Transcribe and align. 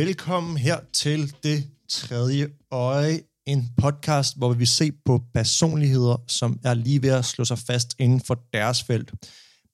Velkommen 0.00 0.56
her 0.56 0.80
til 0.92 1.34
Det 1.42 1.70
Tredje 1.88 2.48
Øje, 2.70 3.20
en 3.46 3.68
podcast, 3.76 4.38
hvor 4.38 4.52
vi 4.52 4.58
vil 4.58 4.66
se 4.66 4.92
på 5.04 5.22
personligheder, 5.34 6.24
som 6.28 6.60
er 6.64 6.74
lige 6.74 7.02
ved 7.02 7.10
at 7.10 7.24
slå 7.24 7.44
sig 7.44 7.58
fast 7.58 7.94
inden 7.98 8.20
for 8.20 8.42
deres 8.52 8.82
felt. 8.82 9.12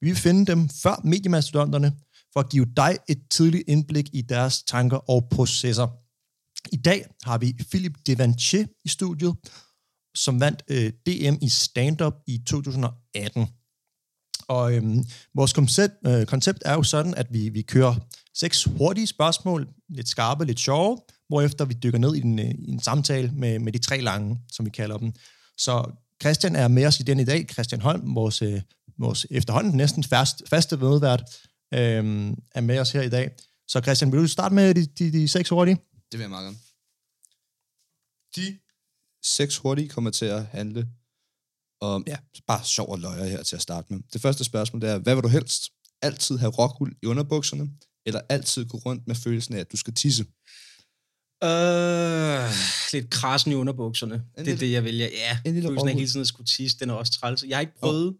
Vi 0.00 0.08
vil 0.08 0.16
finde 0.16 0.46
dem 0.46 0.68
før 0.68 1.00
mediemastodonterne, 1.04 1.92
for 2.32 2.40
at 2.40 2.48
give 2.48 2.66
dig 2.76 2.98
et 3.08 3.18
tidligt 3.30 3.64
indblik 3.68 4.08
i 4.12 4.22
deres 4.22 4.62
tanker 4.62 5.10
og 5.10 5.28
processer. 5.30 5.88
I 6.72 6.76
dag 6.76 7.06
har 7.24 7.38
vi 7.38 7.56
Philip 7.70 7.96
Devanché 8.08 8.80
i 8.84 8.88
studiet, 8.88 9.34
som 10.14 10.40
vandt 10.40 10.62
øh, 10.68 10.92
DM 11.06 11.36
i 11.42 11.48
stand-up 11.48 12.14
i 12.26 12.38
2018. 12.46 13.46
Og 14.48 14.74
øhm, 14.74 15.04
vores 15.34 15.52
koncept, 15.52 15.94
øh, 16.06 16.26
koncept 16.26 16.58
er 16.64 16.74
jo 16.74 16.82
sådan, 16.82 17.14
at 17.14 17.26
vi, 17.30 17.48
vi 17.48 17.62
kører 17.62 17.94
seks 18.38 18.64
hurtige 18.64 19.06
spørgsmål, 19.06 19.68
lidt 19.88 20.08
skarpe, 20.08 20.44
lidt 20.44 20.60
sjove, 20.60 20.98
hvorefter 21.28 21.64
vi 21.64 21.74
dykker 21.74 21.98
ned 21.98 22.14
i 22.14 22.20
en, 22.20 22.38
øh, 22.38 22.50
i 22.50 22.70
en 22.70 22.80
samtale 22.80 23.30
med, 23.34 23.58
med 23.58 23.72
de 23.72 23.78
tre 23.78 24.00
lange, 24.00 24.40
som 24.52 24.66
vi 24.66 24.70
kalder 24.70 24.98
dem. 24.98 25.12
Så 25.58 25.92
Christian 26.22 26.56
er 26.56 26.68
med 26.68 26.86
os 26.86 27.00
i 27.00 27.02
den 27.02 27.20
i 27.20 27.24
dag. 27.24 27.46
Christian 27.52 27.80
Holm, 27.80 28.14
vores, 28.14 28.42
øh, 28.42 28.62
vores 28.98 29.26
efterhånden 29.30 29.76
næsten 29.76 30.04
fast, 30.04 30.42
faste 30.50 30.76
medvært, 30.76 31.22
øh, 31.74 32.32
er 32.54 32.60
med 32.60 32.78
os 32.78 32.92
her 32.92 33.02
i 33.02 33.08
dag. 33.08 33.30
Så 33.68 33.80
Christian, 33.80 34.12
vil 34.12 34.20
du 34.20 34.28
starte 34.28 34.54
med 34.54 34.74
de, 34.74 34.86
de, 34.86 35.12
de 35.12 35.28
seks 35.28 35.48
hurtige? 35.48 35.76
Det 36.12 36.18
vil 36.18 36.20
jeg 36.20 36.30
meget 36.30 36.44
gerne. 36.44 36.58
De 38.36 38.58
seks 39.24 39.56
hurtige 39.56 39.88
kommer 39.88 40.10
til 40.10 40.26
at 40.26 40.46
handle 40.46 40.88
om, 41.80 42.04
ja, 42.06 42.16
bare 42.46 42.64
sjov 42.64 42.88
og 42.88 42.98
løjer 42.98 43.24
her 43.24 43.42
til 43.42 43.56
at 43.56 43.62
starte 43.62 43.92
med. 43.92 44.02
Det 44.12 44.20
første 44.20 44.44
spørgsmål 44.44 44.82
det 44.82 44.90
er, 44.90 44.98
hvad 44.98 45.14
vil 45.14 45.24
du 45.24 45.28
helst? 45.28 45.70
Altid 46.02 46.38
have 46.38 46.52
rockuld 46.52 46.96
i 47.02 47.06
underbukserne, 47.06 47.70
eller 48.06 48.20
altid 48.28 48.64
gå 48.64 48.78
rundt 48.78 49.02
med 49.06 49.14
følelsen 49.14 49.54
af, 49.54 49.60
at 49.60 49.72
du 49.72 49.76
skal 49.76 49.94
tisse? 49.94 50.24
Øh, 51.44 52.50
lidt 52.92 53.10
krasen 53.10 53.52
i 53.52 53.54
underbukserne. 53.54 54.14
En 54.14 54.20
det 54.36 54.40
er 54.40 54.44
lille- 54.44 54.60
det, 54.60 54.72
jeg 54.72 54.84
vælger. 54.84 55.06
Ja, 55.06 55.38
en 55.44 55.54
lille 55.54 55.68
følelsen 55.68 55.88
af 55.88 55.94
hele 55.94 56.06
tiden 56.06 56.20
at 56.20 56.26
skulle 56.26 56.46
tisse, 56.56 56.78
den 56.78 56.90
er 56.90 56.94
også 56.94 57.12
træls. 57.20 57.44
Jeg 57.48 57.56
har 57.56 57.60
ikke 57.60 57.78
prøvet 57.80 58.14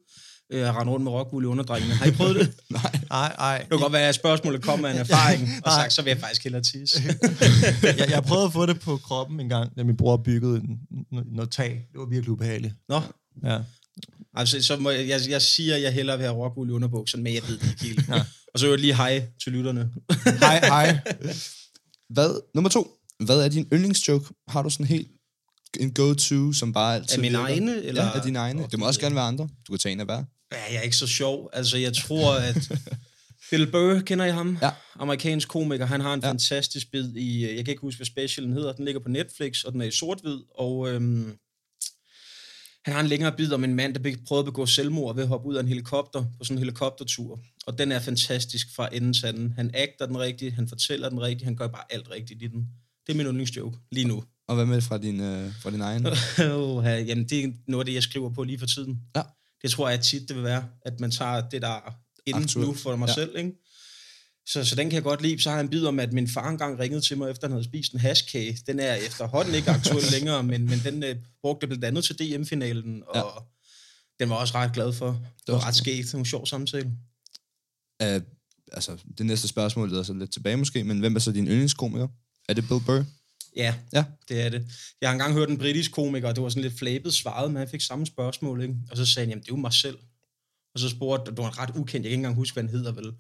øh, 0.53 0.69
at 0.69 0.75
rende 0.77 0.93
rundt 0.93 1.05
med 1.05 1.13
rockwool 1.13 1.43
i 1.45 1.47
underdrengene. 1.47 1.95
Har 1.95 2.07
I 2.07 2.11
prøvet 2.11 2.37
det? 2.37 2.47
det 2.47 2.57
Nej. 2.71 3.01
Nej, 3.11 3.35
nej. 3.39 3.67
kan 3.71 3.79
godt 3.79 3.93
være, 3.93 4.09
at 4.09 4.15
spørgsmålet 4.15 4.63
kommer 4.63 4.89
af 4.89 4.93
en 4.93 4.99
erfaring, 5.07 5.49
og 5.65 5.73
sagt, 5.73 5.93
så 5.93 6.03
vil 6.03 6.11
jeg 6.11 6.19
faktisk 6.21 6.43
hellere 6.43 6.63
tisse. 6.63 7.03
jeg, 7.99 8.11
jeg 8.11 8.23
prøvede 8.23 8.47
at 8.47 8.53
få 8.53 8.67
det 8.67 8.81
på 8.81 8.97
kroppen 8.97 9.41
en 9.41 9.49
gang, 9.49 9.77
da 9.77 9.85
min 9.85 9.97
bror 9.97 10.17
byggede 10.17 10.57
en, 10.57 10.79
noget 11.33 11.51
tag. 11.51 11.71
Det 11.93 11.99
var 12.01 12.07
virkelig 12.07 12.31
ubehageligt. 12.31 12.75
Nå, 12.89 13.01
Ja. 13.45 13.59
altså, 14.35 14.63
så 14.63 14.77
må 14.77 14.91
jeg, 14.91 15.09
jeg, 15.09 15.21
jeg 15.29 15.43
siger, 15.43 15.75
at 15.77 15.83
jeg 15.83 15.93
hellere 15.93 16.17
vil 16.19 16.27
have 16.27 16.37
rockwool 16.45 16.69
i 16.69 16.73
underbukserne, 16.73 17.23
men 17.23 17.35
jeg 17.35 17.43
ved 17.49 17.59
det 17.59 17.71
ikke 17.71 17.85
helt. 17.85 18.09
Og 18.57 18.61
så 18.61 18.69
jeg 18.71 18.79
lige 18.79 18.95
hej 18.97 19.27
til 19.43 19.53
lytterne. 19.53 19.91
Hej, 20.41 20.59
hej. 20.75 20.99
Hvad, 22.11 22.41
nummer 22.55 22.69
to. 22.71 22.91
Hvad 23.25 23.41
er 23.45 23.49
din 23.49 23.69
yndlingsjoke? 23.73 24.25
Har 24.49 24.63
du 24.63 24.71
sådan 24.71 24.87
helt 24.87 25.09
en 25.81 25.95
go-to, 25.95 26.53
som 26.53 26.73
bare 26.73 26.95
altid 26.95 27.17
Er 27.19 27.21
mine 27.21 27.39
virker? 27.39 27.45
egne, 27.55 27.83
eller- 27.85 28.05
Ja, 28.05 28.11
er 28.19 28.23
dine 28.23 28.39
egne. 28.39 28.67
Det 28.71 28.79
må 28.79 28.87
også 28.87 29.01
gerne 29.01 29.15
være 29.15 29.25
andre. 29.25 29.49
Du 29.67 29.73
kan 29.73 29.79
tage 29.79 29.93
en 29.93 30.01
af 30.01 30.07
hver. 30.07 30.25
Ja, 30.53 30.57
jeg 30.71 30.77
er 30.77 30.81
ikke 30.81 30.97
så 30.97 31.07
sjov. 31.07 31.51
Altså, 31.53 31.79
jeg 31.79 31.95
tror, 31.97 32.35
at 32.35 32.73
Bill 33.51 33.71
Burr, 33.71 34.01
kender 34.01 34.25
I 34.25 34.31
ham? 34.31 34.59
Ja. 34.63 34.71
Amerikansk 35.01 35.49
komiker. 35.49 35.87
Han 35.87 36.01
har 36.01 36.15
en 36.15 36.21
Ja. 36.21 36.29
fantastisk 36.29 36.91
bid 36.93 37.17
i, 37.17 37.45
øh, 37.45 37.57
jeg 37.57 37.65
kan 37.65 37.73
ikke 37.73 37.81
huske, 37.81 37.99
hvad 37.99 38.07
specialen 38.07 38.53
hedder. 38.53 38.73
Den 38.73 38.85
ligger 38.85 39.01
på 39.01 39.09
Netflix, 39.09 39.63
og 39.65 39.73
den 39.73 39.81
er 39.81 39.85
i 39.87 39.91
sort-hvid. 39.91 40.39
Og 40.59 40.89
øhm, 40.89 41.33
han 42.85 42.95
har 42.95 43.01
en 43.01 43.07
længere 43.07 43.33
bid 43.37 43.53
om 43.53 43.65
en 43.65 43.75
mand, 43.75 43.95
der 43.95 44.17
prøvede 44.29 44.41
at 44.41 44.45
begå 44.45 44.67
selvmord 44.67 45.15
ved 45.15 45.23
at 45.23 45.29
hoppe 45.29 45.49
ud 45.49 45.55
af 45.55 45.61
en 45.61 45.69
helikopter 45.69 46.21
på 46.39 46.45
sådan 46.45 46.57
en 46.57 46.59
helikoptertur. 46.59 47.41
Og 47.67 47.79
den 47.79 47.93
er 47.93 48.01
fantastisk 48.01 48.75
fra 48.77 48.89
enden 48.93 49.13
til 49.13 49.27
anden. 49.27 49.53
Han 49.53 49.71
agter 49.75 50.07
den 50.07 50.19
rigtigt, 50.19 50.55
han 50.55 50.69
fortæller 50.69 51.09
den 51.09 51.21
rigtigt, 51.21 51.45
han 51.45 51.57
gør 51.57 51.67
bare 51.67 51.85
alt 51.91 52.11
rigtigt 52.11 52.43
i 52.43 52.47
den. 52.47 52.69
Det 53.07 53.13
er 53.13 53.17
min 53.17 53.27
yndlingsjoke 53.27 53.79
lige 53.93 54.09
nu. 54.09 54.25
Og 54.49 54.55
hvad 54.55 54.67
med 54.67 54.81
fra 54.81 54.99
din, 54.99 55.21
øh, 55.21 55.53
fra 55.63 55.71
din 55.71 55.81
egen? 55.81 56.07
Åh, 56.53 56.85
ja, 56.85 56.99
Jamen, 56.99 57.25
det 57.29 57.45
er 57.45 57.53
noget 57.69 57.83
af 57.83 57.87
det, 57.87 57.95
jeg 57.95 58.03
skriver 58.03 58.31
på 58.35 58.43
lige 58.45 58.59
for 58.59 58.67
tiden. 58.67 59.01
Ja. 59.17 59.23
Det 59.63 59.71
tror 59.71 59.89
jeg 59.89 60.01
tit, 60.01 60.29
det 60.29 60.37
vil 60.37 60.45
være, 60.45 60.69
at 60.83 61.01
man 61.01 61.11
tager 61.11 61.49
det, 61.49 61.63
der 61.63 61.69
er 61.69 61.95
inden 62.27 62.43
Aktuelt. 62.43 62.69
nu 62.69 62.75
for 62.75 62.97
mig 62.97 63.09
Ja. 63.09 63.15
selv. 63.15 63.37
Ikke? 63.39 63.53
Så, 64.49 64.65
så 64.65 64.75
den 64.77 64.91
kan 64.91 64.95
jeg 64.95 65.03
godt 65.03 65.23
lide. 65.23 65.43
Så 65.43 65.49
har 65.51 65.57
jeg 65.57 65.65
en 65.65 65.71
bid 65.71 65.85
om, 65.87 66.01
at 66.01 66.13
min 66.13 66.29
far 66.29 66.49
engang 66.51 66.79
ringede 66.79 67.01
til 67.01 67.19
mig, 67.19 67.31
efter 67.31 67.47
han 67.47 67.53
havde 67.53 67.65
spist 67.65 67.93
en 67.93 68.01
hashkage. 68.01 68.59
Den 68.67 68.81
er 68.81 68.95
efterhånden 68.95 69.55
ikke 69.55 69.71
aktuel 69.71 70.05
længere, 70.17 70.43
men, 70.43 70.65
men 70.67 70.79
den 70.85 71.03
øh, 71.03 71.17
brugte 71.43 71.67
blandt 71.67 71.85
andet 71.85 72.05
til 72.05 72.19
DM-finalen, 72.19 73.03
og 73.09 73.17
Ja. 73.17 73.23
den 74.25 74.31
var 74.31 74.37
også 74.37 74.55
ret 74.55 74.73
glad 74.73 74.93
for. 74.93 75.07
Det 75.07 75.49
var 75.49 75.55
også 75.55 75.67
ret 75.67 75.75
skægt. 75.77 76.05
Det 76.07 76.13
var 76.13 76.19
en 76.19 76.25
sjov 76.25 76.47
samtale. 76.47 76.93
Uh, 78.03 78.23
altså, 78.73 78.97
det 79.19 79.27
næste 79.27 79.49
spørgsmål 79.49 79.91
leder 79.91 80.03
så 80.03 80.15
lidt 80.15 80.33
tilbage 80.33 80.57
måske, 80.57 80.85
men 80.85 80.99
hvem 81.01 81.17
er 81.17 81.21
så 81.21 81.33
din 81.33 81.47
yndlingskomiker? 81.49 82.09
Er 82.49 82.55
det 82.55 82.65
Bill 82.69 82.81
Burr? 82.87 83.05
Ja, 83.57 83.75
Ja. 83.93 84.05
det 84.29 84.41
er 84.41 84.49
det. 84.49 84.67
Jeg 85.01 85.09
har 85.09 85.13
engang 85.13 85.35
hørt 85.35 85.49
en 85.49 85.59
britisk 85.59 85.93
komiker, 85.93 86.29
og 86.29 86.37
det 86.37 86.43
var 86.43 86.49
sådan 86.49 86.63
lidt 86.63 86.79
flabet 86.79 87.15
svaret, 87.15 87.51
men 87.51 87.57
han 87.57 87.69
fik 87.69 87.81
samme 87.81 88.07
spørgsmål, 88.07 88.63
ikke? 88.63 88.75
Og 88.91 88.97
så 88.97 89.07
sagde 89.07 89.27
han, 89.27 89.31
jamen 89.31 89.43
det 89.43 89.49
er 89.49 89.53
jo 89.57 89.61
mig 89.61 89.73
selv. 89.73 89.99
Og 90.75 90.81
så 90.81 90.89
spurgte, 90.89 91.31
det 91.31 91.39
var 91.39 91.59
ret 91.63 91.71
ukendt, 91.71 91.93
jeg 91.93 92.03
kan 92.03 92.05
ikke 92.05 92.15
engang 92.15 92.35
huske, 92.35 92.55
hvad 92.55 92.63
han 92.63 92.71
hedder 92.71 92.93
vel. 92.93 93.13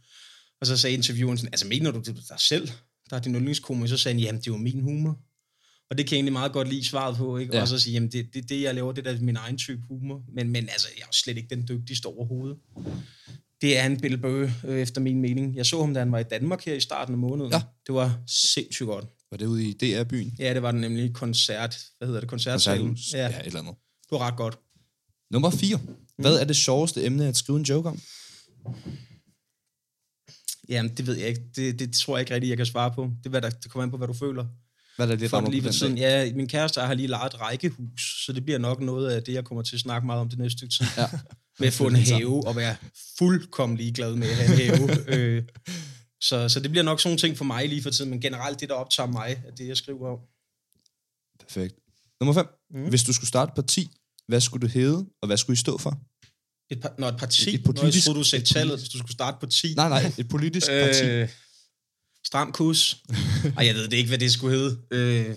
Og 0.61 0.67
så 0.67 0.77
sagde 0.77 0.97
intervieweren 0.97 1.39
sådan, 1.39 1.53
altså 1.53 1.67
mener 1.67 1.91
du, 1.91 1.99
det 1.99 2.09
er 2.09 2.13
dig 2.13 2.41
selv, 2.41 2.69
der 3.11 3.17
er 3.17 3.21
din 3.21 3.35
yndlingskomiker? 3.35 3.87
Så 3.89 3.97
sagde 3.97 4.15
han, 4.15 4.23
jamen 4.25 4.41
det 4.41 4.47
er 4.47 4.53
jo 4.53 4.57
min 4.57 4.81
humor. 4.81 5.19
Og 5.91 5.99
det 5.99 6.07
kan 6.07 6.13
jeg 6.13 6.19
egentlig 6.19 6.33
meget 6.33 6.53
godt 6.53 6.69
lide 6.69 6.85
svaret 6.85 7.17
på, 7.17 7.39
ikke? 7.39 7.55
Ja. 7.55 7.61
Og 7.61 7.69
så 7.69 7.79
sige, 7.79 7.95
jamen 7.95 8.13
det, 8.13 8.35
det, 8.35 8.49
det, 8.49 8.63
jeg 8.63 8.75
laver, 8.75 8.93
det 8.93 9.07
er 9.07 9.13
da 9.13 9.21
min 9.21 9.37
egen 9.37 9.59
type 9.59 9.83
humor. 9.89 10.25
Men, 10.35 10.49
men 10.51 10.69
altså, 10.69 10.89
jeg 10.97 11.03
er 11.03 11.07
jo 11.07 11.13
slet 11.13 11.37
ikke 11.37 11.55
den 11.55 11.69
dygtigste 11.69 12.07
overhovedet. 12.07 12.57
Det 13.61 13.79
er 13.79 13.87
en 13.87 14.01
Bill 14.01 14.19
Burr, 14.19 14.51
øh, 14.65 14.81
efter 14.81 15.01
min 15.01 15.21
mening. 15.21 15.57
Jeg 15.57 15.67
så 15.67 15.81
ham, 15.81 15.95
da 15.95 16.01
han 16.01 16.13
var 16.13 16.19
i 16.19 16.23
Danmark 16.23 16.65
her 16.65 16.75
i 16.75 16.81
starten 16.81 17.15
af 17.15 17.19
måneden. 17.19 17.53
Ja. 17.53 17.63
Det 17.87 17.95
var 17.95 18.19
sindssygt 18.27 18.87
godt. 18.87 19.05
Var 19.31 19.37
det 19.39 19.47
ude 19.47 19.65
i 19.65 19.73
DR-byen? 19.73 20.35
Ja, 20.39 20.55
det 20.55 20.63
var 20.63 20.73
den 20.73 20.81
nemlig 20.81 21.15
koncert. 21.15 21.79
Hvad 21.99 22.09
hedder 22.09 22.21
det? 22.21 22.31
Koncertsalen. 22.31 22.99
Ja, 23.13 23.19
ja, 23.19 23.41
et 23.41 23.47
eller 23.47 23.61
andet. 23.61 23.75
det 24.03 24.11
var 24.11 24.19
ret 24.19 24.37
godt. 24.37 24.59
Nummer 25.31 25.51
4. 25.51 25.81
Hvad 26.19 26.39
er 26.39 26.45
det 26.45 26.57
sjoveste 26.57 27.05
emne 27.05 27.29
at 27.29 27.37
skrive 27.37 27.59
en 27.59 27.65
joke 27.65 27.89
om? 27.89 28.01
Jamen, 30.69 30.97
det 30.97 31.07
ved 31.07 31.17
jeg 31.17 31.29
ikke. 31.29 31.43
Det, 31.57 31.79
det 31.79 31.93
tror 31.93 32.17
jeg 32.17 32.21
ikke 32.23 32.35
rigtigt, 32.35 32.49
jeg 32.51 32.57
kan 32.57 32.67
svare 32.67 32.93
på. 32.95 33.11
Det, 33.25 33.31
hvad 33.33 33.43
der, 33.43 33.51
det 33.51 33.71
kommer 33.71 33.83
an 33.83 33.91
på, 33.91 33.97
hvad 33.97 34.09
du 34.09 34.13
føler. 34.13 34.47
Hvad 34.97 35.11
er 35.11 35.17
det, 35.17 35.31
For 35.31 35.37
rammer 35.37 35.51
lige 35.51 35.63
for 35.63 35.71
tiden, 35.71 35.99
ja, 35.99 36.33
min 36.35 36.49
kæreste 36.49 36.81
har 36.81 36.95
lige 36.95 37.09
lejet 37.09 37.35
et 37.35 37.41
rækkehus, 37.41 38.25
så 38.27 38.33
det 38.33 38.45
bliver 38.45 38.59
nok 38.59 38.81
noget 38.81 39.11
af 39.11 39.23
det, 39.23 39.33
jeg 39.33 39.45
kommer 39.45 39.63
til 39.63 39.77
at 39.77 39.81
snakke 39.81 40.07
meget 40.07 40.21
om 40.21 40.29
det 40.29 40.39
næste 40.39 40.59
stykke 40.59 40.75
tid. 40.75 40.87
Ja. 40.97 41.07
Med 41.59 41.67
at 41.67 41.73
få 41.73 41.87
en 41.87 41.97
have 41.97 42.47
og 42.47 42.57
være 42.57 42.77
fuldkommen 43.19 43.79
ligeglad 43.79 44.15
med 44.15 44.29
at 44.29 44.37
have 44.37 44.73
en 44.73 44.79
have. 44.79 44.99
øh, 45.19 45.43
så, 46.21 46.49
så 46.49 46.61
det 46.61 46.71
bliver 46.71 46.85
nok 46.85 47.01
sådan 47.01 47.11
nogle 47.11 47.21
ting 47.21 47.37
for 47.37 47.45
mig 47.45 47.69
lige 47.69 47.83
for 47.83 47.91
tiden, 47.91 48.11
men 48.11 48.21
generelt 48.21 48.61
det, 48.61 48.69
der 48.69 48.75
optager 48.75 49.11
mig, 49.11 49.43
er 49.47 49.51
det, 49.51 49.69
jeg 49.69 49.77
skriver 49.77 50.09
om. 50.13 50.19
Perfekt. 51.41 51.75
Nummer 52.21 52.35
5. 52.35 52.47
Mm. 52.71 52.89
Hvis 52.89 53.05
du 53.05 53.13
skulle 53.13 53.29
starte 53.29 53.51
et 53.51 53.55
parti, 53.55 53.91
hvad 54.29 54.41
skulle 54.41 54.69
du 54.69 54.73
hedde, 54.73 55.07
og 55.23 55.27
hvad 55.27 55.37
skulle 55.37 55.55
I 55.55 55.57
stå 55.57 55.79
for? 55.79 56.01
Et, 56.71 56.81
par, 56.81 56.95
når 56.99 57.09
et 57.09 57.17
parti, 57.17 57.49
Et 57.49 57.55
et 57.55 57.65
politisk, 57.65 57.83
når 57.83 57.87
jeg 57.87 58.03
troede, 58.03 58.19
du 58.19 58.25
sagde 58.25 58.43
et 58.43 58.49
tallet, 58.49 58.79
hvis 58.79 58.89
du 58.89 58.99
skulle 58.99 59.13
starte 59.13 59.37
på 59.41 59.47
10. 59.47 59.75
Nej, 59.75 59.89
nej, 59.89 60.13
et 60.19 60.29
politisk 60.29 60.67
parti. 60.67 61.05
Øh, 61.05 61.29
stram 62.27 62.53
kus. 62.53 62.97
Ej, 63.59 63.67
jeg 63.67 63.75
ved 63.75 63.89
det 63.89 63.97
ikke, 63.97 64.09
hvad 64.09 64.19
det 64.19 64.33
skulle 64.33 64.59
hedde. 64.59 64.79
Øh, 64.91 65.37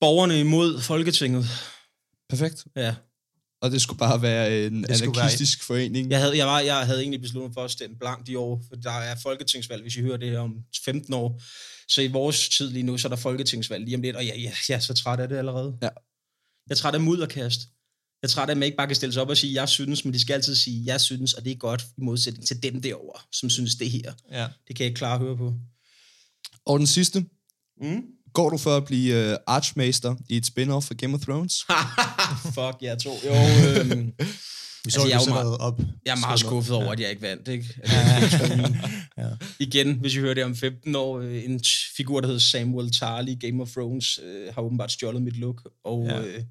borgerne 0.00 0.40
imod 0.40 0.80
Folketinget. 0.80 1.44
Perfekt. 2.28 2.66
Ja. 2.76 2.94
Og 3.60 3.70
det 3.70 3.82
skulle 3.82 3.98
bare 3.98 4.22
være 4.22 4.66
en 4.66 4.82
Det 4.82 5.02
anarkistisk 5.02 5.62
forening. 5.62 6.10
Jeg 6.10 6.18
havde, 6.18 6.36
jeg, 6.36 6.46
var, 6.46 6.60
jeg 6.60 6.86
havde 6.86 7.00
egentlig 7.00 7.20
besluttet 7.20 7.48
mig 7.48 7.54
for 7.54 7.64
at 7.64 7.70
stemme 7.70 7.96
blankt 7.98 8.28
i 8.28 8.34
år, 8.34 8.62
for 8.68 8.76
der 8.76 8.90
er 8.90 9.16
folketingsvalg, 9.22 9.82
hvis 9.82 9.96
I 9.96 10.00
hører 10.00 10.16
det 10.16 10.30
her 10.30 10.38
om 10.38 10.56
15 10.84 11.14
år. 11.14 11.40
Så 11.88 12.00
i 12.02 12.06
vores 12.06 12.48
tid 12.48 12.70
lige 12.70 12.82
nu, 12.82 12.98
så 12.98 13.08
er 13.08 13.10
der 13.10 13.16
folketingsvalg 13.16 13.84
lige 13.84 13.94
om 13.94 14.02
lidt, 14.02 14.16
og 14.16 14.26
jeg, 14.26 14.34
jeg, 14.36 14.52
jeg 14.68 14.74
er 14.74 14.80
så 14.80 14.94
træt 14.94 15.20
af 15.20 15.28
det 15.28 15.36
allerede. 15.36 15.78
Ja. 15.82 15.88
Jeg 16.68 16.70
er 16.70 16.74
træt 16.74 16.94
af 16.94 17.00
mudderkast. 17.00 17.60
Jeg 18.22 18.28
er 18.28 18.32
træt 18.32 18.48
af, 18.48 18.50
at 18.52 18.58
man 18.58 18.66
ikke 18.66 18.76
bare 18.76 18.86
kan 18.86 18.96
stille 18.96 19.12
sig 19.12 19.22
op 19.22 19.28
og 19.28 19.36
sige, 19.36 19.54
jeg 19.60 19.68
synes, 19.68 20.04
men 20.04 20.14
de 20.14 20.20
skal 20.20 20.34
altid 20.34 20.54
sige, 20.56 20.82
jeg 20.86 21.00
synes, 21.00 21.34
og 21.34 21.44
det 21.44 21.52
er 21.52 21.56
godt 21.56 21.82
i 21.98 22.00
modsætning 22.00 22.46
til 22.46 22.62
dem 22.62 22.82
derovre, 22.82 23.20
som 23.32 23.50
synes 23.50 23.74
det 23.74 23.90
her. 23.90 24.12
Ja. 24.32 24.46
Det 24.68 24.76
kan 24.76 24.84
jeg 24.84 24.86
ikke 24.86 24.98
klare 24.98 25.14
at 25.14 25.20
høre 25.20 25.36
på. 25.36 25.54
Og 26.66 26.78
den 26.78 26.86
sidste. 26.86 27.24
Mm? 27.82 28.02
Går 28.32 28.50
du 28.50 28.56
for 28.58 28.76
at 28.76 28.84
blive 28.84 29.30
uh, 29.32 29.36
archmaster 29.46 30.16
i 30.28 30.36
et 30.36 30.46
spin-off 30.46 30.80
for 30.86 30.94
Game 30.94 31.14
of 31.14 31.20
Thrones? 31.20 31.54
Fuck, 32.54 32.82
jeg 32.82 32.98
to. 32.98 33.10
Jo, 33.26 33.32
øhm, 33.80 34.12
Vi 34.84 34.90
så 34.90 35.00
Altså, 35.00 35.00
altså, 35.00 35.08
jeg 35.08 35.14
er 35.14 35.18
det 35.18 35.20
jo 35.20 35.24
så 35.24 35.30
meget- 35.30 35.58
op. 35.58 35.80
jeg 36.06 36.12
er 36.12 36.16
meget 36.20 36.40
skuffet 36.40 36.76
over, 36.76 36.92
at 36.92 37.00
jeg 37.00 37.10
ikke 37.10 37.22
vandt. 37.22 37.48
Ikke? 37.48 37.64
Tronen. 38.38 38.76
Ja. 39.18 39.28
Igen, 39.60 39.94
hvis 40.00 40.14
I 40.14 40.18
hører 40.18 40.34
det 40.34 40.44
om 40.44 40.56
15 40.56 40.94
år, 40.96 41.18
øh, 41.18 41.44
en 41.44 41.60
figur, 41.96 42.20
der 42.20 42.26
hedder 42.26 42.40
Samuel 42.40 42.92
Tarly, 42.92 43.34
Game 43.40 43.62
of 43.62 43.70
Thrones, 43.70 44.20
øh, 44.24 44.54
har 44.54 44.62
åbenbart 44.62 44.92
stjålet 44.92 45.22
mit 45.22 45.36
look. 45.36 45.68
Og 45.84 46.06
Ja. 46.06 46.16
ja. 46.20 46.26
øh, 46.26 46.42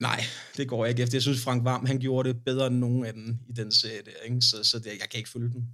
nej, 0.00 0.24
det 0.56 0.68
går 0.68 0.84
jeg 0.84 0.90
ikke 0.90 1.02
efter. 1.02 1.16
Jeg 1.16 1.22
synes, 1.22 1.40
Frank 1.40 1.64
Varm, 1.64 1.86
han 1.86 1.98
gjorde 1.98 2.28
det 2.28 2.44
bedre 2.44 2.66
end 2.66 2.76
nogen 2.76 3.06
af 3.06 3.12
den 3.12 3.40
i 3.48 3.52
den 3.52 3.72
serie 3.72 4.02
der. 4.04 4.24
Ikke? 4.24 4.40
Så, 4.40 4.64
så 4.64 4.78
det, 4.78 4.86
jeg 4.86 5.08
kan 5.10 5.18
ikke 5.18 5.30
følge 5.30 5.50
den. 5.50 5.68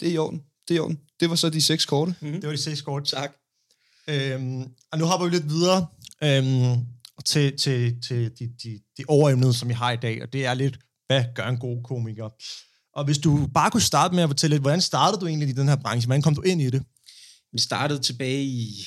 Det 0.00 0.08
er 0.08 0.12
i 0.12 0.18
orden. 0.18 0.42
Det 0.68 0.74
er 0.74 0.76
i 0.76 0.80
orden. 0.80 1.00
Det 1.20 1.30
var 1.30 1.36
så 1.36 1.50
de 1.50 1.62
seks 1.62 1.86
korte. 1.86 2.14
Det 2.20 2.46
var 2.46 2.50
de 2.50 2.58
seks 2.58 2.82
kort. 2.82 3.04
Tak. 3.04 3.32
Øhm, 4.08 4.62
og 4.92 4.98
nu 4.98 5.04
hopper 5.04 5.26
vi 5.26 5.34
lidt 5.34 5.48
videre 5.48 5.86
øhm, 6.22 6.86
til, 7.24 7.56
til, 7.58 8.02
til 8.08 8.38
de, 8.38 8.52
de, 8.62 8.80
de 8.98 9.04
overemnede, 9.08 9.54
som 9.54 9.68
jeg 9.68 9.78
har 9.78 9.92
i 9.92 9.96
dag, 9.96 10.22
og 10.22 10.32
det 10.32 10.46
er 10.46 10.54
lidt, 10.54 10.78
hvad 11.06 11.24
gør 11.34 11.46
en 11.46 11.58
god 11.58 11.82
komiker? 11.82 12.28
Og 12.92 13.04
hvis 13.04 13.18
du 13.18 13.46
bare 13.54 13.70
kunne 13.70 13.82
starte 13.82 14.14
med 14.14 14.22
at 14.22 14.28
fortælle 14.28 14.54
lidt, 14.54 14.62
hvordan 14.62 14.80
startede 14.80 15.20
du 15.20 15.26
egentlig 15.26 15.48
i 15.48 15.52
den 15.52 15.68
her 15.68 15.76
branche? 15.76 16.06
Hvordan 16.06 16.22
kom 16.22 16.34
du 16.34 16.42
ind 16.42 16.62
i 16.62 16.70
det? 16.70 16.82
Vi 17.52 17.58
startede 17.58 18.02
tilbage 18.02 18.44
i 18.44 18.86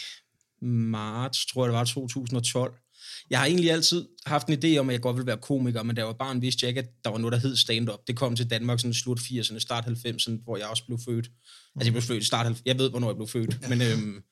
marts, 0.62 1.46
tror 1.46 1.66
jeg 1.66 1.74
det 1.74 1.78
var, 1.78 1.84
2012. 1.84 2.74
Jeg 3.30 3.40
har 3.40 3.46
egentlig 3.46 3.72
altid 3.72 4.08
haft 4.26 4.48
en 4.48 4.54
idé 4.54 4.78
om, 4.78 4.90
at 4.90 4.94
jeg 4.94 5.02
godt 5.02 5.16
ville 5.16 5.28
være 5.28 5.38
komiker, 5.38 5.84
men 5.84 5.96
da 5.96 6.00
jeg 6.00 6.08
var 6.08 6.14
barn, 6.14 6.42
vidste 6.42 6.64
jeg 6.64 6.70
ikke, 6.70 6.80
at 6.80 6.90
der 7.04 7.10
var 7.10 7.18
noget, 7.18 7.34
der 7.34 7.40
hed 7.40 7.56
stand-up. 7.56 8.00
Det 8.08 8.16
kom 8.16 8.36
til 8.36 8.50
Danmark 8.50 8.80
sådan 8.80 8.94
slut 8.94 9.20
80'erne, 9.20 9.60
start 9.60 9.86
90'erne, 9.86 10.44
hvor 10.44 10.58
jeg 10.58 10.68
også 10.68 10.86
blev 10.86 11.00
født. 11.06 11.26
Altså, 11.76 11.86
jeg 11.86 11.94
blev 11.94 12.02
født 12.02 12.24
i 12.24 12.26
start 12.26 12.46
90'erne. 12.46 12.62
Jeg 12.66 12.78
ved, 12.78 12.90
hvornår 12.90 13.08
jeg 13.08 13.16
blev 13.16 13.28
født, 13.28 13.70
men 13.70 13.82
øhm, 13.82 14.24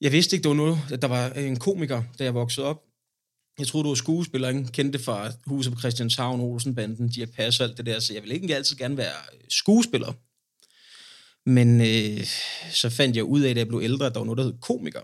jeg 0.00 0.12
vidste 0.12 0.36
ikke, 0.36 0.42
det 0.42 0.48
var 0.48 0.56
noget, 0.56 0.78
at 0.90 1.02
der 1.02 1.08
var 1.08 1.30
en 1.30 1.58
komiker, 1.58 2.02
da 2.18 2.24
jeg 2.24 2.34
voksede 2.34 2.66
op. 2.66 2.82
Jeg 3.58 3.66
troede, 3.66 3.84
du 3.84 3.88
var 3.88 3.94
skuespiller, 3.94 4.48
ikke? 4.48 4.64
kendte 4.72 4.98
det 4.98 5.04
fra 5.04 5.32
huset 5.46 5.72
på 5.72 5.78
Christianshavn, 5.78 6.40
Olsenbanden, 6.40 7.08
Dirk 7.08 7.30
Passer, 7.30 7.64
alt 7.64 7.76
det 7.76 7.86
der, 7.86 8.00
så 8.00 8.14
jeg 8.14 8.22
ville 8.22 8.34
ikke 8.34 8.56
altid 8.56 8.76
gerne 8.76 8.96
være 8.96 9.14
skuespiller. 9.48 10.12
Men 11.46 11.80
øh, 11.80 12.26
så 12.70 12.90
fandt 12.90 13.16
jeg 13.16 13.24
ud 13.24 13.40
af, 13.40 13.54
da 13.54 13.58
jeg 13.58 13.68
blev 13.68 13.80
ældre, 13.82 14.06
at 14.06 14.14
der 14.14 14.20
var 14.20 14.24
noget, 14.24 14.38
der 14.38 14.44
hed 14.44 14.54
komiker. 14.60 15.00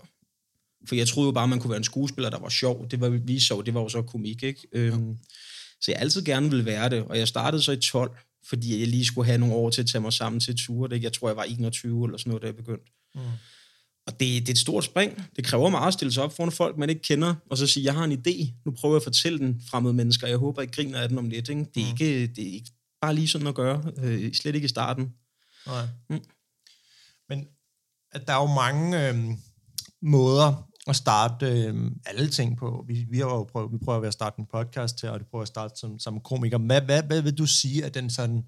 For 0.87 0.95
jeg 0.95 1.07
troede 1.07 1.27
jo 1.27 1.31
bare, 1.31 1.47
man 1.47 1.59
kunne 1.59 1.69
være 1.69 1.77
en 1.77 1.83
skuespiller, 1.83 2.29
der 2.29 2.39
var 2.39 2.49
sjov. 2.49 2.87
Det 2.91 3.01
var 3.01 3.09
vi 3.09 3.39
så, 3.39 3.61
det 3.65 3.73
var 3.73 3.81
jo 3.81 3.89
så 3.89 4.01
komik, 4.01 4.43
ikke? 4.43 4.67
Øhm, 4.71 5.17
så 5.81 5.91
jeg 5.91 6.01
altid 6.01 6.23
gerne 6.23 6.49
ville 6.49 6.65
være 6.65 6.89
det, 6.89 7.03
og 7.03 7.17
jeg 7.17 7.27
startede 7.27 7.61
så 7.61 7.71
i 7.71 7.77
12, 7.77 8.11
fordi 8.47 8.79
jeg 8.79 8.87
lige 8.87 9.05
skulle 9.05 9.25
have 9.25 9.37
nogle 9.37 9.55
år 9.55 9.69
til 9.69 9.81
at 9.81 9.87
tage 9.87 10.01
mig 10.01 10.13
sammen 10.13 10.39
til 10.39 10.57
ture. 10.57 10.93
Ikke? 10.93 11.03
Jeg 11.03 11.13
tror, 11.13 11.29
jeg 11.29 11.37
var 11.37 11.43
21 11.43 12.05
eller 12.05 12.17
sådan 12.17 12.29
noget, 12.29 12.41
da 12.41 12.47
jeg 12.47 12.55
begyndte. 12.55 12.91
Mm. 13.15 13.21
Og 14.07 14.19
det, 14.19 14.19
det 14.19 14.49
er 14.49 14.53
et 14.53 14.57
stort 14.57 14.83
spring. 14.83 15.23
Det 15.35 15.45
kræver 15.45 15.69
meget 15.69 15.87
at 15.87 15.93
stille 15.93 16.13
sig 16.13 16.23
op 16.23 16.35
foran 16.35 16.51
folk, 16.51 16.77
man 16.77 16.89
ikke 16.89 17.01
kender, 17.01 17.35
og 17.49 17.57
så 17.57 17.67
sige, 17.67 17.83
jeg 17.83 17.93
har 17.93 18.03
en 18.03 18.11
idé. 18.11 18.53
Nu 18.65 18.71
prøver 18.71 18.95
jeg 18.95 18.99
at 18.99 19.03
fortælle 19.03 19.39
den 19.39 19.61
fremmede 19.69 19.93
mennesker. 19.93 20.27
Jeg 20.27 20.37
håber, 20.37 20.61
I 20.61 20.65
griner 20.65 20.99
af 20.99 21.09
den 21.09 21.17
om 21.17 21.29
lidt. 21.29 21.49
Ikke? 21.49 21.65
Det, 21.75 21.81
er 21.81 21.85
mm. 21.85 21.91
ikke, 21.91 22.27
det 22.27 22.47
er 22.47 22.53
ikke 22.53 22.71
bare 23.01 23.15
lige 23.15 23.27
sådan 23.27 23.47
at 23.47 23.55
gøre. 23.55 23.91
Øh, 23.97 24.33
slet 24.33 24.55
ikke 24.55 24.65
i 24.65 24.69
starten. 24.69 25.13
Nej. 25.67 25.87
Mm. 26.09 26.19
Men 27.29 27.47
at 28.11 28.27
der 28.27 28.33
er 28.33 28.41
jo 28.41 28.53
mange 28.53 29.09
øh, 29.09 29.15
måder 30.01 30.69
at 30.87 30.95
starte 30.95 31.45
øh, 31.45 31.91
alle 32.05 32.29
ting 32.29 32.57
på. 32.57 32.85
Vi, 32.87 33.05
vi, 33.09 33.19
har 33.19 33.25
jo 33.25 33.43
prøvet, 33.43 33.71
vi 33.71 33.77
prøver 33.77 34.07
at 34.07 34.13
starte 34.13 34.39
en 34.39 34.45
podcast 34.53 35.01
her, 35.01 35.09
og 35.09 35.19
det 35.19 35.27
prøver 35.27 35.41
at 35.41 35.47
starte 35.47 35.73
som, 35.79 35.99
som 35.99 36.19
komiker. 36.19 36.57
Hvad, 36.57 36.81
hvad, 36.81 37.03
hvad 37.03 37.21
vil 37.21 37.37
du 37.37 37.45
sige 37.45 37.83
er 37.83 37.89
den 37.89 38.09
sådan 38.09 38.43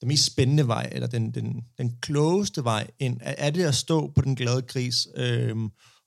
den 0.00 0.08
mest 0.08 0.24
spændende 0.24 0.66
vej, 0.66 0.88
eller 0.92 1.06
den, 1.06 1.30
den, 1.30 1.64
den 1.78 1.96
klogeste 2.00 2.64
vej 2.64 2.86
ind? 2.98 3.20
Er, 3.20 3.34
er 3.38 3.50
det 3.50 3.64
at 3.64 3.74
stå 3.74 4.12
på 4.14 4.20
den 4.20 4.36
glade 4.36 4.62
gris 4.62 5.08
øh, 5.16 5.56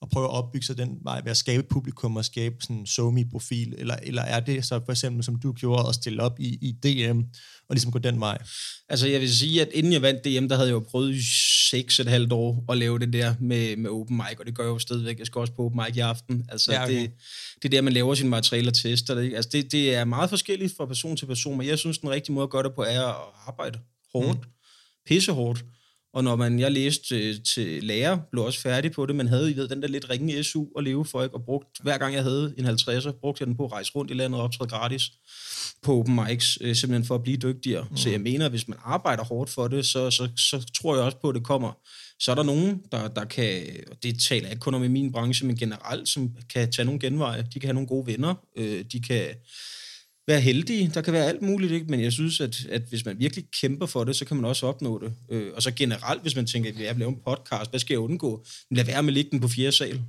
og 0.02 0.10
prøve 0.10 0.26
at 0.26 0.32
opbygge 0.32 0.66
sig 0.66 0.78
den 0.78 0.98
vej 1.02 1.22
ved 1.24 1.32
at 1.32 1.38
skabe 1.38 1.64
publikum 1.70 2.16
og 2.16 2.26
skabe 2.26 2.56
sådan 2.60 2.76
en 2.76 2.86
somi-profil, 2.86 3.76
eller, 3.78 3.96
eller 4.04 4.22
er 4.22 4.40
det 4.40 4.66
så 4.66 4.82
for 4.86 4.92
eksempel, 4.92 5.24
som 5.24 5.40
du 5.40 5.54
gjorde, 5.54 5.90
at 5.90 5.96
stille 5.96 6.24
op 6.24 6.40
i, 6.40 6.58
i 6.62 6.72
DM 6.72 7.20
og 7.70 7.76
ligesom 7.76 7.92
gå 7.92 8.00
den 8.00 8.20
vej? 8.20 8.38
Altså 8.90 9.08
jeg 9.08 9.22
vil 9.22 9.36
sige, 9.36 9.62
at 9.62 9.68
inden 9.74 9.94
jeg 9.94 10.02
vandt 10.02 10.24
DM, 10.24 10.48
der 10.48 10.56
havde 10.56 10.68
jeg 10.68 10.74
jo 10.74 10.86
prøvet 10.92 11.16
i 11.16 11.22
seks 11.70 12.00
et 12.00 12.08
halvt 12.08 12.32
år 12.32 12.66
at 12.72 12.78
lave 12.78 13.00
det 13.00 13.14
der 13.14 13.36
med, 13.40 13.76
med 13.76 13.90
open 13.90 14.18
mic, 14.18 14.40
og 14.40 14.46
det 14.46 14.56
gør 14.56 14.64
jeg 14.64 14.70
jo 14.70 14.80
stadigvæk. 14.80 15.20
Jeg 15.20 15.26
skal 15.26 15.40
også 15.40 15.54
på 15.54 15.66
open 15.66 15.82
mic 15.86 15.96
i 15.96 16.00
aften. 16.00 16.46
Altså 16.50 16.74
ja, 16.74 16.84
okay. 16.84 17.02
det, 17.02 17.12
det 17.56 17.66
er 17.66 17.70
der, 17.70 17.82
man 17.82 17.94
laver 17.94 18.16
sine 18.16 18.30
materialer 18.30 18.72
og 18.72 18.76
tester. 18.76 19.16
Det, 19.16 19.36
altså 19.36 19.50
det, 19.54 19.72
det 19.72 19.96
er 19.96 20.06
meget 20.06 20.30
forskelligt 20.30 20.74
fra 20.78 20.86
person 20.86 21.18
til 21.18 21.26
person, 21.26 21.58
men 21.58 21.68
jeg 21.68 21.80
synes, 21.80 21.98
den 21.98 22.10
rigtige 22.10 22.34
måde 22.34 22.44
at 22.44 22.50
gøre 22.50 22.64
det 22.64 22.74
på 22.76 22.84
er 22.84 23.02
at 23.02 23.16
arbejde 23.48 23.80
hårdt, 24.14 24.40
mm. 24.40 24.52
pissehårdt, 25.08 25.66
og 26.14 26.24
når 26.24 26.36
man, 26.36 26.60
jeg 26.60 26.72
læste 26.72 27.08
til, 27.08 27.44
til 27.44 27.84
lærer, 27.84 28.18
blev 28.32 28.44
også 28.44 28.62
færdig 28.62 28.92
på 28.92 29.06
det, 29.06 29.16
men 29.16 29.28
havde 29.28 29.52
I 29.52 29.56
ved, 29.56 29.68
den 29.68 29.82
der 29.82 29.88
lidt 29.88 30.10
ringe 30.10 30.44
SU 30.44 30.66
at 30.78 30.84
leve 30.84 31.06
for, 31.06 31.24
ikke? 31.24 31.36
og 31.36 31.44
brugt, 31.46 31.68
hver 31.82 31.98
gang 31.98 32.14
jeg 32.14 32.24
havde 32.24 32.54
en 32.58 32.66
50'er, 32.66 33.12
brugte 33.12 33.42
jeg 33.42 33.48
den 33.48 33.58
på 33.58 33.66
at 33.66 33.72
rejse 33.72 33.92
rundt 33.96 34.12
i 34.12 34.14
landet 34.14 34.40
og 34.40 34.44
optræde 34.44 34.70
gratis 34.70 35.12
på 35.82 36.00
open 36.00 36.16
mics, 36.16 36.58
øh, 36.62 36.76
simpelthen 36.76 37.08
for 37.08 37.16
at 37.16 37.24
blive 37.24 37.38
dygtigere. 37.38 37.88
Mm. 37.92 37.98
Så 37.98 38.10
jeg 38.10 38.22
mener, 38.22 38.46
at 38.46 38.52
hvis 38.52 38.68
man 38.68 38.78
arbejder 38.84 39.24
hårdt 39.24 39.50
for 39.50 39.68
det, 39.68 39.86
så, 39.86 40.12
så, 40.12 40.30
så 40.38 40.72
tror 40.82 40.96
jeg 40.96 41.04
også 41.04 41.18
på, 41.18 41.30
at 41.30 41.36
det 41.36 41.44
kommer. 41.44 41.72
Så 42.20 42.32
er 42.32 42.36
der 42.36 42.44
nogen, 42.44 42.82
der, 42.92 43.08
der 43.08 43.26
kan, 43.26 43.64
og 43.92 44.04
det 44.04 44.20
taler 44.20 44.44
jeg 44.44 44.52
ikke 44.52 44.62
kun 44.62 44.74
om 44.74 44.84
i 44.84 44.88
min 44.88 45.12
branche, 45.12 45.48
men 45.48 45.56
generelt, 45.56 46.10
som 46.10 46.36
kan 46.54 46.72
tage 46.72 46.86
nogle 46.86 47.00
genveje. 47.00 47.48
De 47.54 47.60
kan 47.60 47.68
have 47.68 47.74
nogle 47.74 47.88
gode 47.88 48.08
venner. 48.08 48.36
Øh, 48.58 48.86
de 48.92 49.02
kan 49.02 49.28
være 50.28 50.42
heldige. 50.42 50.92
Der 50.94 51.02
kan 51.02 51.14
være 51.14 51.26
alt 51.26 51.42
muligt, 51.42 51.72
ikke? 51.72 51.86
men 51.86 52.02
jeg 52.02 52.12
synes, 52.12 52.42
at, 52.42 52.66
at 52.70 52.82
hvis 52.82 53.06
man 53.06 53.20
virkelig 53.20 53.46
kæmper 53.62 53.86
for 53.86 54.04
det, 54.04 54.16
så 54.16 54.26
kan 54.26 54.38
man 54.38 54.46
også 54.46 54.68
opnå 54.68 55.00
det. 55.00 55.14
Øh, 55.32 55.52
og 55.56 55.64
så 55.64 55.72
generelt, 55.72 56.22
hvis 56.22 56.36
man 56.36 56.46
tænker, 56.46 56.70
at 56.70 56.80
jeg 56.80 56.96
vil 56.96 57.00
lave 57.00 57.10
en 57.10 57.20
podcast, 57.26 57.70
hvad 57.70 57.80
skal 57.80 57.94
jeg 57.94 58.00
undgå? 58.00 58.46
Lad 58.72 58.86
være 58.86 59.04
med 59.04 59.10
at 59.10 59.14
ligge 59.14 59.32
den 59.32 59.40
på 59.40 59.48
fjerde 59.48 59.72
sal. 59.72 60.02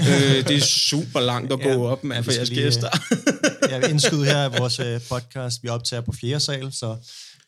øh, 0.00 0.48
det 0.48 0.56
er 0.56 0.60
super 0.60 1.20
langt 1.20 1.52
at 1.52 1.60
gå 1.60 1.68
ja, 1.84 1.84
op 1.84 2.04
med 2.04 2.22
for 2.22 2.32
jeres 2.32 2.50
gæster. 2.60 2.88
jeg 3.70 3.80
vil 3.80 3.90
indskyde 3.90 4.24
her 4.24 4.50
i 4.50 4.58
vores 4.58 4.78
øh, 4.78 5.00
podcast, 5.10 5.62
vi 5.62 5.68
optager 5.68 6.00
på 6.00 6.12
fjerde 6.12 6.40
sal, 6.40 6.72
så 6.72 6.96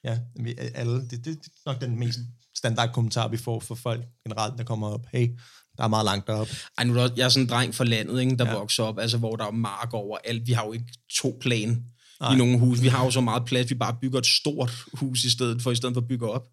ja, 0.05 0.19
vi, 0.43 0.55
alle, 0.75 0.95
det, 0.95 1.11
det, 1.11 1.25
det 1.25 1.47
er 1.67 1.73
nok 1.73 1.81
den 1.81 1.99
mest 1.99 2.19
standard 2.57 2.93
kommentar, 2.93 3.29
vi 3.29 3.37
får 3.37 3.61
for 3.61 3.75
folk 3.75 4.03
generelt, 4.25 4.59
der 4.59 4.65
kommer 4.65 4.89
op. 4.89 5.07
Hey, 5.13 5.29
der 5.77 5.85
er 5.85 5.89
meget 5.89 6.05
langt 6.05 6.27
derop. 6.27 6.49
Ej, 6.79 6.85
nu 6.85 6.95
er 6.95 7.07
der, 7.07 7.15
jeg 7.17 7.25
er 7.25 7.29
sådan 7.29 7.45
en 7.45 7.51
dreng 7.51 7.75
fra 7.75 7.85
landet, 7.85 8.21
ikke, 8.21 8.37
der 8.37 8.47
ja. 8.47 8.55
vokser 8.55 8.83
op, 8.83 8.99
altså 8.99 9.19
hvor 9.19 9.37
der 9.37 9.47
er 9.47 9.51
mark 9.51 9.95
over 9.95 10.19
alt. 10.25 10.47
Vi 10.47 10.53
har 10.53 10.67
jo 10.67 10.73
ikke 10.73 10.87
to 11.11 11.39
plan 11.41 11.85
Nej. 12.21 12.35
i 12.35 12.37
nogle 12.37 12.59
hus. 12.59 12.83
Vi 12.83 12.89
har 12.89 13.05
jo 13.05 13.11
så 13.11 13.21
meget 13.21 13.45
plads, 13.45 13.71
vi 13.71 13.75
bare 13.75 13.97
bygger 14.01 14.19
et 14.19 14.27
stort 14.27 14.71
hus 14.93 15.25
i 15.25 15.31
stedet 15.31 15.63
for, 15.63 15.71
i 15.71 15.75
stedet 15.75 15.95
for 15.95 16.01
at 16.01 16.09
bygge 16.09 16.31
op. 16.31 16.49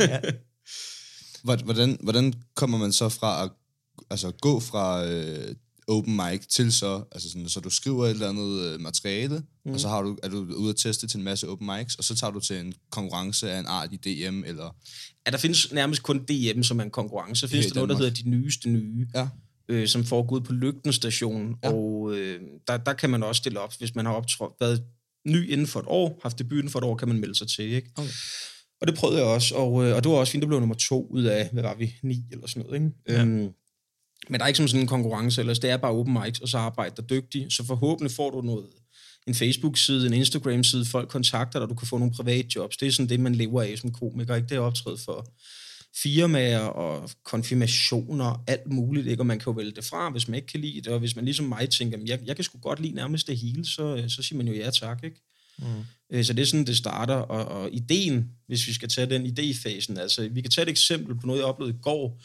ja. 0.00 0.20
hvordan, 1.64 1.98
hvordan 2.00 2.34
kommer 2.54 2.78
man 2.78 2.92
så 2.92 3.08
fra 3.08 3.44
at 3.44 3.50
altså, 4.10 4.30
gå 4.30 4.60
fra 4.60 5.06
øh, 5.06 5.54
open 5.88 6.16
mic 6.16 6.46
til 6.46 6.72
så, 6.72 7.04
altså 7.12 7.30
sådan, 7.30 7.48
så 7.48 7.60
du 7.60 7.70
skriver 7.70 8.06
et 8.06 8.10
eller 8.10 8.28
andet 8.28 8.60
øh, 8.60 8.80
materiale, 8.80 9.42
mm. 9.64 9.72
og 9.72 9.80
så 9.80 9.88
har 9.88 10.02
du, 10.02 10.18
er 10.22 10.28
du 10.28 10.54
ude 10.54 10.70
at 10.70 10.76
teste 10.76 11.06
til 11.06 11.18
en 11.18 11.24
masse 11.24 11.48
open 11.48 11.66
mics, 11.66 11.94
og 11.94 12.04
så 12.04 12.14
tager 12.14 12.30
du 12.30 12.40
til 12.40 12.60
en 12.60 12.74
konkurrence 12.90 13.50
af 13.50 13.58
en 13.58 13.66
art 13.66 13.88
i 13.92 13.96
DM, 13.96 14.44
eller... 14.44 14.76
Ja, 15.26 15.30
der 15.30 15.38
findes 15.38 15.72
nærmest 15.72 16.02
kun 16.02 16.18
DM 16.18 16.62
som 16.62 16.80
er 16.80 16.84
en 16.84 16.90
konkurrence. 16.90 17.40
Så 17.40 17.48
findes 17.48 17.66
der 17.66 17.74
noget, 17.74 17.88
der 17.88 17.96
hedder 17.96 18.22
De 18.22 18.30
Nyeste 18.30 18.68
Nye. 18.68 19.06
Ja 19.14 19.28
øh, 19.68 19.88
som 19.88 20.04
foregår 20.04 20.36
ud 20.36 20.40
på 20.40 20.52
Lygten 20.52 20.92
station, 20.92 21.56
ja. 21.64 21.72
og 21.72 22.14
øh, 22.14 22.40
der, 22.68 22.76
der 22.76 22.92
kan 22.92 23.10
man 23.10 23.22
også 23.22 23.38
stille 23.38 23.60
op, 23.60 23.74
hvis 23.78 23.94
man 23.94 24.06
har 24.06 24.12
optrådt, 24.12 24.52
været 24.60 24.82
ny 25.26 25.50
inden 25.50 25.66
for 25.66 25.80
et 25.80 25.86
år, 25.88 26.18
haft 26.22 26.38
debuten 26.38 26.70
for 26.70 26.78
et 26.78 26.84
år, 26.84 26.96
kan 26.96 27.08
man 27.08 27.20
melde 27.20 27.34
sig 27.34 27.48
til, 27.48 27.64
ikke? 27.64 27.90
Okay. 27.96 28.10
Og 28.80 28.86
det 28.86 28.96
prøvede 28.96 29.18
jeg 29.18 29.26
også, 29.26 29.54
og, 29.54 29.84
øh, 29.84 29.96
og 29.96 30.04
det 30.04 30.12
var 30.12 30.18
også 30.18 30.30
fint, 30.30 30.42
det 30.42 30.48
blev 30.48 30.60
nummer 30.60 30.74
to 30.74 31.06
ud 31.10 31.24
af, 31.24 31.48
hvad 31.52 31.62
var 31.62 31.74
vi, 31.74 31.94
ni 32.02 32.24
eller 32.32 32.46
sådan 32.46 32.62
noget, 32.62 32.80
ikke? 32.80 32.90
Ja. 33.08 33.22
Øhm, 33.22 33.52
men 34.28 34.38
der 34.38 34.42
er 34.42 34.46
ikke 34.46 34.56
som 34.56 34.68
sådan 34.68 34.80
en 34.80 34.86
konkurrence, 34.86 35.40
ellers 35.40 35.58
det 35.58 35.70
er 35.70 35.76
bare 35.76 35.92
open 35.92 36.18
mics, 36.24 36.40
og 36.40 36.48
så 36.48 36.58
arbejder 36.58 36.94
der 36.94 37.02
dygtigt, 37.02 37.52
så 37.52 37.64
forhåbentlig 37.64 38.16
får 38.16 38.30
du 38.30 38.40
noget, 38.40 38.66
en 39.26 39.34
Facebook-side, 39.34 40.06
en 40.06 40.12
Instagram-side, 40.12 40.84
folk 40.84 41.08
kontakter 41.08 41.58
dig, 41.58 41.68
du 41.68 41.74
kan 41.74 41.88
få 41.88 41.98
nogle 41.98 42.14
private 42.14 42.48
jobs. 42.56 42.76
Det 42.76 42.88
er 42.88 42.92
sådan 42.92 43.08
det, 43.08 43.20
man 43.20 43.34
lever 43.34 43.62
af 43.62 43.78
som 43.78 43.92
komiker, 43.92 44.34
ikke? 44.34 44.48
Det 44.48 44.56
er 44.56 44.60
optrædet 44.60 45.00
for 45.00 45.26
firmaer 46.02 46.58
og 46.58 47.10
konfirmationer, 47.24 48.44
alt 48.46 48.66
muligt, 48.66 49.06
ikke? 49.06 49.22
og 49.22 49.26
man 49.26 49.38
kan 49.38 49.44
jo 49.46 49.52
vælge 49.52 49.72
det 49.72 49.84
fra, 49.84 50.10
hvis 50.10 50.28
man 50.28 50.34
ikke 50.34 50.46
kan 50.46 50.60
lide 50.60 50.80
det, 50.80 50.88
og 50.88 50.98
hvis 50.98 51.16
man 51.16 51.24
ligesom 51.24 51.46
mig 51.46 51.70
tænker, 51.70 51.98
jeg, 52.06 52.18
jeg 52.24 52.36
kan 52.36 52.44
sgu 52.44 52.58
godt 52.58 52.80
lide 52.80 52.94
nærmest 52.94 53.26
det 53.26 53.36
hele, 53.36 53.66
så, 53.66 54.04
så 54.08 54.22
siger 54.22 54.36
man 54.36 54.48
jo 54.48 54.54
ja 54.54 54.70
tak, 54.70 55.04
ikke? 55.04 55.20
Mm. 55.58 55.64
Øh, 56.12 56.24
så 56.24 56.32
det 56.32 56.42
er 56.42 56.46
sådan, 56.46 56.66
det 56.66 56.76
starter, 56.76 57.14
og, 57.14 57.62
og 57.62 57.72
ideen, 57.72 58.30
hvis 58.46 58.66
vi 58.66 58.72
skal 58.72 58.88
tage 58.88 59.10
den 59.10 59.26
idéfasen, 59.26 60.00
altså 60.00 60.28
vi 60.28 60.40
kan 60.40 60.50
tage 60.50 60.62
et 60.62 60.68
eksempel 60.68 61.14
på 61.14 61.26
noget, 61.26 61.40
jeg 61.40 61.46
oplevede 61.46 61.76
i 61.76 61.82
går, 61.82 62.22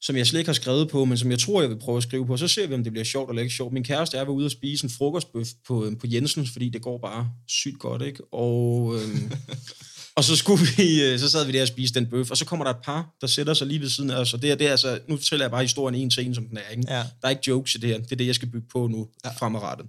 som 0.00 0.16
jeg 0.16 0.26
slet 0.26 0.40
ikke 0.40 0.48
har 0.48 0.54
skrevet 0.54 0.88
på, 0.90 1.04
men 1.04 1.18
som 1.18 1.30
jeg 1.30 1.38
tror, 1.38 1.60
jeg 1.60 1.70
vil 1.70 1.78
prøve 1.78 1.96
at 1.96 2.02
skrive 2.02 2.26
på. 2.26 2.36
Så 2.36 2.48
ser 2.48 2.66
vi, 2.66 2.74
om 2.74 2.84
det 2.84 2.92
bliver 2.92 3.04
sjovt 3.04 3.30
eller 3.30 3.42
ikke 3.42 3.54
sjovt. 3.54 3.72
Min 3.72 3.84
kæreste 3.84 4.16
er 4.16 4.24
ved 4.24 4.34
ude 4.34 4.46
og 4.46 4.50
spise 4.50 4.84
en 4.84 4.90
frokostbøf 4.90 5.48
på, 5.66 5.92
på 6.00 6.06
Jensens, 6.06 6.50
fordi 6.50 6.68
det 6.68 6.82
går 6.82 6.98
bare 6.98 7.30
sygt 7.48 7.78
godt, 7.78 8.02
ikke? 8.02 8.24
Og, 8.32 8.94
øhm, 8.94 9.32
Og 10.16 10.24
så, 10.24 10.36
skulle 10.36 10.66
vi, 10.76 11.02
øh, 11.02 11.18
så 11.18 11.30
sad 11.30 11.46
vi 11.46 11.52
der 11.52 11.62
og 11.62 11.68
spiste 11.68 12.00
den 12.00 12.10
bøf, 12.10 12.30
og 12.30 12.36
så 12.36 12.44
kommer 12.44 12.64
der 12.64 12.72
et 12.72 12.84
par, 12.84 13.16
der 13.20 13.26
sætter 13.26 13.54
sig 13.54 13.66
lige 13.66 13.80
ved 13.80 13.88
siden 13.88 14.10
af 14.10 14.16
os, 14.16 14.34
og 14.34 14.42
det 14.42 14.50
er, 14.50 14.54
det 14.54 14.66
er 14.66 14.70
altså, 14.70 14.98
nu 15.08 15.16
fortæller 15.16 15.44
jeg 15.44 15.50
bare 15.50 15.62
historien 15.62 16.00
en 16.00 16.10
til 16.10 16.26
en, 16.26 16.34
som 16.34 16.48
den 16.48 16.56
er. 16.56 16.68
Ikke? 16.70 16.84
Ja. 16.88 16.98
Der 16.98 17.04
er 17.22 17.30
ikke 17.30 17.42
jokes 17.48 17.74
i 17.74 17.78
det 17.78 17.88
her, 17.88 17.98
det 17.98 18.12
er 18.12 18.16
det, 18.16 18.26
jeg 18.26 18.34
skal 18.34 18.48
bygge 18.48 18.66
på 18.72 18.86
nu 18.86 19.08
ja. 19.24 19.30
fremadrettet. 19.30 19.86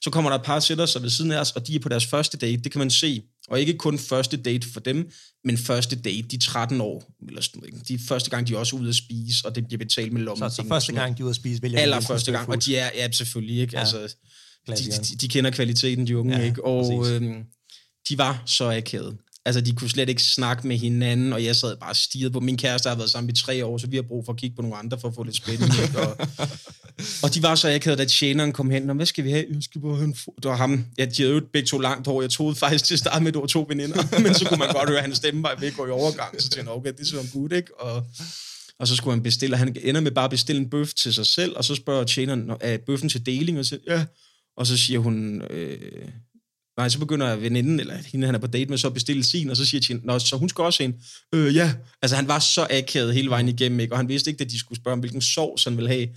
Så 0.00 0.10
kommer 0.10 0.30
der 0.30 0.38
et 0.38 0.44
par, 0.44 0.54
der 0.54 0.60
sætter 0.60 0.86
sig 0.86 1.02
ved 1.02 1.10
siden 1.10 1.32
af 1.32 1.40
os, 1.40 1.52
og 1.52 1.66
de 1.66 1.74
er 1.74 1.78
på 1.78 1.88
deres 1.88 2.06
første 2.06 2.36
date, 2.36 2.62
det 2.62 2.72
kan 2.72 2.78
man 2.78 2.90
se. 2.90 3.22
Og 3.48 3.60
ikke 3.60 3.74
kun 3.74 3.98
første 3.98 4.36
date 4.36 4.68
for 4.72 4.80
dem, 4.80 5.10
men 5.44 5.58
første 5.58 5.96
date, 5.96 6.22
de 6.22 6.36
er 6.36 6.40
13 6.40 6.80
år, 6.80 7.14
eller 7.28 7.40
sådan 7.40 7.60
noget. 7.60 7.88
De 7.88 7.98
første 8.08 8.30
gang, 8.30 8.48
de 8.48 8.54
er 8.54 8.58
også 8.58 8.76
ude 8.76 8.88
at 8.88 8.94
spise, 8.94 9.46
og 9.46 9.54
det 9.54 9.66
bliver 9.66 9.78
betalt 9.78 10.12
med 10.12 10.22
lommen. 10.22 10.50
Så, 10.50 10.56
så 10.56 10.64
første 10.68 10.92
gang, 10.92 11.16
de 11.16 11.22
er 11.22 11.24
ude 11.24 11.30
at 11.30 11.36
spise, 11.36 11.62
vælger 11.62 11.78
Aller 11.78 12.00
første 12.00 12.32
gang, 12.32 12.48
og 12.48 12.64
de 12.64 12.76
er, 12.76 12.90
ja, 12.94 13.10
selvfølgelig, 13.10 13.60
ikke? 13.60 13.76
Ja. 13.76 13.80
Altså, 13.80 14.14
de, 14.66 14.74
de, 14.74 15.16
de, 15.16 15.28
kender 15.28 15.50
kvaliteten, 15.50 16.06
de 16.06 16.18
unge, 16.18 16.38
ja, 16.38 16.44
ikke? 16.44 16.64
Og 16.64 17.10
øhm, 17.10 17.44
de 18.08 18.18
var 18.18 18.42
så 18.46 18.70
akavet. 18.70 19.16
Altså, 19.48 19.60
de 19.60 19.72
kunne 19.72 19.90
slet 19.90 20.08
ikke 20.08 20.22
snakke 20.22 20.66
med 20.66 20.76
hinanden, 20.76 21.32
og 21.32 21.44
jeg 21.44 21.56
sad 21.56 21.76
bare 21.76 21.94
stirret 21.94 22.32
på. 22.32 22.40
Min 22.40 22.56
kæreste 22.56 22.88
har 22.88 22.96
været 22.96 23.10
sammen 23.10 23.30
i 23.30 23.32
tre 23.32 23.64
år, 23.64 23.78
så 23.78 23.86
vi 23.86 23.96
har 23.96 24.02
brug 24.02 24.24
for 24.24 24.32
at 24.32 24.38
kigge 24.38 24.56
på 24.56 24.62
nogle 24.62 24.76
andre 24.76 24.98
for 25.00 25.08
at 25.08 25.14
få 25.14 25.22
lidt 25.22 25.36
spænding. 25.36 25.72
Og, 25.96 26.16
og 27.22 27.34
de 27.34 27.42
var 27.42 27.54
så 27.54 27.68
ikke 27.68 27.96
da 27.96 28.04
tjeneren 28.04 28.52
kom 28.52 28.70
hen, 28.70 28.90
og 28.90 28.96
hvad 28.96 29.06
skal 29.06 29.24
vi 29.24 29.30
have? 29.30 29.44
Jeg 29.54 29.62
skal 29.62 29.80
bare 29.80 29.94
have 29.94 30.04
en 30.04 30.12
det 30.12 30.44
var 30.44 30.56
ham. 30.56 30.84
Ja, 30.98 31.04
de 31.04 31.22
havde 31.22 31.34
jo 31.34 31.40
begge 31.52 31.66
to 31.66 31.78
langt 31.78 32.06
hår. 32.06 32.20
Jeg 32.20 32.30
troede 32.30 32.54
faktisk 32.54 32.84
til 32.84 32.94
at 32.94 32.98
starte 32.98 33.20
med, 33.20 33.28
at 33.28 33.34
det 33.34 33.40
var 33.40 33.46
to 33.46 33.66
veninder, 33.68 34.02
men 34.24 34.34
så 34.34 34.44
kunne 34.44 34.58
man 34.58 34.72
godt 34.72 34.88
høre, 34.88 34.98
at 34.98 35.04
hans 35.04 35.16
stemme 35.16 35.42
var 35.42 35.56
ved 35.60 35.68
at 35.68 35.74
gå 35.74 35.86
i 35.86 35.90
overgang. 35.90 36.42
Så 36.42 36.48
tænkte 36.48 36.70
jeg, 36.70 36.78
okay, 36.78 36.92
det 36.92 37.00
er 37.00 37.04
sådan 37.04 37.30
godt, 37.34 37.52
ikke? 37.52 37.80
Og, 37.80 38.06
og 38.78 38.88
så 38.88 38.96
skulle 38.96 39.14
han 39.14 39.22
bestille, 39.22 39.54
og 39.54 39.58
han 39.58 39.76
ender 39.82 40.00
med 40.00 40.10
bare 40.10 40.24
at 40.24 40.30
bestille 40.30 40.62
en 40.62 40.70
bøf 40.70 40.92
til 40.92 41.14
sig 41.14 41.26
selv, 41.26 41.56
og 41.56 41.64
så 41.64 41.74
spørger 41.74 42.04
tjeneren, 42.04 42.50
er 42.60 42.78
bøffen 42.86 43.08
til 43.08 43.26
deling? 43.26 43.58
Og 43.58 43.64
så, 43.64 43.78
ja. 43.86 44.04
Og 44.56 44.66
så 44.66 44.76
siger 44.76 44.98
hun, 44.98 45.42
øh, 45.50 46.08
Nej, 46.78 46.88
så 46.88 46.98
begynder 46.98 47.36
veninden, 47.36 47.80
eller 47.80 47.94
hende, 47.94 48.26
han 48.26 48.34
er 48.34 48.38
på 48.38 48.46
date 48.46 48.70
med, 48.70 48.78
så 48.78 48.86
at 48.86 48.94
bestille 48.94 49.24
sin, 49.24 49.50
og 49.50 49.56
så 49.56 49.64
siger 49.64 49.80
Tine, 49.80 50.00
Nå, 50.04 50.18
så 50.18 50.36
hun 50.36 50.48
skal 50.48 50.62
også 50.62 50.82
en. 50.82 50.94
Øh, 51.34 51.54
ja. 51.54 51.72
Altså, 52.02 52.16
han 52.16 52.28
var 52.28 52.38
så 52.38 52.66
akavet 52.70 53.14
hele 53.14 53.30
vejen 53.30 53.48
igennem, 53.48 53.80
ikke? 53.80 53.92
og 53.92 53.98
han 53.98 54.08
vidste 54.08 54.30
ikke, 54.30 54.44
at 54.44 54.50
de 54.50 54.58
skulle 54.58 54.80
spørge 54.80 54.92
om, 54.92 54.98
hvilken 54.98 55.20
sovs 55.20 55.64
han 55.64 55.76
ville 55.76 55.90
have. 55.90 56.08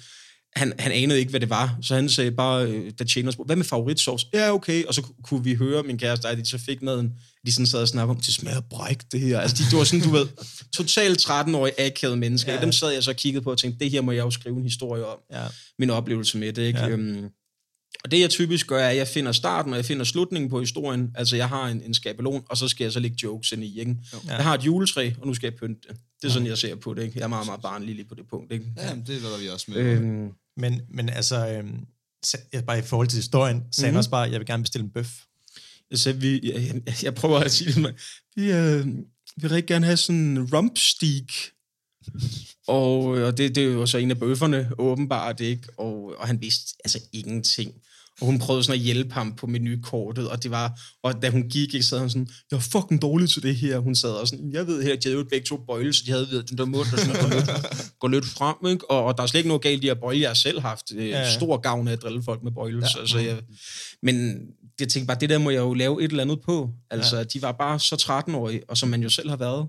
Han, 0.55 0.73
han 0.79 0.91
anede 0.91 1.19
ikke, 1.19 1.29
hvad 1.29 1.39
det 1.39 1.49
var, 1.49 1.77
så 1.81 1.95
han 1.95 2.09
sagde 2.09 2.31
bare, 2.31 2.65
øh, 2.65 2.91
da 2.99 3.03
tjener 3.03 3.31
spurgte, 3.31 3.47
hvad 3.47 3.55
med 3.55 3.65
favoritsovs? 3.65 4.27
Ja, 4.33 4.53
okay. 4.53 4.83
Og 4.83 4.93
så 4.93 5.01
kunne 5.23 5.43
vi 5.43 5.53
høre 5.53 5.83
min 5.83 5.97
kæreste, 5.97 6.27
at 6.27 6.37
de 6.37 6.45
så 6.45 6.57
fik 6.57 6.81
maden. 6.81 7.13
De 7.45 7.51
sådan 7.51 7.65
sad 7.65 7.81
og 7.81 7.87
snakkede 7.87 8.15
om, 8.15 8.21
det 8.21 8.33
smager 8.33 8.61
bræk, 8.61 8.97
det 9.11 9.19
her. 9.19 9.39
Altså, 9.39 9.57
de, 9.63 9.69
det 9.69 9.77
var 9.77 9.83
sådan, 9.83 10.05
du 10.05 10.09
ved, 10.09 10.27
totalt 10.73 11.29
13-årige 11.29 11.85
akavede 11.85 12.17
mennesker. 12.17 12.53
Ja. 12.53 12.61
Dem 12.61 12.71
sad 12.71 12.89
jeg 12.91 13.03
så 13.03 13.11
og 13.11 13.15
kiggede 13.15 13.43
på 13.43 13.51
og 13.51 13.57
tænkte, 13.57 13.79
det 13.79 13.91
her 13.91 14.01
må 14.01 14.11
jeg 14.11 14.21
jo 14.21 14.31
skrive 14.31 14.57
en 14.57 14.63
historie 14.63 15.05
om. 15.05 15.17
Ja. 15.31 15.43
Min 15.79 15.89
oplevelse 15.89 16.37
med 16.37 16.53
det, 16.53 16.63
ikke? 16.63 16.79
Ja. 16.79 16.89
Øhm, 16.89 17.29
og 18.03 18.12
det 18.12 18.20
jeg 18.20 18.29
typisk 18.29 18.67
gør, 18.67 18.79
er, 18.79 18.89
at 18.89 18.98
jeg 18.98 19.08
finder 19.08 19.31
starten, 19.31 19.72
og 19.74 19.77
jeg 19.77 19.86
finder 19.86 20.03
slutningen 20.03 20.50
på 20.50 20.60
historien. 20.60 21.12
Altså, 21.15 21.36
jeg 21.36 21.50
har 21.50 21.67
en, 21.67 21.81
en 21.84 21.93
skabelon, 21.93 22.43
og 22.50 22.58
så 22.58 22.67
skal 22.67 22.84
jeg 22.86 22.91
så 22.91 23.00
lægge 23.00 23.17
jokes 23.24 23.51
ind 23.51 23.63
i, 23.63 23.79
ikke? 23.79 23.96
Ja. 24.27 24.36
Jeg 24.36 24.43
har 24.43 24.53
et 24.53 24.65
juletræ, 24.65 25.12
og 25.22 25.27
nu 25.27 25.34
skal 25.34 25.48
jeg 25.48 25.55
pynte 25.60 25.88
det. 25.89 25.98
Det 26.22 26.27
er 26.27 26.31
sådan, 26.31 26.48
jeg 26.48 26.58
ser 26.58 26.75
på 26.75 26.93
det, 26.93 27.03
ikke? 27.03 27.13
Jeg 27.20 27.24
er 27.24 27.27
meget, 27.27 27.46
meget 27.46 27.62
barnlig 27.62 27.96
lige 27.96 28.05
på 28.08 28.15
det 28.15 28.27
punkt, 28.29 28.51
ikke? 28.53 28.65
Ja, 28.77 28.96
det 29.08 29.15
er 29.15 29.39
vi 29.41 29.48
også 29.50 29.65
med. 29.72 29.77
Øhm, 29.77 30.29
Men, 30.58 30.81
men 30.89 31.10
altså, 31.10 31.48
øhm, 31.48 31.86
jeg- 32.53 32.65
bare 32.65 32.79
i 32.79 32.81
forhold 32.81 33.08
til 33.08 33.15
historien, 33.17 33.63
sagde 33.72 33.91
Mhm. 33.91 33.98
også 33.98 34.10
bare, 34.10 34.29
jeg 34.31 34.39
vil 34.39 34.48
gerne 34.48 34.63
bestille 34.63 34.86
en 34.86 34.91
bøf. 34.91 35.12
så 35.96 36.13
vi, 36.13 36.39
jeg, 36.43 36.81
jeg, 36.86 37.03
jeg 37.03 37.15
prøver 37.15 37.39
at 37.39 37.51
sige 37.51 37.72
det, 37.74 37.81
men 37.81 37.91
vi, 38.36 38.51
øh, 38.51 38.86
vi 38.86 39.41
vil 39.41 39.50
rigtig 39.50 39.67
gerne 39.67 39.86
have 39.86 39.98
sådan 39.98 40.22
en 40.22 40.53
rumpsteak. 40.55 41.31
Og, 42.67 43.03
og 43.03 43.38
det, 43.38 43.55
det 43.55 43.63
er 43.63 43.67
jo 43.67 43.86
så 43.86 43.98
en 43.98 44.12
af 44.12 44.20
bøfferne, 44.20 44.72
åbenbart, 44.77 45.39
ikke? 45.39 45.63
Og, 45.77 46.15
og 46.17 46.27
han 46.27 46.41
vidste 46.41 46.75
altså 46.84 47.00
ingenting. 47.13 47.74
Og 48.21 48.27
hun 48.27 48.39
prøvede 48.39 48.63
sådan 48.63 48.79
at 48.79 48.85
hjælpe 48.85 49.13
ham 49.13 49.35
på 49.35 49.47
menukortet, 49.47 50.29
og 50.29 50.43
det 50.43 50.51
var, 50.51 50.79
og 51.03 51.21
da 51.21 51.29
hun 51.29 51.49
gik, 51.49 51.73
ikke, 51.73 51.85
havde 51.89 52.01
hun 52.01 52.09
sådan, 52.09 52.27
jeg 52.51 52.57
er 52.57 52.61
fucking 52.61 53.01
dårlig 53.01 53.29
til 53.29 53.43
det 53.43 53.55
her. 53.55 53.77
Hun 53.77 53.95
sad 53.95 54.09
og 54.09 54.27
sådan, 54.27 54.51
jeg 54.51 54.67
ved 54.67 54.83
her, 54.83 54.95
de 54.95 55.09
havde 55.09 55.17
jo 55.17 55.25
begge 55.29 55.45
to 55.45 55.57
bøjle, 55.67 55.93
så 55.93 56.03
de 56.05 56.11
havde 56.11 56.27
ved, 56.31 56.43
den 56.43 56.57
der 56.57 56.65
mund, 56.65 56.87
der 56.91 56.97
sådan 56.97 57.21
går 57.21 57.35
lidt, 57.35 57.49
går 57.99 58.07
lidt 58.07 58.25
frem, 58.25 58.55
ikke? 58.67 58.91
Og, 58.91 59.03
og 59.03 59.17
der 59.17 59.23
er 59.23 59.27
slet 59.27 59.39
ikke 59.39 59.47
noget 59.47 59.61
galt 59.61 59.83
i 59.83 59.87
at 59.87 59.99
bøjle, 59.99 60.21
jeg 60.21 60.29
har 60.29 60.33
selv 60.33 60.61
haft 60.61 60.91
øh, 60.95 61.09
Ja, 61.09 61.33
stor 61.33 61.57
gavn 61.57 61.87
af 61.87 61.91
at 61.91 62.01
drille 62.01 62.23
folk 62.23 62.43
med 62.43 62.51
bøjle. 62.51 62.81
Ja. 62.97 63.05
Så 63.05 63.19
jeg, 63.19 63.41
men 64.03 64.37
jeg 64.79 64.89
tænkte 64.89 65.07
bare, 65.07 65.17
det 65.19 65.29
der 65.29 65.37
må 65.37 65.49
jeg 65.49 65.59
jo 65.59 65.73
lave 65.73 66.03
et 66.03 66.11
eller 66.11 66.23
andet 66.23 66.41
på. 66.41 66.69
Altså, 66.91 67.17
ja. 67.17 67.23
de 67.23 67.41
var 67.41 67.51
bare 67.51 67.79
så 67.79 68.23
13-årige, 68.27 68.61
og 68.67 68.77
som 68.77 68.89
man 68.89 69.03
jo 69.03 69.09
selv 69.09 69.29
har 69.29 69.37
været. 69.37 69.67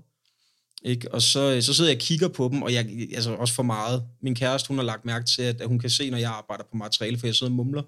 Ikke? 0.85 1.13
Og 1.13 1.21
så, 1.21 1.61
så 1.61 1.73
sidder 1.73 1.89
jeg 1.89 1.97
og 1.97 2.01
kigger 2.01 2.27
på 2.27 2.49
dem, 2.51 2.61
og 2.61 2.73
jeg, 2.73 2.87
altså 3.15 3.33
også 3.33 3.53
for 3.53 3.63
meget. 3.63 4.03
Min 4.21 4.35
kæreste, 4.35 4.67
hun 4.67 4.77
har 4.77 4.85
lagt 4.85 5.05
mærke 5.05 5.25
til, 5.35 5.41
at 5.41 5.61
hun 5.65 5.79
kan 5.79 5.89
se, 5.89 6.09
når 6.09 6.17
jeg 6.17 6.31
arbejder 6.31 6.63
på 6.71 6.77
materiale, 6.77 7.19
for 7.19 7.27
jeg 7.27 7.35
sidder 7.35 7.51
og 7.51 7.55
mumler 7.55 7.83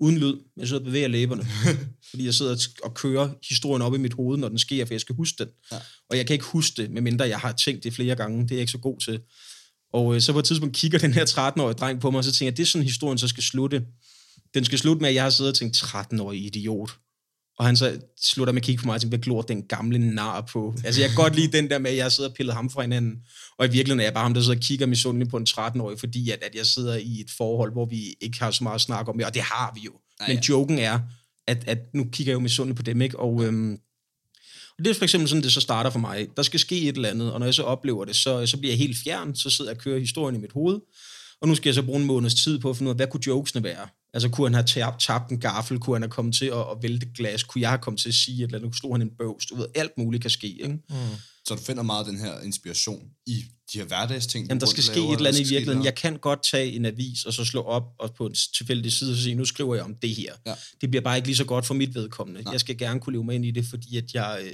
uden 0.00 0.18
lyd. 0.18 0.34
Jeg 0.56 0.68
sidder 0.68 0.80
og 0.80 0.84
bevæger 0.84 1.08
læberne, 1.08 1.46
fordi 2.10 2.24
jeg 2.24 2.34
sidder 2.34 2.56
og 2.82 2.94
kører 2.94 3.30
historien 3.48 3.82
op 3.82 3.94
i 3.94 3.98
mit 3.98 4.12
hoved, 4.12 4.38
når 4.38 4.48
den 4.48 4.58
sker, 4.58 4.84
for 4.84 4.94
jeg 4.94 5.00
skal 5.00 5.14
huske 5.14 5.44
den. 5.44 5.48
Ja. 5.72 5.76
Og 6.10 6.16
jeg 6.16 6.26
kan 6.26 6.34
ikke 6.34 6.44
huske 6.44 6.82
det, 6.82 6.90
medmindre 6.90 7.28
jeg 7.28 7.38
har 7.38 7.52
tænkt 7.52 7.84
det 7.84 7.94
flere 7.94 8.16
gange. 8.16 8.42
Det 8.42 8.50
er 8.50 8.56
jeg 8.56 8.60
ikke 8.60 8.72
så 8.72 8.78
god 8.78 9.00
til. 9.00 9.20
Og 9.92 10.14
øh, 10.14 10.20
så 10.20 10.32
på 10.32 10.38
et 10.38 10.44
tidspunkt 10.44 10.76
kigger 10.76 10.98
den 10.98 11.12
her 11.12 11.24
13-årige 11.26 11.74
dreng 11.74 12.00
på 12.00 12.10
mig, 12.10 12.18
og 12.18 12.24
så 12.24 12.32
tænker 12.32 12.50
jeg, 12.50 12.56
det 12.56 12.62
er 12.62 12.66
sådan 12.66 12.86
historien 12.86 13.18
så 13.18 13.28
skal 13.28 13.42
slutte. 13.42 13.84
Den 14.54 14.64
skal 14.64 14.78
slutte 14.78 15.00
med, 15.00 15.08
at 15.08 15.14
jeg 15.14 15.22
har 15.22 15.30
siddet 15.30 15.52
og 15.52 15.58
tænkt, 15.58 15.76
13-årig 15.76 16.44
idiot. 16.44 16.90
Og 17.60 17.66
han 17.66 17.76
så 17.76 18.00
slutter 18.20 18.52
med 18.52 18.60
at 18.60 18.66
kigge 18.66 18.82
på 18.82 18.86
mig 18.86 18.94
og 18.94 19.00
tænker, 19.00 19.16
hvad 19.16 19.24
glor 19.24 19.42
den 19.42 19.62
gamle 19.62 19.98
nar 19.98 20.40
på? 20.40 20.74
Altså, 20.84 21.00
jeg 21.00 21.10
kan 21.10 21.16
godt 21.16 21.36
lide 21.36 21.52
den 21.52 21.70
der 21.70 21.78
med, 21.78 21.90
at 21.90 21.96
jeg 21.96 22.12
sidder 22.12 22.30
og 22.30 22.36
piller 22.36 22.54
ham 22.54 22.70
fra 22.70 22.82
hinanden. 22.82 23.16
Og 23.58 23.66
i 23.66 23.70
virkeligheden 23.70 24.00
er 24.00 24.04
jeg 24.04 24.14
bare 24.14 24.22
ham, 24.22 24.34
der 24.34 24.40
sidder 24.40 24.56
og 24.56 24.62
kigger 24.62 24.86
misundeligt 24.86 25.30
på 25.30 25.36
en 25.36 25.46
13-årig, 25.48 25.98
fordi 25.98 26.30
at, 26.30 26.42
at 26.42 26.54
jeg 26.54 26.66
sidder 26.66 26.96
i 26.96 27.20
et 27.20 27.30
forhold, 27.36 27.72
hvor 27.72 27.86
vi 27.86 28.14
ikke 28.20 28.40
har 28.40 28.50
så 28.50 28.64
meget 28.64 28.74
at 28.74 28.80
snakke 28.80 29.10
om 29.10 29.16
mere. 29.16 29.26
Og 29.26 29.34
det 29.34 29.42
har 29.42 29.72
vi 29.74 29.80
jo. 29.80 29.92
Nej, 30.20 30.28
Men 30.28 30.36
ja. 30.36 30.42
joken 30.48 30.78
er, 30.78 31.00
at, 31.46 31.64
at 31.66 31.78
nu 31.94 32.04
kigger 32.12 32.30
jeg 32.30 32.34
jo 32.34 32.40
misundeligt 32.40 32.76
på 32.76 32.82
dem, 32.82 33.02
ikke? 33.02 33.18
Og, 33.18 33.44
øhm, 33.44 33.72
og 34.78 34.84
det 34.84 34.90
er 34.90 34.94
for 34.94 35.04
eksempel 35.04 35.28
sådan, 35.28 35.42
det 35.42 35.52
så 35.52 35.60
starter 35.60 35.90
for 35.90 35.98
mig. 35.98 36.28
Der 36.36 36.42
skal 36.42 36.60
ske 36.60 36.80
et 36.80 36.96
eller 36.96 37.08
andet, 37.08 37.32
og 37.32 37.38
når 37.38 37.46
jeg 37.46 37.54
så 37.54 37.62
oplever 37.62 38.04
det, 38.04 38.16
så, 38.16 38.46
så 38.46 38.56
bliver 38.56 38.72
jeg 38.72 38.78
helt 38.78 38.96
fjern, 39.04 39.34
så 39.34 39.50
sidder 39.50 39.70
jeg 39.70 39.76
og 39.76 39.82
kører 39.82 39.98
historien 39.98 40.36
i 40.36 40.40
mit 40.40 40.52
hoved, 40.52 40.80
og 41.40 41.48
nu 41.48 41.54
skal 41.54 41.68
jeg 41.68 41.74
så 41.74 41.82
bruge 41.82 42.00
en 42.00 42.06
måneds 42.06 42.34
tid 42.34 42.58
på 42.58 42.70
at 42.70 42.76
finde 42.76 42.88
ud 42.88 42.92
af, 42.92 42.96
hvad 42.96 43.06
kunne 43.06 43.22
jokesene 43.26 43.62
være? 43.62 43.88
Altså, 44.14 44.28
kunne 44.28 44.46
han 44.46 44.54
have 44.54 44.66
tabt, 44.66 45.00
tabt 45.00 45.30
en 45.30 45.40
gaffel? 45.40 45.78
Kunne 45.78 45.94
han 45.94 46.02
have 46.02 46.10
kommet 46.10 46.34
til 46.34 46.46
at, 46.46 46.58
at 46.58 46.76
vælte 46.82 47.06
et 47.06 47.16
glas? 47.16 47.42
Kunne 47.42 47.62
jeg 47.62 47.70
have 47.70 47.78
kommet 47.78 48.00
til 48.00 48.08
at 48.08 48.14
sige 48.14 48.36
et 48.36 48.42
eller 48.42 48.58
andet? 48.58 48.76
Slå 48.76 48.92
han 48.92 49.02
en 49.02 49.10
bøvs? 49.18 49.46
Du 49.46 49.56
ved, 49.56 49.66
alt 49.74 49.92
muligt 49.98 50.22
kan 50.22 50.30
ske, 50.30 50.48
ikke? 50.48 50.68
Mm. 50.68 50.96
Så 51.44 51.54
du 51.54 51.62
finder 51.62 51.82
meget 51.82 52.06
den 52.06 52.18
her 52.18 52.40
inspiration 52.40 53.02
i 53.26 53.44
de 53.72 53.78
her 53.78 53.84
hverdagsting, 53.84 54.48
Jamen, 54.48 54.60
der 54.60 54.66
skal 54.66 54.82
ske 54.82 54.96
laver, 54.96 55.12
et 55.12 55.16
eller 55.16 55.28
andet 55.28 55.40
i 55.40 55.48
virkeligheden. 55.48 55.84
Jeg 55.84 55.94
kan 55.94 56.16
godt 56.16 56.38
tage 56.50 56.72
en 56.72 56.84
avis, 56.84 57.24
og 57.24 57.32
så 57.32 57.44
slå 57.44 57.62
op 57.62 57.82
og 57.98 58.14
på 58.14 58.26
en 58.26 58.34
tilfældig 58.56 58.92
side, 58.92 59.12
og 59.12 59.16
sige, 59.16 59.34
nu 59.34 59.44
skriver 59.44 59.74
jeg 59.74 59.84
om 59.84 59.94
det 59.94 60.10
her. 60.10 60.32
Ja. 60.46 60.54
Det 60.80 60.90
bliver 60.90 61.02
bare 61.02 61.16
ikke 61.16 61.28
lige 61.28 61.36
så 61.36 61.44
godt 61.44 61.66
for 61.66 61.74
mit 61.74 61.94
vedkommende. 61.94 62.42
Nej. 62.42 62.52
Jeg 62.52 62.60
skal 62.60 62.78
gerne 62.78 63.00
kunne 63.00 63.12
leve 63.12 63.24
mig 63.24 63.34
ind 63.34 63.44
i 63.44 63.50
det, 63.50 63.66
fordi 63.70 63.96
at 63.96 64.14
jeg, 64.14 64.40
øh, 64.44 64.52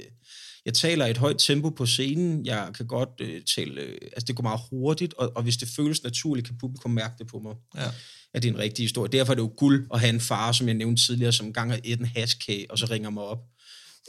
jeg 0.65 0.73
taler 0.73 1.05
i 1.05 1.11
et 1.11 1.17
højt 1.17 1.39
tempo 1.39 1.69
på 1.69 1.85
scenen. 1.85 2.45
Jeg 2.45 2.71
kan 2.75 2.87
godt 2.87 3.09
øh, 3.21 3.41
tale, 3.55 3.81
øh, 3.81 3.97
altså 4.01 4.25
det 4.27 4.35
går 4.35 4.43
meget 4.43 4.61
hurtigt, 4.69 5.13
og, 5.13 5.31
og 5.35 5.43
hvis 5.43 5.57
det 5.57 5.67
føles 5.75 6.03
naturligt, 6.03 6.47
kan 6.47 6.57
publikum 6.57 6.91
mærke 6.91 7.13
det 7.19 7.27
på 7.27 7.39
mig. 7.39 7.55
Ja. 7.75 7.91
At 8.37 8.43
det 8.43 8.49
er 8.49 8.53
en 8.53 8.59
rigtig 8.59 8.83
historie. 8.83 9.11
Derfor 9.11 9.33
er 9.33 9.35
det 9.35 9.41
jo 9.41 9.53
guld 9.57 9.87
at 9.93 9.99
have 9.99 10.09
en 10.09 10.19
far, 10.19 10.51
som 10.51 10.67
jeg 10.67 10.75
nævnte 10.75 11.05
tidligere, 11.05 11.31
som 11.31 11.45
engang 11.45 11.71
har 11.71 11.79
et 11.83 11.99
en 11.99 12.05
hashkage, 12.05 12.71
og 12.71 12.79
så 12.79 12.85
ringer 12.85 13.09
mig 13.09 13.23
op. 13.23 13.39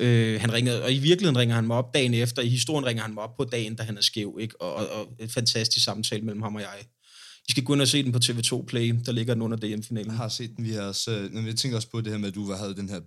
Øh, 0.01 0.41
han 0.41 0.53
ringede, 0.53 0.85
og 0.85 0.93
i 0.93 0.99
virkeligheden 0.99 1.39
ringer 1.39 1.55
han 1.55 1.67
mig 1.67 1.77
op 1.77 1.95
dagen 1.95 2.15
efter. 2.15 2.43
I 2.43 2.49
historien 2.49 2.87
ringer 2.87 3.03
han 3.03 3.15
mig 3.15 3.23
op 3.23 3.37
på 3.37 3.45
dagen, 3.45 3.75
da 3.75 3.83
han 3.83 3.97
er 3.97 4.01
skæv. 4.01 4.39
Ikke? 4.41 4.63
Og, 4.63 4.75
og, 4.75 4.89
og 4.89 5.09
et 5.21 5.33
fantastisk 5.33 5.85
samtale 5.85 6.23
mellem 6.23 6.43
ham 6.43 6.55
og 6.55 6.61
jeg. 6.61 6.79
I 7.49 7.51
skal 7.51 7.65
gå 7.65 7.73
ind 7.73 7.83
og 7.83 7.89
se 7.89 8.03
den 8.03 8.13
på 8.13 8.19
TV2 8.25 8.65
Play. 8.65 8.95
Der 9.07 9.13
ligger 9.13 9.35
den 9.35 9.43
under 9.43 9.57
DM-finalen. 9.57 10.11
Jeg 10.11 10.17
har 10.17 10.29
set 10.29 10.57
den, 10.57 10.65
vi 10.65 10.73
har 10.73 10.83
også, 10.83 11.11
øh, 11.11 11.33
men 11.33 11.47
jeg 11.47 11.57
tænker 11.57 11.77
også 11.77 11.91
på 11.91 12.01
det 12.01 12.13
her 12.13 12.19
med, 12.19 12.29
at 12.29 12.35
du 12.35 12.53
havde 12.53 12.75
den 12.75 12.89
her 12.89 13.01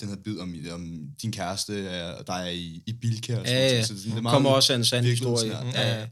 den 0.00 0.08
her 0.08 0.16
bid 0.16 0.38
om, 0.38 0.54
om 0.72 1.00
din 1.22 1.32
kæreste 1.32 1.90
og 2.18 2.26
dig 2.26 2.34
er 2.34 2.48
i, 2.48 2.82
i 2.86 2.92
bilkær. 2.92 3.38
og 3.38 3.46
sådan 3.46 3.60
Ja, 3.60 3.76
ja. 3.76 3.82
Så 3.82 3.94
det 3.94 4.12
er 4.16 4.20
meget 4.20 4.34
kommer 4.34 4.50
også 4.50 4.72
en 4.72 4.84
sand 4.84 5.04
historie. 5.04 5.52
Ja, 5.74 5.98
ja. 5.98 6.06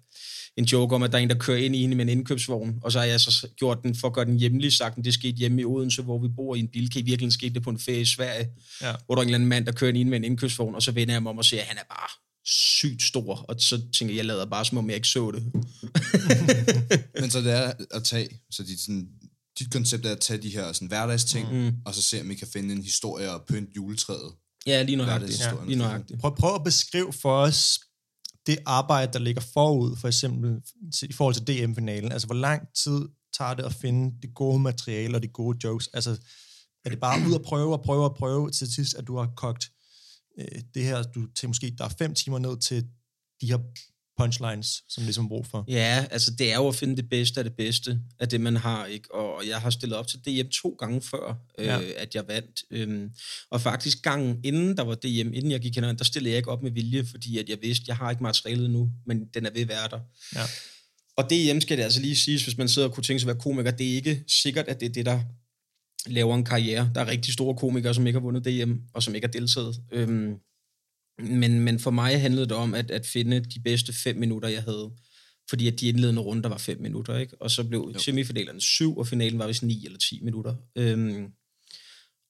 En 0.58 0.64
joke 0.64 0.94
om, 0.94 1.02
at 1.02 1.12
der 1.12 1.18
er 1.18 1.22
en, 1.22 1.28
der 1.28 1.38
kører 1.38 1.58
ind 1.58 1.76
i 1.76 1.80
hende 1.80 1.96
med 1.96 2.04
en 2.04 2.08
indkøbsvogn, 2.08 2.78
og 2.82 2.92
så 2.92 2.98
har 2.98 3.06
jeg 3.06 3.20
så 3.20 3.48
gjort 3.56 3.78
den 3.82 3.94
for 3.94 4.08
at 4.08 4.14
gøre 4.14 4.24
den 4.24 4.36
hjemlig 4.36 4.72
sagt, 4.72 4.98
at 4.98 5.04
det 5.04 5.14
skete 5.14 5.36
hjemme 5.36 5.60
i 5.60 5.64
Odense, 5.64 6.02
hvor 6.02 6.18
vi 6.18 6.28
bor 6.28 6.54
i 6.54 6.58
en 6.60 6.68
bilkæ. 6.68 6.98
I 6.98 7.02
virkeligheden 7.02 7.32
skete 7.32 7.54
det 7.54 7.62
på 7.62 7.70
en 7.70 7.78
ferie 7.78 8.00
i 8.00 8.04
Sverige, 8.04 8.48
Ja. 8.82 8.94
hvor 9.06 9.14
der 9.14 9.20
er 9.20 9.22
en 9.22 9.28
eller 9.28 9.36
anden 9.36 9.48
mand, 9.48 9.66
der 9.66 9.72
kører 9.72 9.92
ind 9.92 10.08
med 10.08 10.16
en 10.18 10.24
indkøbsvogn, 10.24 10.74
og 10.74 10.82
så 10.82 10.92
vender 10.92 11.14
jeg 11.14 11.22
mig 11.22 11.30
om 11.30 11.38
og 11.38 11.44
siger, 11.44 11.60
at 11.60 11.66
han 11.68 11.78
er 11.78 11.82
bare 11.90 12.08
sygt 12.46 13.02
stor, 13.02 13.34
og 13.34 13.54
så 13.58 13.80
tænker 13.98 14.14
jeg, 14.14 14.16
jeg 14.16 14.24
lader 14.24 14.46
bare, 14.46 14.64
som 14.64 14.78
om 14.78 14.88
jeg 14.88 14.96
ikke 14.96 15.08
så 15.08 15.30
det. 15.30 15.42
Men 17.20 17.30
så 17.30 17.40
det 17.40 17.52
er 17.52 17.72
at 17.90 18.04
tage, 18.04 18.28
så 18.50 18.62
dit, 18.62 18.80
sådan, 18.80 19.08
dit 19.58 19.72
koncept 19.72 20.06
er 20.06 20.12
at 20.12 20.20
tage 20.20 20.42
de 20.42 20.50
her 20.50 20.72
sådan, 20.72 20.88
hverdagsting, 20.88 21.52
mm. 21.52 21.72
og 21.86 21.94
så 21.94 22.02
se, 22.02 22.20
om 22.20 22.30
I 22.30 22.34
kan 22.34 22.48
finde 22.52 22.74
en 22.74 22.82
historie 22.82 23.30
og 23.32 23.44
pynte 23.48 23.72
juletræet. 23.76 24.32
Ja, 24.66 24.82
lige 24.82 24.96
nøjagtigt. 24.96 25.40
Ja, 25.40 25.52
lige 25.66 25.78
nøjagtigt. 25.78 26.20
Prøv, 26.20 26.36
prøv 26.36 26.54
at 26.54 26.64
beskrive 26.64 27.12
for 27.12 27.36
os 27.36 27.80
det 28.46 28.58
arbejde, 28.66 29.12
der 29.12 29.18
ligger 29.18 29.40
forud, 29.40 29.96
for 29.96 30.08
eksempel 30.08 30.62
i 31.02 31.12
forhold 31.12 31.34
til 31.34 31.46
DM-finalen. 31.46 32.12
Altså, 32.12 32.26
hvor 32.26 32.34
lang 32.34 32.68
tid 32.84 33.08
tager 33.38 33.54
det 33.54 33.62
at 33.62 33.72
finde 33.72 34.16
det 34.22 34.34
gode 34.34 34.58
materiale 34.58 35.16
og 35.16 35.22
de 35.22 35.28
gode 35.28 35.58
jokes? 35.64 35.88
Altså, 35.94 36.10
er 36.84 36.90
det 36.90 37.00
bare 37.00 37.28
ud 37.28 37.34
at 37.34 37.42
prøve 37.42 37.72
og 37.72 37.82
prøve 37.82 38.04
og 38.04 38.16
prøve 38.16 38.50
til 38.50 38.72
sidst, 38.72 38.94
at 38.94 39.06
du 39.06 39.16
har 39.16 39.32
kogt 39.36 39.64
øh, 40.38 40.60
det 40.74 40.84
her, 40.84 41.02
du 41.02 41.26
til 41.26 41.48
måske, 41.48 41.74
der 41.78 41.84
er 41.84 41.94
fem 41.98 42.14
timer 42.14 42.38
ned 42.38 42.60
til 42.60 42.82
de 43.40 43.46
her 43.46 43.58
punchlines, 44.18 44.82
som 44.88 45.04
ligesom 45.04 45.28
brug 45.28 45.46
for? 45.46 45.64
Ja, 45.68 46.06
altså 46.10 46.30
det 46.38 46.52
er 46.52 46.56
jo 46.56 46.68
at 46.68 46.74
finde 46.74 46.96
det 46.96 47.08
bedste 47.10 47.40
af 47.40 47.44
det 47.44 47.52
bedste 47.56 48.00
af 48.20 48.28
det, 48.28 48.40
man 48.40 48.56
har, 48.56 48.86
ikke? 48.86 49.14
Og 49.14 49.48
jeg 49.48 49.60
har 49.60 49.70
stillet 49.70 49.98
op 49.98 50.06
til 50.06 50.18
DM 50.18 50.48
to 50.48 50.76
gange 50.78 51.00
før, 51.02 51.38
øh, 51.58 51.66
Ja. 51.66 51.80
at 51.96 52.14
jeg 52.14 52.24
vandt. 52.28 52.60
Øhm, 52.70 53.10
og 53.50 53.60
faktisk 53.60 54.02
gangen 54.02 54.40
inden 54.44 54.76
der 54.76 54.82
var 54.82 54.94
DM, 54.94 55.06
inden 55.34 55.50
jeg 55.50 55.60
gik 55.60 55.74
hen, 55.74 55.84
der 55.84 56.04
stillede 56.04 56.30
jeg 56.30 56.36
ikke 56.36 56.50
op 56.50 56.62
med 56.62 56.70
vilje, 56.70 57.04
fordi 57.10 57.38
at 57.38 57.48
jeg 57.48 57.58
vidste, 57.62 57.84
jeg 57.88 57.96
har 57.96 58.10
ikke 58.10 58.22
materialet 58.22 58.70
nu, 58.70 58.90
men 59.06 59.24
den 59.34 59.46
er 59.46 59.50
ved 59.50 59.62
at 59.62 59.68
være 59.68 59.88
der. 59.90 60.00
Ja. 60.34 60.40
Og 61.16 61.24
DM 61.30 61.60
skal 61.60 61.76
det 61.78 61.82
altså 61.82 62.00
lige 62.00 62.16
siges, 62.16 62.44
hvis 62.44 62.56
man 62.58 62.68
sidder 62.68 62.88
og 62.88 62.94
kunne 62.94 63.04
tænke 63.04 63.20
sig 63.20 63.30
at 63.30 63.34
være 63.36 63.42
komiker, 63.42 63.70
det 63.70 63.90
er 63.90 63.94
ikke 63.94 64.24
sikkert, 64.28 64.68
at 64.68 64.80
det 64.80 64.88
er 64.88 64.92
det, 64.92 65.06
der 65.06 65.20
laver 66.06 66.34
en 66.34 66.44
karriere. 66.44 66.90
Der 66.94 67.00
er 67.00 67.06
rigtig 67.08 67.32
store 67.34 67.56
komikere, 67.56 67.94
som 67.94 68.06
ikke 68.06 68.18
har 68.18 68.24
vundet 68.24 68.44
DM, 68.44 68.72
og 68.94 69.02
som 69.02 69.14
ikke 69.14 69.26
har 69.26 69.32
deltaget. 69.32 69.76
Øhm, 69.92 70.34
men, 71.18 71.60
men 71.60 71.78
for 71.78 71.90
mig 71.90 72.20
handlede 72.20 72.46
det 72.46 72.56
om 72.56 72.74
at, 72.74 72.90
at 72.90 73.06
finde 73.06 73.40
de 73.40 73.60
bedste 73.60 73.92
fem 73.92 74.16
minutter, 74.16 74.48
jeg 74.48 74.62
havde. 74.62 74.90
Fordi 75.48 75.68
at 75.68 75.80
de 75.80 75.88
indledende 75.88 76.22
runder 76.22 76.48
var 76.48 76.58
fem 76.58 76.80
minutter, 76.80 77.18
ikke? 77.18 77.42
Og 77.42 77.50
så 77.50 77.64
blev 77.64 77.94
semifinalerne 77.98 78.60
syv, 78.60 78.98
og 78.98 79.06
finalen 79.06 79.38
var 79.38 79.46
vist 79.46 79.62
ni 79.62 79.84
eller 79.84 79.98
ti 79.98 80.20
minutter. 80.22 80.54
Øhm, 80.76 81.26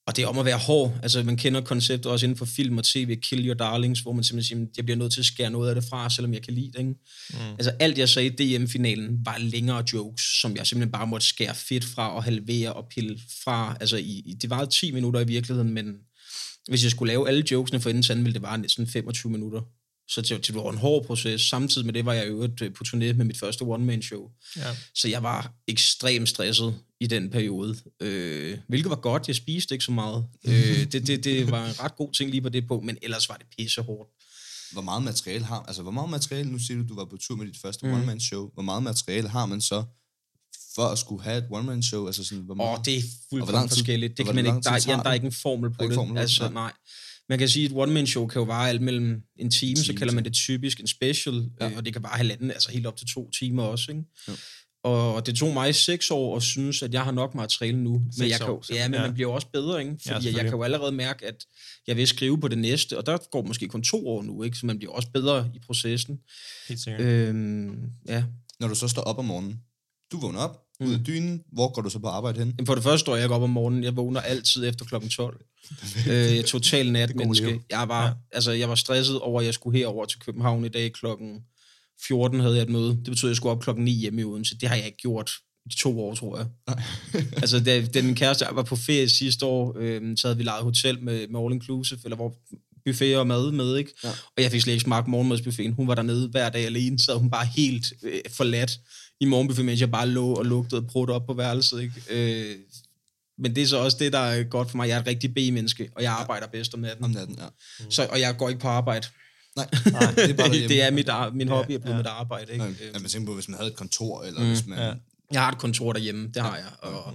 og 0.06 0.16
det 0.16 0.24
er 0.24 0.28
om 0.28 0.38
at 0.38 0.44
være 0.44 0.58
hård. 0.58 0.98
Altså, 1.02 1.22
man 1.22 1.36
kender 1.36 1.60
konceptet 1.60 2.12
også 2.12 2.26
inden 2.26 2.38
for 2.38 2.44
film 2.44 2.78
og 2.78 2.84
tv, 2.84 3.16
Kill 3.20 3.48
Your 3.48 3.54
Darlings, 3.54 4.00
hvor 4.00 4.12
man 4.12 4.24
simpelthen 4.24 4.58
siger, 4.58 4.70
jeg 4.76 4.84
bliver 4.84 4.98
nødt 4.98 5.12
til 5.12 5.20
at 5.20 5.26
skære 5.26 5.50
noget 5.50 5.68
af 5.68 5.74
det 5.74 5.84
fra, 5.84 6.10
selvom 6.10 6.34
jeg 6.34 6.42
kan 6.42 6.54
lide 6.54 6.72
det. 6.72 6.78
Ikke? 6.78 6.94
Mm. 7.30 7.36
Altså, 7.52 7.70
alt 7.80 7.98
jeg 7.98 8.08
sagde 8.08 8.28
i 8.28 8.58
DM-finalen 8.58 9.20
var 9.24 9.38
længere 9.38 9.84
jokes, 9.92 10.40
som 10.40 10.56
jeg 10.56 10.66
simpelthen 10.66 10.92
bare 10.92 11.06
måtte 11.06 11.26
skære 11.26 11.54
fedt 11.54 11.84
fra 11.84 12.14
og 12.14 12.24
halvere 12.24 12.72
og 12.72 12.88
pille 12.88 13.18
fra. 13.44 13.76
Altså, 13.80 13.96
i, 13.96 14.22
i, 14.26 14.34
det 14.42 14.50
var 14.50 14.64
10 14.64 14.92
minutter 14.92 15.20
i 15.20 15.26
virkeligheden, 15.26 15.74
men 15.74 15.96
hvis 16.68 16.82
jeg 16.82 16.90
skulle 16.90 17.12
lave 17.12 17.28
alle 17.28 17.44
jokesene 17.50 17.80
for 17.80 17.90
inden, 17.90 18.02
så 18.02 18.14
ville 18.14 18.32
det 18.32 18.42
var 18.42 18.56
næsten 18.56 18.86
25 18.86 19.32
minutter. 19.32 19.60
Så 20.08 20.20
det, 20.20 20.46
det 20.46 20.54
var 20.54 20.70
en 20.70 20.78
hård 20.78 21.06
proces. 21.06 21.42
Samtidig 21.42 21.86
med 21.86 21.94
det 21.94 22.04
var 22.04 22.12
jeg 22.12 22.28
jo 22.28 22.48
på 22.58 22.84
turné 22.86 23.12
med 23.12 23.24
mit 23.24 23.38
første 23.38 23.62
one-man-show. 23.62 24.30
Ja. 24.56 24.76
Så 24.94 25.08
jeg 25.08 25.22
var 25.22 25.52
ekstremt 25.68 26.28
stresset 26.28 26.74
i 27.00 27.06
den 27.06 27.30
periode. 27.30 27.76
Øh, 28.00 28.58
hvilket 28.68 28.90
var 28.90 28.96
godt, 28.96 29.28
jeg 29.28 29.36
spiste 29.36 29.74
ikke 29.74 29.84
så 29.84 29.92
meget. 29.92 30.26
øh, 30.46 30.92
det, 30.92 31.06
det, 31.06 31.24
det 31.24 31.50
var 31.50 31.66
en 31.66 31.80
ret 31.80 31.96
god 31.96 32.12
ting 32.12 32.30
lige 32.30 32.42
på 32.42 32.48
det 32.48 32.66
på, 32.66 32.80
men 32.80 32.98
ellers 33.02 33.28
var 33.28 33.36
det 33.36 33.46
pisse 33.58 33.82
hårdt. 33.82 34.10
Hvor 34.72 34.82
meget 34.82 35.02
materiale 35.02 35.44
har, 35.44 35.60
altså 35.62 35.82
hvor 35.82 35.90
meget 35.90 36.10
materiale, 36.10 36.50
nu 36.50 36.58
siger 36.58 36.82
du, 36.82 36.88
du 36.88 36.94
var 36.94 37.04
på 37.04 37.16
tur 37.16 37.36
med 37.36 37.46
dit 37.46 37.60
første 37.62 37.86
mm. 37.86 37.92
one-man-show, 37.92 38.50
hvor 38.54 38.62
meget 38.62 38.82
materiale 38.82 39.28
har 39.28 39.46
man 39.46 39.60
så 39.60 39.84
for 40.74 40.82
at 40.82 40.98
skulle 40.98 41.22
have 41.22 41.38
et 41.38 41.44
one-man-show? 41.50 42.06
Altså 42.06 42.24
sådan, 42.24 42.44
hvor 42.44 42.54
Åh, 42.54 42.56
meget? 42.56 42.78
oh, 42.78 42.84
det 42.84 42.96
er 42.96 43.02
fuldkommen 43.30 43.68
forskelligt. 43.68 44.16
Det 44.18 44.26
kan 44.26 44.34
man 44.34 44.46
ikke, 44.46 44.54
der, 44.56 44.60
tid 44.60 44.70
er, 44.70 44.78
tager 44.78 44.96
ja, 44.96 45.02
der 45.02 45.10
er 45.10 45.14
ikke 45.14 45.26
en 45.26 45.32
formel 45.32 45.70
på 45.70 45.84
det. 45.84 45.94
formel 45.94 46.18
altså, 46.18 46.42
nej. 46.42 46.52
nej. 46.52 46.72
Man 47.28 47.38
kan 47.38 47.48
sige, 47.48 47.64
at 47.64 47.70
et 47.70 47.76
one-man-show 47.76 48.26
kan 48.26 48.40
jo 48.40 48.44
vare 48.46 48.68
alt 48.68 48.82
mellem 48.82 49.20
en 49.38 49.50
time, 49.50 49.76
så 49.76 49.84
time 49.84 49.98
kalder 49.98 50.14
man 50.14 50.24
det 50.24 50.32
typisk 50.32 50.80
en 50.80 50.86
special, 50.86 51.34
Ja. 51.60 51.68
ja. 51.68 51.76
og 51.76 51.84
det 51.84 51.92
kan 51.92 52.02
vare 52.02 52.16
halvanden, 52.16 52.50
altså 52.50 52.70
helt 52.72 52.86
op 52.86 52.96
til 52.96 53.06
to 53.14 53.30
timer 53.30 53.62
også. 53.62 53.90
Ikke? 53.90 54.02
Jo. 54.28 54.32
Og 54.84 55.26
det 55.26 55.34
tog 55.36 55.54
mig 55.54 55.74
seks 55.74 56.10
år 56.10 56.36
at 56.36 56.42
synes, 56.42 56.82
at 56.82 56.94
jeg 56.94 57.04
har 57.04 57.10
nok 57.12 57.34
materiale 57.34 57.82
nu. 57.82 57.98
Men, 57.98 58.12
Seks 58.12 58.30
jeg 58.30 58.38
kan, 58.40 58.48
år, 58.48 58.64
jo- 58.70 58.74
ja, 58.74 58.88
men 58.88 58.94
Ja. 58.94 59.06
man 59.06 59.14
bliver 59.14 59.28
jo 59.30 59.34
også 59.34 59.46
bedre, 59.52 59.80
ikke? 59.80 59.96
Fordi 60.06 60.28
ja, 60.30 60.36
jeg 60.36 60.44
kan 60.44 60.52
jo 60.52 60.62
allerede 60.62 60.92
mærke, 60.92 61.26
at 61.26 61.36
jeg 61.86 61.96
vil 61.96 62.06
skrive 62.06 62.40
på 62.40 62.48
det 62.48 62.58
næste, 62.58 62.98
og 62.98 63.06
der 63.06 63.18
går 63.30 63.42
måske 63.42 63.68
kun 63.68 63.82
to 63.82 64.08
år 64.08 64.22
nu, 64.22 64.42
ikke? 64.42 64.56
så 64.56 64.66
man 64.66 64.78
bliver 64.78 64.92
også 64.92 65.08
bedre 65.14 65.50
i 65.54 65.58
processen. 65.66 66.18
Helt 66.68 66.80
sikkert. 66.80 67.00
Øhm, 67.02 67.76
ja. 68.08 68.24
Når 68.60 68.68
du 68.68 68.74
så 68.74 68.88
står 68.88 69.02
op 69.02 69.18
om 69.18 69.24
morgenen, 69.24 69.60
du 70.12 70.20
vågner 70.20 70.40
op, 70.40 70.60
mm. 70.80 70.86
Mm. 70.86 70.90
ud 70.92 70.98
af 70.98 71.04
dynen, 71.04 71.42
hvor 71.52 71.72
går 71.72 71.82
du 71.82 71.90
så 71.90 71.98
på 71.98 72.06
arbejde 72.06 72.38
hen? 72.38 72.48
Jamen, 72.58 72.66
For 72.66 72.74
det 72.74 72.84
første 72.84 72.98
står 72.98 73.16
jeg 73.16 73.30
op 73.30 73.42
om 73.42 73.50
morgenen. 73.50 73.84
Jeg 73.84 73.96
vågner 73.96 74.20
altid 74.20 74.68
efter 74.68 74.84
klokken 74.84 75.10
12. 75.10 75.40
øh, 76.08 76.14
jeg 76.14 76.38
er 76.38 76.42
total 76.42 76.92
natmenneske. 76.92 77.60
Jeg 77.70 77.88
var, 77.88 78.06
Ja. 78.06 78.12
altså, 78.32 78.52
jeg 78.52 78.68
var 78.68 78.74
stresset 78.74 79.20
over, 79.20 79.40
at 79.40 79.46
jeg 79.46 79.54
skulle 79.54 79.78
herover 79.78 80.04
til 80.04 80.20
København 80.20 80.64
i 80.64 80.68
dag 80.68 80.92
klokken 80.92 81.40
14 82.06 82.40
havde 82.40 82.54
jeg 82.54 82.62
et 82.62 82.68
møde. 82.68 82.88
Det 82.88 83.04
betød, 83.04 83.28
at 83.28 83.30
jeg 83.30 83.36
skulle 83.36 83.50
op 83.52 83.60
klokken 83.62 83.84
9 83.84 83.90
hjemme 83.90 84.20
i 84.20 84.24
Odense. 84.24 84.58
Det 84.58 84.68
har 84.68 84.76
jeg 84.76 84.86
ikke 84.86 84.98
gjort 84.98 85.30
i 85.66 85.74
to 85.76 86.00
år, 86.00 86.14
tror 86.14 86.36
jeg. 86.36 86.46
altså, 87.42 87.60
da, 87.60 87.86
da 87.86 88.02
min 88.02 88.14
kæreste 88.14 88.46
var 88.52 88.62
på 88.62 88.76
ferie 88.76 89.08
sidste 89.08 89.46
år, 89.46 89.76
øh, 89.78 90.16
så 90.16 90.26
havde 90.28 90.36
vi 90.36 90.42
lejet 90.44 90.64
hotel 90.64 91.02
med, 91.02 91.28
med 91.28 91.40
all 91.40 91.52
inclusive, 91.52 91.98
eller 92.04 92.16
hvor 92.16 92.34
buffet 92.86 93.16
og 93.16 93.26
mad 93.26 93.52
med, 93.52 93.76
ikke? 93.76 93.92
Ja. 94.04 94.08
Og 94.08 94.42
jeg 94.42 94.50
fik 94.50 94.60
slet 94.60 94.72
ikke 94.72 94.82
smagt 94.82 95.08
morgenmadsbuffeten. 95.08 95.72
Hun 95.72 95.88
var 95.88 95.94
dernede 95.94 96.28
hver 96.28 96.48
dag 96.48 96.66
alene, 96.66 96.98
så 96.98 97.18
hun 97.18 97.30
bare 97.30 97.46
helt 97.56 97.86
øh, 98.02 98.20
forladt 98.36 98.78
i 99.20 99.24
morgenbuffet, 99.24 99.64
mens 99.64 99.80
jeg 99.80 99.90
bare 99.90 100.08
lå 100.08 100.34
og 100.34 100.44
lugtede 100.44 100.86
og 100.94 101.08
op 101.08 101.26
på 101.26 101.34
værelset, 101.34 101.82
ikke? 101.82 101.94
Øh, 102.10 102.56
men 103.38 103.54
det 103.54 103.62
er 103.62 103.66
så 103.66 103.76
også 103.78 103.96
det, 104.00 104.12
der 104.12 104.18
er 104.18 104.42
godt 104.44 104.70
for 104.70 104.76
mig. 104.76 104.88
Jeg 104.88 104.96
er 104.96 105.00
et 105.00 105.06
rigtig 105.06 105.34
B-menneske, 105.34 105.90
og 105.96 106.02
jeg 106.02 106.12
arbejder 106.12 106.46
bedst 106.46 106.74
om 106.74 106.80
natten. 106.80 107.04
Om 107.04 107.10
natten, 107.10 107.38
ja. 107.38 107.46
Så, 107.90 108.06
og 108.10 108.20
jeg 108.20 108.36
går 108.36 108.48
ikke 108.48 108.60
på 108.60 108.68
arbejde. 108.68 109.06
Nej, 109.56 109.68
Nej 109.92 110.10
det 110.10 110.30
er 110.30 110.34
bare 110.34 110.52
det 110.68 110.82
er 110.82 110.90
mit, 110.90 111.08
ar- 111.08 111.30
min 111.30 111.48
hobby 111.48 111.72
er 111.72 111.78
blevet 111.78 111.94
ja. 111.94 111.96
mit 111.96 112.06
arbejde. 112.06 112.52
Ikke? 112.52 112.64
Ja, 112.64 112.98
man 112.98 113.08
tænker 113.10 113.26
på, 113.26 113.34
hvis 113.34 113.48
man 113.48 113.56
havde 113.58 113.70
et 113.70 113.76
kontor, 113.76 114.22
eller 114.22 114.40
Mm, 114.40 114.46
hvis 114.48 114.66
man... 114.66 114.78
ja. 114.78 114.92
Jeg 115.32 115.42
har 115.42 115.52
et 115.52 115.58
kontor 115.58 115.92
derhjemme, 115.92 116.30
det 116.34 116.42
har 116.42 116.56
jeg. 116.56 116.66
Og, 116.78 117.14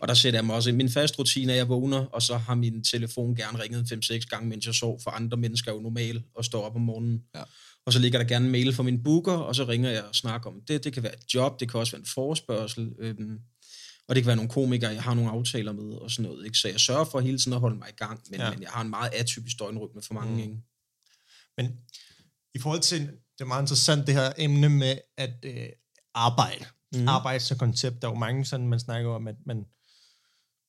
og 0.00 0.08
der 0.08 0.14
sætter 0.14 0.38
jeg 0.38 0.44
mig 0.46 0.56
også 0.56 0.70
i 0.70 0.72
min 0.72 0.90
fast 0.90 1.18
rutine, 1.18 1.52
at 1.52 1.58
jeg 1.58 1.68
vågner, 1.68 1.98
og 1.98 2.22
så 2.22 2.36
har 2.36 2.54
min 2.54 2.84
telefon 2.84 3.36
gerne 3.36 3.62
ringet 3.62 3.92
5-6 3.92 4.18
gange, 4.30 4.48
mens 4.48 4.66
jeg 4.66 4.74
sov, 4.74 5.00
for 5.02 5.10
andre 5.10 5.36
mennesker 5.36 5.70
er 5.70 5.74
jo 5.74 5.80
normalt 5.80 6.22
og 6.36 6.44
står 6.44 6.62
op 6.62 6.74
om 6.74 6.80
morgenen. 6.80 7.22
Ja. 7.34 7.42
Og 7.86 7.92
så 7.92 7.98
ligger 7.98 8.18
der 8.18 8.28
gerne 8.28 8.44
en 8.44 8.52
mail 8.52 8.74
fra 8.74 8.82
min 8.82 9.02
booker, 9.02 9.32
og 9.32 9.54
så 9.56 9.64
ringer 9.64 9.90
jeg 9.90 10.04
og 10.04 10.14
snakker 10.14 10.50
om 10.50 10.60
det. 10.68 10.84
Det 10.84 10.92
kan 10.92 11.02
være 11.02 11.14
et 11.14 11.34
job, 11.34 11.60
det 11.60 11.70
kan 11.70 11.80
også 11.80 11.92
være 11.92 12.00
en 12.00 12.06
forespørgsel, 12.14 12.92
øhm, 12.98 13.38
og 14.08 14.14
det 14.14 14.22
kan 14.22 14.26
være 14.26 14.36
nogle 14.36 14.50
komikere, 14.50 14.90
jeg 14.90 15.02
har 15.02 15.14
nogle 15.14 15.30
aftaler 15.30 15.72
med 15.72 15.94
og 15.94 16.10
sådan 16.10 16.30
noget. 16.30 16.44
Ikke? 16.46 16.58
Så 16.58 16.68
jeg 16.68 16.80
sørger 16.80 17.04
for 17.04 17.20
hele 17.20 17.38
tiden 17.38 17.52
at 17.52 17.60
holde 17.60 17.76
mig 17.76 17.88
i 17.88 17.96
gang, 17.96 18.20
men, 18.30 18.40
Ja. 18.40 18.50
men 18.50 18.62
jeg 18.62 18.70
har 18.70 18.82
en 18.82 18.90
meget 18.90 19.10
atypisk 19.14 19.58
døgnrytme 19.58 20.02
for 20.02 20.14
mange. 20.14 20.32
Mm. 20.32 20.38
Ikke? 20.38 20.56
Men 21.56 21.80
i 22.54 22.58
forhold 22.58 22.80
til, 22.80 23.00
det 23.00 23.40
er 23.40 23.44
meget 23.44 23.62
interessant 23.62 24.06
det 24.06 24.14
her 24.14 24.32
emne 24.38 24.68
med 24.68 24.98
at 25.16 25.34
øh, 25.42 25.68
arbejde. 26.14 26.64
Mm. 26.94 27.08
Arbejde 27.08 27.44
som 27.44 27.58
koncept. 27.58 28.02
Der 28.02 28.08
er 28.08 28.12
jo 28.12 28.18
mange 28.18 28.44
sådan, 28.44 28.68
man 28.68 28.80
snakker 28.80 29.10
om, 29.10 29.28
at 29.28 29.36
man, 29.46 29.56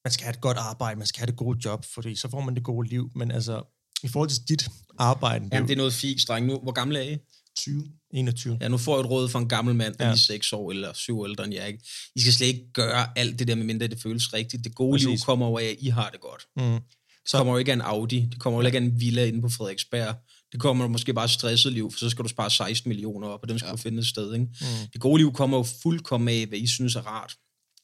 man 0.06 0.12
skal 0.12 0.24
have 0.24 0.34
et 0.34 0.42
godt 0.42 0.58
arbejde, 0.58 0.98
man 0.98 1.08
skal 1.08 1.20
have 1.20 1.28
det 1.28 1.38
gode 1.38 1.60
job, 1.66 1.86
fordi 1.86 2.16
så 2.16 2.30
får 2.30 2.42
man 2.42 2.56
det 2.56 2.64
gode 2.64 2.90
liv. 2.90 3.12
Men 3.16 3.32
altså, 3.32 3.64
i 4.04 4.08
forhold 4.08 4.30
til 4.30 4.42
dit 4.50 4.68
arbejde, 5.00 5.46
det 5.46 5.52
er 5.54 5.56
Jamen, 5.58 5.68
det 5.68 5.74
er 5.74 5.78
noget 5.78 5.94
fik, 5.94 6.18
dreng. 6.28 6.46
Nu, 6.46 6.60
hvor 6.64 6.72
gammel 6.72 6.98
er 6.98 7.02
I? 7.02 7.18
20, 7.58 7.84
21. 8.14 8.58
Ja, 8.62 8.68
nu 8.68 8.78
får 8.78 8.96
jeg 8.98 9.00
et 9.04 9.10
råd 9.10 9.30
fra 9.30 9.40
en 9.40 9.48
gammel 9.50 9.76
mand, 9.76 9.96
der 9.96 10.06
Ja. 10.06 10.10
er 10.12 10.14
lige 10.16 10.22
6 10.24 10.54
år 10.54 10.72
eller 10.72 10.94
7 10.94 11.20
år 11.20 11.26
ældre 11.28 11.44
end 11.46 11.54
jeg. 11.54 11.68
Ikke? 11.68 11.80
I 12.16 12.20
skal 12.20 12.34
slet 12.34 12.48
ikke 12.48 12.72
gøre 12.74 13.08
alt 13.20 13.40
det 13.40 13.48
der, 13.48 13.56
medmindre 13.56 13.88
det 13.88 14.02
føles 14.02 14.34
rigtigt. 14.34 14.64
Det 14.64 14.76
gode 14.76 14.94
Præcis. 14.94 15.08
liv 15.08 15.18
kommer 15.26 15.46
over 15.46 15.60
af, 15.60 15.64
at 15.66 15.76
I 15.80 15.88
har 15.90 16.10
det 16.10 16.22
godt. 16.22 16.44
Mm. 16.56 16.80
Det 17.24 17.32
kommer 17.32 17.54
jo 17.54 17.58
ikke 17.60 17.72
af 17.72 17.76
en 17.76 17.82
Audi. 17.82 18.28
Det 18.32 18.40
kommer 18.40 18.60
jo 18.60 18.66
ikke 18.66 18.78
af 18.78 18.82
en 18.82 19.00
villa 19.00 19.26
inde 19.26 19.42
på 19.42 19.50
Frederiksberg. 19.50 20.16
Det 20.52 20.60
kommer 20.60 20.88
måske 20.88 21.14
bare 21.14 21.26
et 21.26 21.32
stresset 21.32 21.74
liv, 21.74 21.92
for 21.92 22.00
så 22.00 22.10
skal 22.10 22.24
du 22.24 22.30
spare 22.30 22.50
16 22.52 22.90
millioner 22.90 23.28
op, 23.28 23.40
og 23.44 23.50
dem 23.50 23.58
skal 23.60 23.68
Ja. 23.68 23.72
du 23.72 23.78
finde 23.78 24.00
et 24.00 24.08
sted. 24.08 24.34
Ikke? 24.34 24.46
Mm. 24.62 24.66
Det 24.94 25.02
gode 25.02 25.18
liv 25.18 25.34
kommer 25.34 25.58
jo 25.58 25.66
fuldkommen 25.84 26.30
af, 26.30 26.46
hvad 26.46 26.60
I 26.60 26.68
synes 26.68 26.96
er 26.96 27.02
rart. 27.02 27.36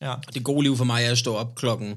Ja. 0.01 0.09
Og 0.13 0.33
det 0.33 0.43
gode 0.43 0.63
liv 0.63 0.77
for 0.77 0.83
mig 0.85 1.03
er 1.03 1.11
at 1.11 1.17
stå 1.17 1.33
op 1.35 1.55
klokken 1.55 1.95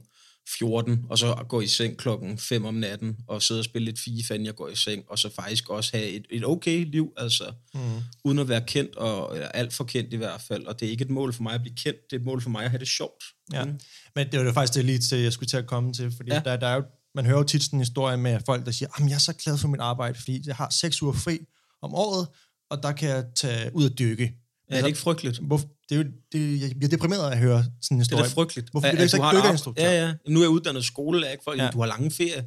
14, 0.59 1.05
og 1.11 1.19
så 1.19 1.35
gå 1.49 1.61
i 1.61 1.67
seng 1.67 1.97
klokken 1.99 2.39
5 2.39 2.65
om 2.65 2.75
natten, 2.75 3.17
og 3.29 3.43
sidde 3.43 3.61
og 3.61 3.65
spille 3.65 3.85
lidt 3.85 4.01
FIFA, 4.01 4.35
inden 4.35 4.47
jeg 4.47 4.55
går 4.55 4.69
i 4.69 4.75
seng, 4.77 5.05
og 5.09 5.19
så 5.19 5.31
faktisk 5.35 5.71
også 5.71 5.91
have 5.97 6.09
et, 6.09 6.27
et 6.31 6.45
okay 6.47 6.87
liv, 6.91 7.13
altså 7.17 7.53
Mm. 7.75 7.81
uden 8.25 8.39
at 8.39 8.49
være 8.49 8.61
kendt, 8.67 8.97
og 8.97 9.35
eller 9.35 9.49
alt 9.49 9.73
for 9.73 9.85
kendt 9.85 10.13
i 10.13 10.17
hvert 10.17 10.41
fald. 10.41 10.67
Og 10.67 10.81
det 10.81 10.87
er 10.87 10.91
ikke 10.91 11.05
et 11.05 11.11
mål 11.11 11.33
for 11.33 11.43
mig 11.43 11.55
at 11.55 11.61
blive 11.63 11.75
kendt, 11.77 11.99
det 12.11 12.17
er 12.17 12.21
et 12.21 12.27
mål 12.27 12.43
for 12.43 12.51
mig 12.51 12.65
at 12.65 12.71
have 12.71 12.79
det 12.81 12.89
sjovt. 12.89 13.25
Ja. 13.53 13.65
Mm. 13.65 13.81
Men 14.15 14.27
det 14.33 14.39
var 14.41 14.45
jo 14.47 14.53
faktisk 14.53 14.75
det 14.75 14.85
lige 14.85 14.99
til, 14.99 15.19
jeg 15.19 15.33
skulle 15.33 15.49
til 15.49 15.57
at 15.57 15.67
komme 15.67 15.93
til, 15.93 16.13
fordi. 16.17 16.33
Ja. 16.33 16.41
der, 16.45 16.57
der 16.57 16.67
er 16.67 16.75
jo, 16.75 16.83
man 17.15 17.27
hører 17.27 17.39
jo 17.39 17.45
tit 17.45 17.63
sådan 17.63 17.77
en 17.77 17.81
historie 17.81 18.17
med 18.17 18.41
folk, 18.47 18.67
der 18.67 18.73
siger, 18.73 18.89
at 18.97 19.09
jeg 19.09 19.15
er 19.15 19.19
så 19.19 19.33
glad 19.33 19.59
for 19.59 19.69
mit 19.69 19.81
arbejde, 19.81 20.19
fordi 20.19 20.43
jeg 20.47 20.57
har 20.57 20.71
seks 20.71 21.03
uger 21.03 21.13
fri 21.13 21.39
om 21.83 21.95
året, 21.95 22.29
og 22.71 22.83
der 22.83 22.93
kan 22.93 23.09
jeg 23.09 23.25
tage 23.37 23.71
ud 23.75 23.91
og 23.91 23.99
dykke. 23.99 24.33
Ja, 24.71 24.77
det 24.77 24.83
er 24.83 24.87
ikke 24.87 24.99
frygteligt. 24.99 25.39
Hvorfor, 25.39 25.67
det 25.89 25.95
er 25.95 26.03
jo, 26.03 26.05
det, 26.33 26.61
jeg 26.61 26.71
bliver 26.79 26.89
deprimeret 26.91 27.27
af 27.27 27.31
at 27.33 27.39
høre 27.39 27.65
sådan 27.83 27.97
en 27.97 28.01
Det 28.01 28.13
er 28.13 28.17
historie. 28.17 28.25
da 28.25 28.29
frygteligt. 28.29 28.69
Hvorfor 28.71 28.89
bliver 28.91 28.97
du 29.09 29.17
ikke 29.17 29.37
dykkerinstruktør? 29.37 29.85
Ja, 29.85 30.07
ja. 30.07 30.13
Nu 30.29 30.39
er 30.41 30.45
jeg 30.45 30.51
uddannet 30.51 30.85
skolelærer, 30.85 31.33
ikke? 31.33 31.45
For, 31.45 31.55
Ja. 31.57 31.71
Du 31.71 31.79
har 31.81 31.87
lange 31.87 32.11
ferie. 32.11 32.45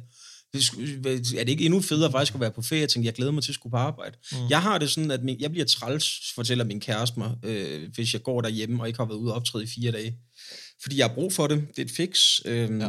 Er 0.54 1.44
det 1.44 1.48
ikke 1.48 1.64
endnu 1.64 1.80
federe 1.80 2.10
faktisk 2.10 2.34
at 2.34 2.40
være 2.40 2.50
på 2.50 2.62
ferie? 2.62 2.80
Jeg 2.80 2.88
tænker, 2.88 3.06
jeg 3.06 3.14
glæder 3.14 3.32
mig 3.32 3.42
til 3.42 3.50
at 3.50 3.54
skulle 3.54 3.70
på 3.70 3.76
arbejde. 3.76 4.16
Mm. 4.32 4.38
Jeg 4.50 4.62
har 4.62 4.78
det 4.78 4.90
sådan, 4.90 5.10
at 5.10 5.22
min, 5.24 5.40
jeg 5.40 5.50
bliver 5.50 5.64
træls, 5.66 6.06
fortæller 6.34 6.64
min 6.64 6.80
kæreste 6.80 7.18
mig, 7.18 7.30
øh, 7.44 7.88
hvis 7.94 8.12
jeg 8.12 8.22
går 8.22 8.40
derhjemme 8.40 8.82
og 8.82 8.86
ikke 8.86 8.98
har 8.98 9.06
været 9.06 9.18
ude 9.18 9.32
og 9.32 9.36
optræde 9.36 9.64
i 9.64 9.66
fire 9.66 9.92
dage. 9.92 10.16
Fordi 10.82 10.98
jeg 10.98 11.06
har 11.08 11.14
brug 11.14 11.32
for 11.32 11.46
det. 11.46 11.64
Det 11.68 11.78
er 11.78 11.84
et 11.84 11.90
fix. 11.90 12.18
Øhm, 12.44 12.80
Ja. 12.80 12.88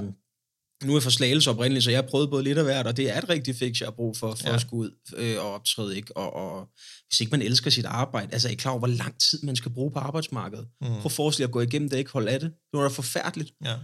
Nu 0.86 0.96
er 0.96 1.00
fra 1.00 1.10
Slagelse 1.10 1.50
oprindeligt, 1.50 1.84
så 1.84 1.90
jeg 1.92 1.98
har 1.98 2.08
prøvet 2.08 2.30
både 2.30 2.44
lidt 2.44 2.58
af 2.58 2.64
hvert, 2.64 2.88
og 2.88 2.98
det 2.98 3.10
er 3.10 3.18
et 3.18 3.30
rigtigt 3.30 3.58
fix, 3.58 3.80
jeg 3.80 3.86
har 3.88 3.92
brug 3.92 4.18
for, 4.18 4.36
for 4.36 4.48
Ja. 4.50 4.56
at 4.56 4.62
skulle 4.62 4.90
ud 4.90 4.92
øh, 5.18 5.38
og 5.46 5.54
optræde. 5.54 5.96
Ikke? 5.96 6.18
Og, 6.18 6.34
og 6.36 6.68
hvis 7.10 7.20
ikke 7.22 7.32
man 7.32 7.42
elsker 7.42 7.70
sit 7.72 7.86
arbejde, 7.86 8.34
altså 8.34 8.48
er 8.48 8.52
I 8.52 8.56
klar 8.56 8.72
over, 8.72 8.80
hvor 8.80 8.88
lang 8.88 9.16
tid 9.30 9.40
man 9.44 9.56
skal 9.56 9.72
bruge 9.72 9.92
på 9.92 10.00
arbejdsmarkedet? 10.00 10.68
Mm. 10.82 10.88
Prøv 10.88 11.06
at 11.06 11.12
forestille 11.12 11.46
at 11.48 11.52
gå 11.52 11.62
igennem 11.62 11.90
det 11.90 11.98
ikke 11.98 12.12
holde 12.12 12.32
af 12.32 12.40
det. 12.40 12.50
Det 12.50 12.78
var 12.78 12.82
da 12.82 12.88
forfærdeligt. 12.88 13.52
Ja. 13.66 13.76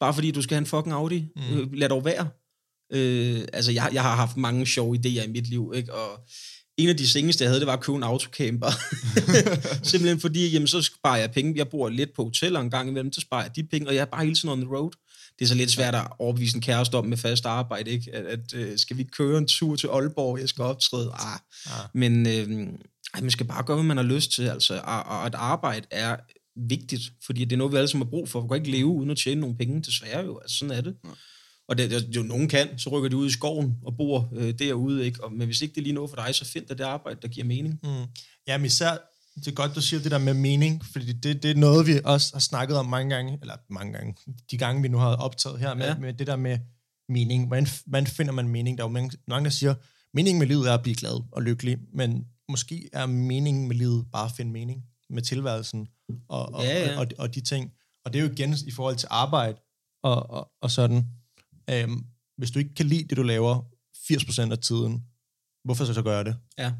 Bare 0.00 0.14
fordi 0.14 0.30
du 0.30 0.42
skal 0.42 0.54
have 0.54 0.60
en 0.60 0.66
fucking 0.66 0.92
Audi. 0.94 1.26
Mm. 1.36 1.42
Mm. 1.50 1.58
Øh, 1.58 1.72
lad 1.72 1.88
dog 1.88 2.04
være. 2.04 2.28
Øh, 2.92 3.40
altså, 3.52 3.72
jeg, 3.72 3.90
jeg 3.92 4.02
har 4.02 4.16
haft 4.16 4.36
mange 4.36 4.66
sjove 4.66 4.96
idéer 4.96 5.24
i 5.28 5.32
mit 5.32 5.46
liv, 5.48 5.72
ikke? 5.76 5.94
Og 5.94 6.20
en 6.78 6.88
af 6.88 6.96
de 6.96 7.08
seneste, 7.08 7.44
jeg 7.44 7.50
havde, 7.50 7.60
det 7.60 7.66
var 7.66 7.72
at 7.72 7.80
købe 7.80 7.96
en 7.96 8.02
autocamper. 8.02 8.70
Simpelthen 9.90 10.20
fordi, 10.20 10.50
jamen, 10.50 10.68
så 10.68 10.82
sparer 10.82 11.16
jeg 11.18 11.30
penge. 11.30 11.52
Jeg 11.56 11.68
bor 11.68 11.88
lidt 11.88 12.10
på 12.16 12.24
hoteller 12.24 12.60
en 12.60 12.70
gang 12.70 12.88
imellem, 12.88 13.12
så 13.12 13.20
sparer 13.20 13.42
jeg 13.42 13.56
de 13.56 13.62
penge, 13.64 13.88
og 13.88 13.94
jeg 13.94 14.00
er 14.00 14.04
bare 14.04 14.24
hele 14.24 14.34
tiden 14.34 14.48
on 14.48 14.60
the 14.60 14.76
road. 14.76 14.90
Det 15.40 15.46
er 15.46 15.48
så 15.48 15.54
lidt 15.54 15.70
svært 15.70 15.94
at 15.94 16.06
overbevise 16.18 16.56
en 16.56 16.62
kæreste 16.62 16.94
om 16.94 17.06
med 17.06 17.16
fast 17.16 17.46
arbejde, 17.46 17.90
ikke? 17.90 18.14
At, 18.14 18.26
at 18.26 18.54
øh, 18.54 18.78
skal 18.78 18.96
vi 18.96 19.04
køre 19.04 19.38
en 19.38 19.46
tur 19.46 19.76
til 19.76 19.86
Aalborg, 19.86 20.40
jeg 20.40 20.48
skal 20.48 20.62
optræde? 20.64 21.12
Ah. 21.14 21.38
Ah. 21.66 21.88
Men 21.94 22.26
øh, 22.26 22.68
ej, 23.14 23.20
man 23.20 23.30
skal 23.30 23.46
bare 23.46 23.62
gøre, 23.62 23.76
hvad 23.76 23.86
man 23.86 23.96
har 23.96 24.04
lyst 24.04 24.32
til, 24.32 24.42
altså. 24.42 24.74
Og, 24.74 25.02
og 25.02 25.26
at 25.26 25.34
arbejde 25.34 25.86
er 25.90 26.16
vigtigt, 26.68 27.12
fordi 27.26 27.44
det 27.44 27.52
er 27.52 27.56
noget, 27.56 27.72
vi 27.72 27.76
alle 27.76 27.88
sammen 27.88 28.06
har 28.06 28.10
brug 28.10 28.28
for. 28.28 28.40
Du 28.40 28.46
kan 28.46 28.56
ikke 28.56 28.70
leve 28.70 28.86
uden 28.86 29.10
at 29.10 29.16
tjene 29.16 29.40
nogle 29.40 29.56
penge, 29.56 29.82
desværre 29.82 30.24
jo. 30.24 30.38
Altså, 30.38 30.56
sådan 30.56 30.76
er 30.76 30.80
det. 30.80 30.96
Og 31.68 31.78
det, 31.78 31.90
det, 31.90 32.16
jo, 32.16 32.22
nogen 32.22 32.48
kan, 32.48 32.78
så 32.78 32.90
rykker 32.90 33.08
de 33.08 33.16
ud 33.16 33.26
i 33.26 33.32
skoven 33.32 33.76
og 33.86 33.96
bor 33.96 34.32
øh, 34.36 34.54
derude, 34.58 35.04
ikke? 35.04 35.24
Og, 35.24 35.32
men 35.32 35.46
hvis 35.46 35.62
ikke 35.62 35.74
det 35.74 35.80
er 35.80 35.82
lige 35.82 35.92
noget 35.92 36.10
for 36.10 36.16
dig, 36.16 36.34
så 36.34 36.44
find 36.44 36.66
dig 36.66 36.78
det 36.78 36.84
arbejde, 36.84 37.18
der 37.22 37.28
giver 37.28 37.46
mening. 37.46 37.80
Mm. 37.82 38.04
Jamen 38.46 38.66
især, 38.66 38.96
det 39.44 39.50
er 39.50 39.54
godt, 39.54 39.74
du 39.74 39.80
siger 39.80 40.02
det 40.02 40.10
der 40.10 40.18
med 40.18 40.34
mening, 40.34 40.84
fordi 40.84 41.12
det, 41.12 41.42
det 41.42 41.50
er 41.50 41.54
noget, 41.54 41.86
vi 41.86 42.00
også 42.04 42.30
har 42.32 42.40
snakket 42.40 42.76
om 42.76 42.86
mange 42.86 43.14
gange, 43.14 43.38
eller 43.40 43.56
mange 43.70 43.92
gange, 43.92 44.16
de 44.50 44.58
gange, 44.58 44.82
vi 44.82 44.88
nu 44.88 44.98
har 44.98 45.16
optaget 45.16 45.60
her, 45.60 45.74
med, 45.74 45.86
ja. 45.86 45.98
Med 45.98 46.12
det 46.12 46.26
der 46.26 46.36
med 46.36 46.58
mening. 47.08 47.46
Hvordan, 47.46 47.66
hvordan 47.86 48.06
finder 48.06 48.32
man 48.32 48.48
mening? 48.48 48.78
Der 48.78 48.84
er 48.84 48.88
jo 48.88 48.92
mange, 48.92 49.18
mange, 49.28 49.44
der 49.44 49.50
siger, 49.50 49.74
meningen 50.14 50.38
med 50.38 50.46
livet 50.46 50.68
er 50.68 50.74
at 50.74 50.82
blive 50.82 50.96
glad 50.96 51.22
og 51.32 51.42
lykkelig, 51.42 51.78
men 51.92 52.26
måske 52.48 52.88
er 52.92 53.06
meningen 53.06 53.68
med 53.68 53.76
livet 53.76 54.06
bare 54.12 54.24
at 54.24 54.32
finde 54.36 54.52
mening 54.52 54.84
med 55.10 55.22
tilværelsen 55.22 55.88
og, 56.28 56.54
og, 56.54 56.62
Ja, 56.62 56.78
ja. 56.78 56.98
og, 56.98 57.00
og, 57.00 57.06
og 57.18 57.34
de 57.34 57.40
ting. 57.40 57.72
Og 58.04 58.12
det 58.12 58.18
er 58.18 58.24
jo 58.24 58.30
igen 58.30 58.54
i 58.66 58.70
forhold 58.70 58.96
til 58.96 59.08
arbejde 59.10 59.58
og, 60.02 60.30
og, 60.30 60.50
og 60.62 60.70
sådan. 60.70 61.06
Øhm, 61.70 62.04
hvis 62.36 62.50
du 62.50 62.58
ikke 62.58 62.74
kan 62.74 62.86
lide 62.86 63.08
det, 63.08 63.16
du 63.16 63.22
laver 63.22 63.60
80% 63.96 64.52
af 64.52 64.58
tiden, 64.58 65.04
hvorfor 65.64 65.84
så 65.84 65.94
så 65.94 66.02
gøre 66.02 66.24
det? 66.24 66.36
Ja. 66.58 66.72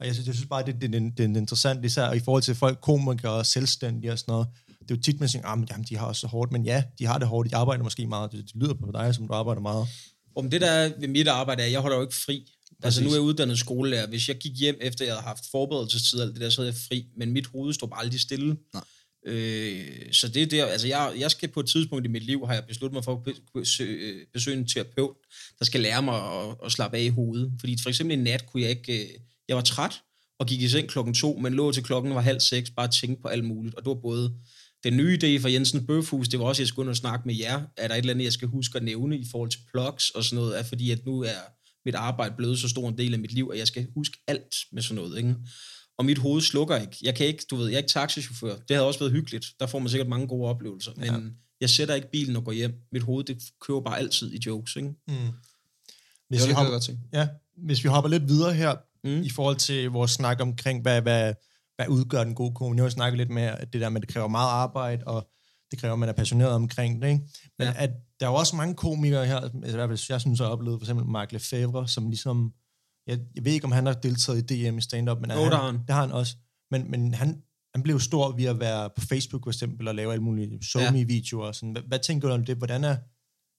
Og 0.00 0.06
jeg 0.06 0.14
synes, 0.14 0.26
jeg 0.26 0.34
synes 0.34 0.48
bare, 0.48 0.66
det, 0.66 0.74
det, 0.80 0.92
det, 0.92 1.18
det 1.18 1.24
er 1.24 1.40
interessant, 1.40 1.84
især 1.84 2.12
i 2.12 2.20
forhold 2.20 2.42
til 2.42 2.54
folk, 2.54 2.80
komikere 2.80 3.32
og 3.32 3.46
selvstændige 3.46 4.12
og 4.12 4.18
sådan 4.18 4.32
noget. 4.32 4.46
Det 4.68 4.90
er 4.90 4.94
jo 4.96 5.00
tit, 5.00 5.20
man 5.20 5.28
siger, 5.28 5.46
ah, 5.46 5.58
men, 5.58 5.68
jamen, 5.70 5.86
de 5.88 5.96
har 5.96 6.06
også 6.06 6.20
så 6.20 6.26
hårdt. 6.26 6.52
Men 6.52 6.64
ja, 6.64 6.82
de 6.98 7.06
har 7.06 7.18
det 7.18 7.28
hårdt. 7.28 7.50
De 7.50 7.56
arbejder 7.56 7.84
måske 7.84 8.06
meget. 8.06 8.32
Det, 8.32 8.44
det 8.44 8.52
lyder 8.54 8.74
på 8.74 8.90
dig, 8.94 9.14
som 9.14 9.28
du 9.28 9.34
arbejder 9.34 9.60
meget. 9.60 9.88
Om 10.36 10.50
det 10.50 10.60
der 10.60 10.70
er 10.70 10.92
ved 11.00 11.08
mit 11.08 11.28
arbejde 11.28 11.62
er, 11.62 11.66
at 11.66 11.72
jeg 11.72 11.80
holder 11.80 11.96
jo 11.96 12.02
ikke 12.02 12.16
fri. 12.16 12.52
Altså 12.82 13.00
nu 13.00 13.04
Præcis. 13.04 13.12
er 13.12 13.20
jeg 13.20 13.26
uddannet 13.26 13.58
skolelærer. 13.58 14.06
Hvis 14.06 14.28
jeg 14.28 14.36
gik 14.36 14.52
hjem, 14.60 14.76
efter 14.80 15.04
jeg 15.04 15.14
havde 15.14 15.26
haft 15.26 15.44
forberedelsestid 15.50 16.18
og 16.18 16.26
alt 16.26 16.34
det 16.34 16.40
der, 16.40 16.50
så 16.50 16.60
havde 16.60 16.72
jeg 16.72 16.80
fri. 16.88 17.06
Men 17.16 17.32
mit 17.32 17.46
hoved 17.46 17.74
stod 17.74 17.88
bare 17.88 18.00
aldrig 18.00 18.20
stille. 18.20 18.56
Nej. 18.74 18.84
Øh, 19.26 20.12
så 20.12 20.28
det 20.28 20.42
er 20.42 20.46
der, 20.46 20.66
altså 20.66 20.86
jeg, 20.86 21.12
jeg 21.18 21.30
skal 21.30 21.48
på 21.48 21.60
et 21.60 21.66
tidspunkt 21.66 22.06
i 22.06 22.08
mit 22.08 22.22
liv, 22.22 22.46
har 22.46 22.54
jeg 22.54 22.64
besluttet 22.64 22.94
mig 22.94 23.04
for 23.04 23.22
at 23.26 23.34
besøge, 23.54 24.26
besøge 24.32 24.56
en 24.56 24.68
terapeut, 24.68 25.16
der 25.58 25.64
skal 25.64 25.80
lære 25.80 26.02
mig 26.02 26.14
at, 26.14 26.56
at 26.64 26.72
slappe 26.72 26.96
af 26.96 27.02
i 27.02 27.08
hovedet. 27.08 27.52
Fordi 27.60 27.76
for 27.82 27.88
eksempel 27.88 28.18
en 28.18 28.24
nat 28.24 28.46
kunne 28.46 28.62
jeg 28.62 28.70
ikke, 28.70 29.02
øh, 29.02 29.08
jeg 29.48 29.56
var 29.56 29.62
træt 29.62 30.02
og 30.38 30.46
gik 30.46 30.62
i 30.62 30.68
seng 30.68 30.88
klokken 30.88 31.14
to, 31.14 31.38
men 31.42 31.54
lå 31.54 31.72
til 31.72 31.82
klokken 31.82 32.14
var 32.14 32.20
halv 32.20 32.40
seks, 32.40 32.70
bare 32.70 32.88
tænke 32.88 33.22
på 33.22 33.28
alt 33.28 33.44
muligt. 33.44 33.74
Og 33.74 33.82
det 33.82 33.88
var 33.88 34.00
både 34.02 34.34
den 34.84 34.96
nye 34.96 35.18
idé 35.22 35.42
fra 35.42 35.50
Jensen 35.50 35.86
Bøfhus, 35.86 36.28
det 36.28 36.40
var 36.40 36.46
også, 36.46 36.60
at 36.60 36.64
jeg 36.64 36.68
skulle 36.68 36.84
ind 36.86 36.90
og 36.90 36.96
snakke 36.96 37.26
med 37.26 37.36
jer. 37.36 37.62
Er 37.76 37.88
der 37.88 37.94
et 37.94 37.98
eller 37.98 38.12
andet, 38.12 38.24
jeg 38.24 38.32
skal 38.32 38.48
huske 38.48 38.76
at 38.76 38.84
nævne 38.84 39.18
i 39.18 39.24
forhold 39.30 39.50
til 39.50 39.60
plugs 39.72 40.10
og 40.10 40.24
sådan 40.24 40.36
noget? 40.36 40.58
Er 40.58 40.62
fordi, 40.62 40.90
at 40.90 41.06
nu 41.06 41.20
er 41.22 41.40
mit 41.84 41.94
arbejde 41.94 42.34
blevet 42.36 42.58
så 42.58 42.68
stor 42.68 42.88
en 42.88 42.98
del 42.98 43.14
af 43.14 43.20
mit 43.20 43.32
liv, 43.32 43.50
at 43.52 43.58
jeg 43.58 43.66
skal 43.66 43.86
huske 43.94 44.18
alt 44.26 44.54
med 44.72 44.82
sådan 44.82 45.02
noget. 45.02 45.18
Ikke? 45.18 45.34
Og 45.98 46.04
mit 46.04 46.18
hoved 46.18 46.40
slukker 46.42 46.76
ikke. 46.76 46.96
Jeg 47.02 47.14
kan 47.14 47.26
ikke, 47.26 47.44
du 47.50 47.56
ved, 47.56 47.66
jeg 47.66 47.74
er 47.74 47.78
ikke 47.78 47.90
taxichauffør. 47.90 48.56
Det 48.56 48.76
havde 48.76 48.86
også 48.86 48.98
været 48.98 49.12
hyggeligt. 49.12 49.46
Der 49.60 49.66
får 49.66 49.78
man 49.78 49.88
sikkert 49.88 50.08
mange 50.08 50.26
gode 50.26 50.48
oplevelser. 50.48 50.92
Men 50.96 51.04
ja. 51.04 51.18
jeg 51.60 51.70
sætter 51.70 51.94
ikke 51.94 52.10
bilen 52.10 52.36
og 52.36 52.44
går 52.44 52.52
hjem. 52.52 52.74
Mit 52.92 53.02
hoved, 53.02 53.24
det 53.24 53.42
kører 53.60 53.80
bare 53.80 53.98
altid 53.98 54.32
i 54.32 54.38
jokes. 54.46 54.76
Ikke? 54.76 54.88
Mm. 54.88 55.14
Det 55.14 55.32
Hvis, 56.28 56.40
var 56.40 56.46
vi 56.46 56.48
det, 56.48 56.48
jeg 56.48 56.56
hopper, 56.56 56.72
godt 56.72 56.84
se. 56.84 56.98
ja, 57.12 57.28
hvis 57.56 57.84
vi 57.84 57.88
hopper 57.88 58.10
lidt 58.10 58.28
videre 58.28 58.54
her, 58.54 58.76
Mm. 59.04 59.22
i 59.22 59.30
forhold 59.30 59.56
til 59.56 59.90
vores 59.90 60.10
snak 60.10 60.40
omkring, 60.40 60.82
hvad, 60.82 61.02
hvad, 61.02 61.34
hvad 61.76 61.88
udgør 61.88 62.24
den 62.24 62.34
gode 62.34 62.54
komik. 62.54 62.76
Nu 62.76 62.82
har 62.82 62.86
jeg 62.86 62.92
snakket 62.92 63.18
lidt 63.18 63.30
med, 63.30 63.42
at 63.42 63.72
det 63.72 63.80
der 63.80 63.88
med, 63.88 63.96
at 64.02 64.06
det 64.06 64.14
kræver 64.14 64.28
meget 64.28 64.48
arbejde, 64.48 65.04
og 65.06 65.28
det 65.70 65.78
kræver, 65.80 65.92
at 65.92 65.98
man 65.98 66.08
er 66.08 66.12
passioneret 66.12 66.52
omkring 66.52 67.02
det. 67.02 67.08
Ikke? 67.08 67.20
Men 67.58 67.66
Ja. 67.68 67.72
ja. 67.72 67.84
at 67.84 67.90
der 68.20 68.26
er 68.26 68.30
jo 68.30 68.36
også 68.36 68.56
mange 68.56 68.74
komikere 68.74 69.26
her, 69.26 69.36
altså 69.36 69.58
i 69.68 69.70
hvert 69.72 69.88
fald, 69.88 70.06
jeg 70.08 70.20
synes, 70.20 70.38
jeg 70.38 70.46
har 70.46 70.52
oplevet 70.52 70.80
for 70.80 70.84
eksempel 70.84 71.06
Mark 71.06 71.32
Lefebvre, 71.32 71.88
som 71.88 72.08
ligesom, 72.08 72.52
jeg, 73.06 73.18
jeg 73.34 73.44
ved 73.44 73.52
ikke, 73.52 73.64
om 73.64 73.72
han 73.72 73.86
har 73.86 73.92
deltaget 73.92 74.50
i 74.50 74.68
DM 74.70 74.78
i 74.78 74.80
stand-up, 74.80 75.18
men 75.20 75.30
Jo, 75.30 75.36
han, 75.36 75.44
det 75.50 75.58
har 75.58 75.66
han. 75.66 75.74
det 75.86 75.90
har 75.94 76.00
han 76.00 76.12
også. 76.12 76.36
Men, 76.70 76.90
men 76.90 77.14
han, 77.14 77.42
han 77.74 77.82
blev 77.82 78.00
stor 78.00 78.36
ved 78.36 78.44
at 78.44 78.60
være 78.60 78.90
på 78.96 79.00
Facebook 79.00 79.44
for 79.44 79.50
eksempel, 79.50 79.88
og 79.88 79.94
lave 79.94 80.12
alle 80.12 80.22
mulige 80.24 80.58
SoMe-videoer. 80.62 81.46
og 81.46 81.54
Sådan. 81.54 81.72
Hvad, 81.72 81.82
hvad, 81.82 81.98
tænker 81.98 82.28
du 82.28 82.34
om 82.34 82.44
det? 82.44 82.56
Hvordan 82.56 82.84
er, 82.84 82.96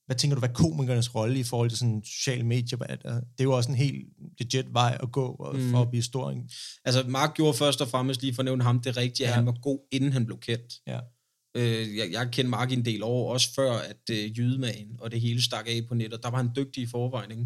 hvad 0.09 0.15
tænker 0.17 0.35
du, 0.35 0.39
hvad 0.39 0.49
er 0.49 0.53
komikernes 0.53 1.15
rolle 1.15 1.39
i 1.39 1.43
forhold 1.43 1.69
til 1.69 1.77
sådan 1.79 2.01
sociale 2.05 2.43
medier? 2.43 2.77
Er 2.89 2.95
der- 2.95 3.13
Det 3.19 3.39
er 3.39 3.43
jo 3.43 3.51
også 3.51 3.69
en 3.69 3.75
helt 3.75 4.05
legit 4.39 4.73
vej 4.73 4.97
at 5.03 5.11
gå 5.11 5.25
og- 5.25 5.55
Mm. 5.55 5.71
for 5.71 5.81
at 5.81 5.89
blive 5.89 6.03
stor. 6.03 6.31
ikke? 6.31 6.41
Altså, 6.85 7.03
Mark 7.07 7.33
gjorde 7.35 7.57
først 7.57 7.81
og 7.81 7.87
fremmest 7.87 8.21
lige 8.21 8.33
for 8.33 8.41
at 8.41 8.45
nævne 8.45 8.63
ham 8.63 8.79
det 8.79 8.97
rigtige, 8.97 9.27
at 9.27 9.31
Ja. 9.31 9.35
han 9.35 9.45
var 9.45 9.55
god, 9.61 9.79
inden 9.91 10.13
han 10.13 10.25
blev 10.25 10.39
kendt. 10.39 10.73
Ja. 10.87 10.99
Øh, 11.55 11.97
jeg, 11.97 12.11
jeg 12.11 12.29
kendte 12.31 12.49
Mark 12.49 12.71
en 12.71 12.85
del 12.85 13.03
år, 13.03 13.33
også 13.33 13.53
før 13.55 13.71
at 13.73 14.09
øh, 14.11 14.37
jydemagen 14.37 14.87
og 14.99 15.11
det 15.11 15.21
hele 15.21 15.41
stak 15.43 15.65
af 15.67 15.81
på 15.87 15.93
nettet. 15.95 16.23
Der 16.23 16.29
var 16.29 16.37
han 16.37 16.49
dygtig 16.55 16.83
i 16.83 16.87
forvejen, 16.87 17.31
ikke? 17.31 17.45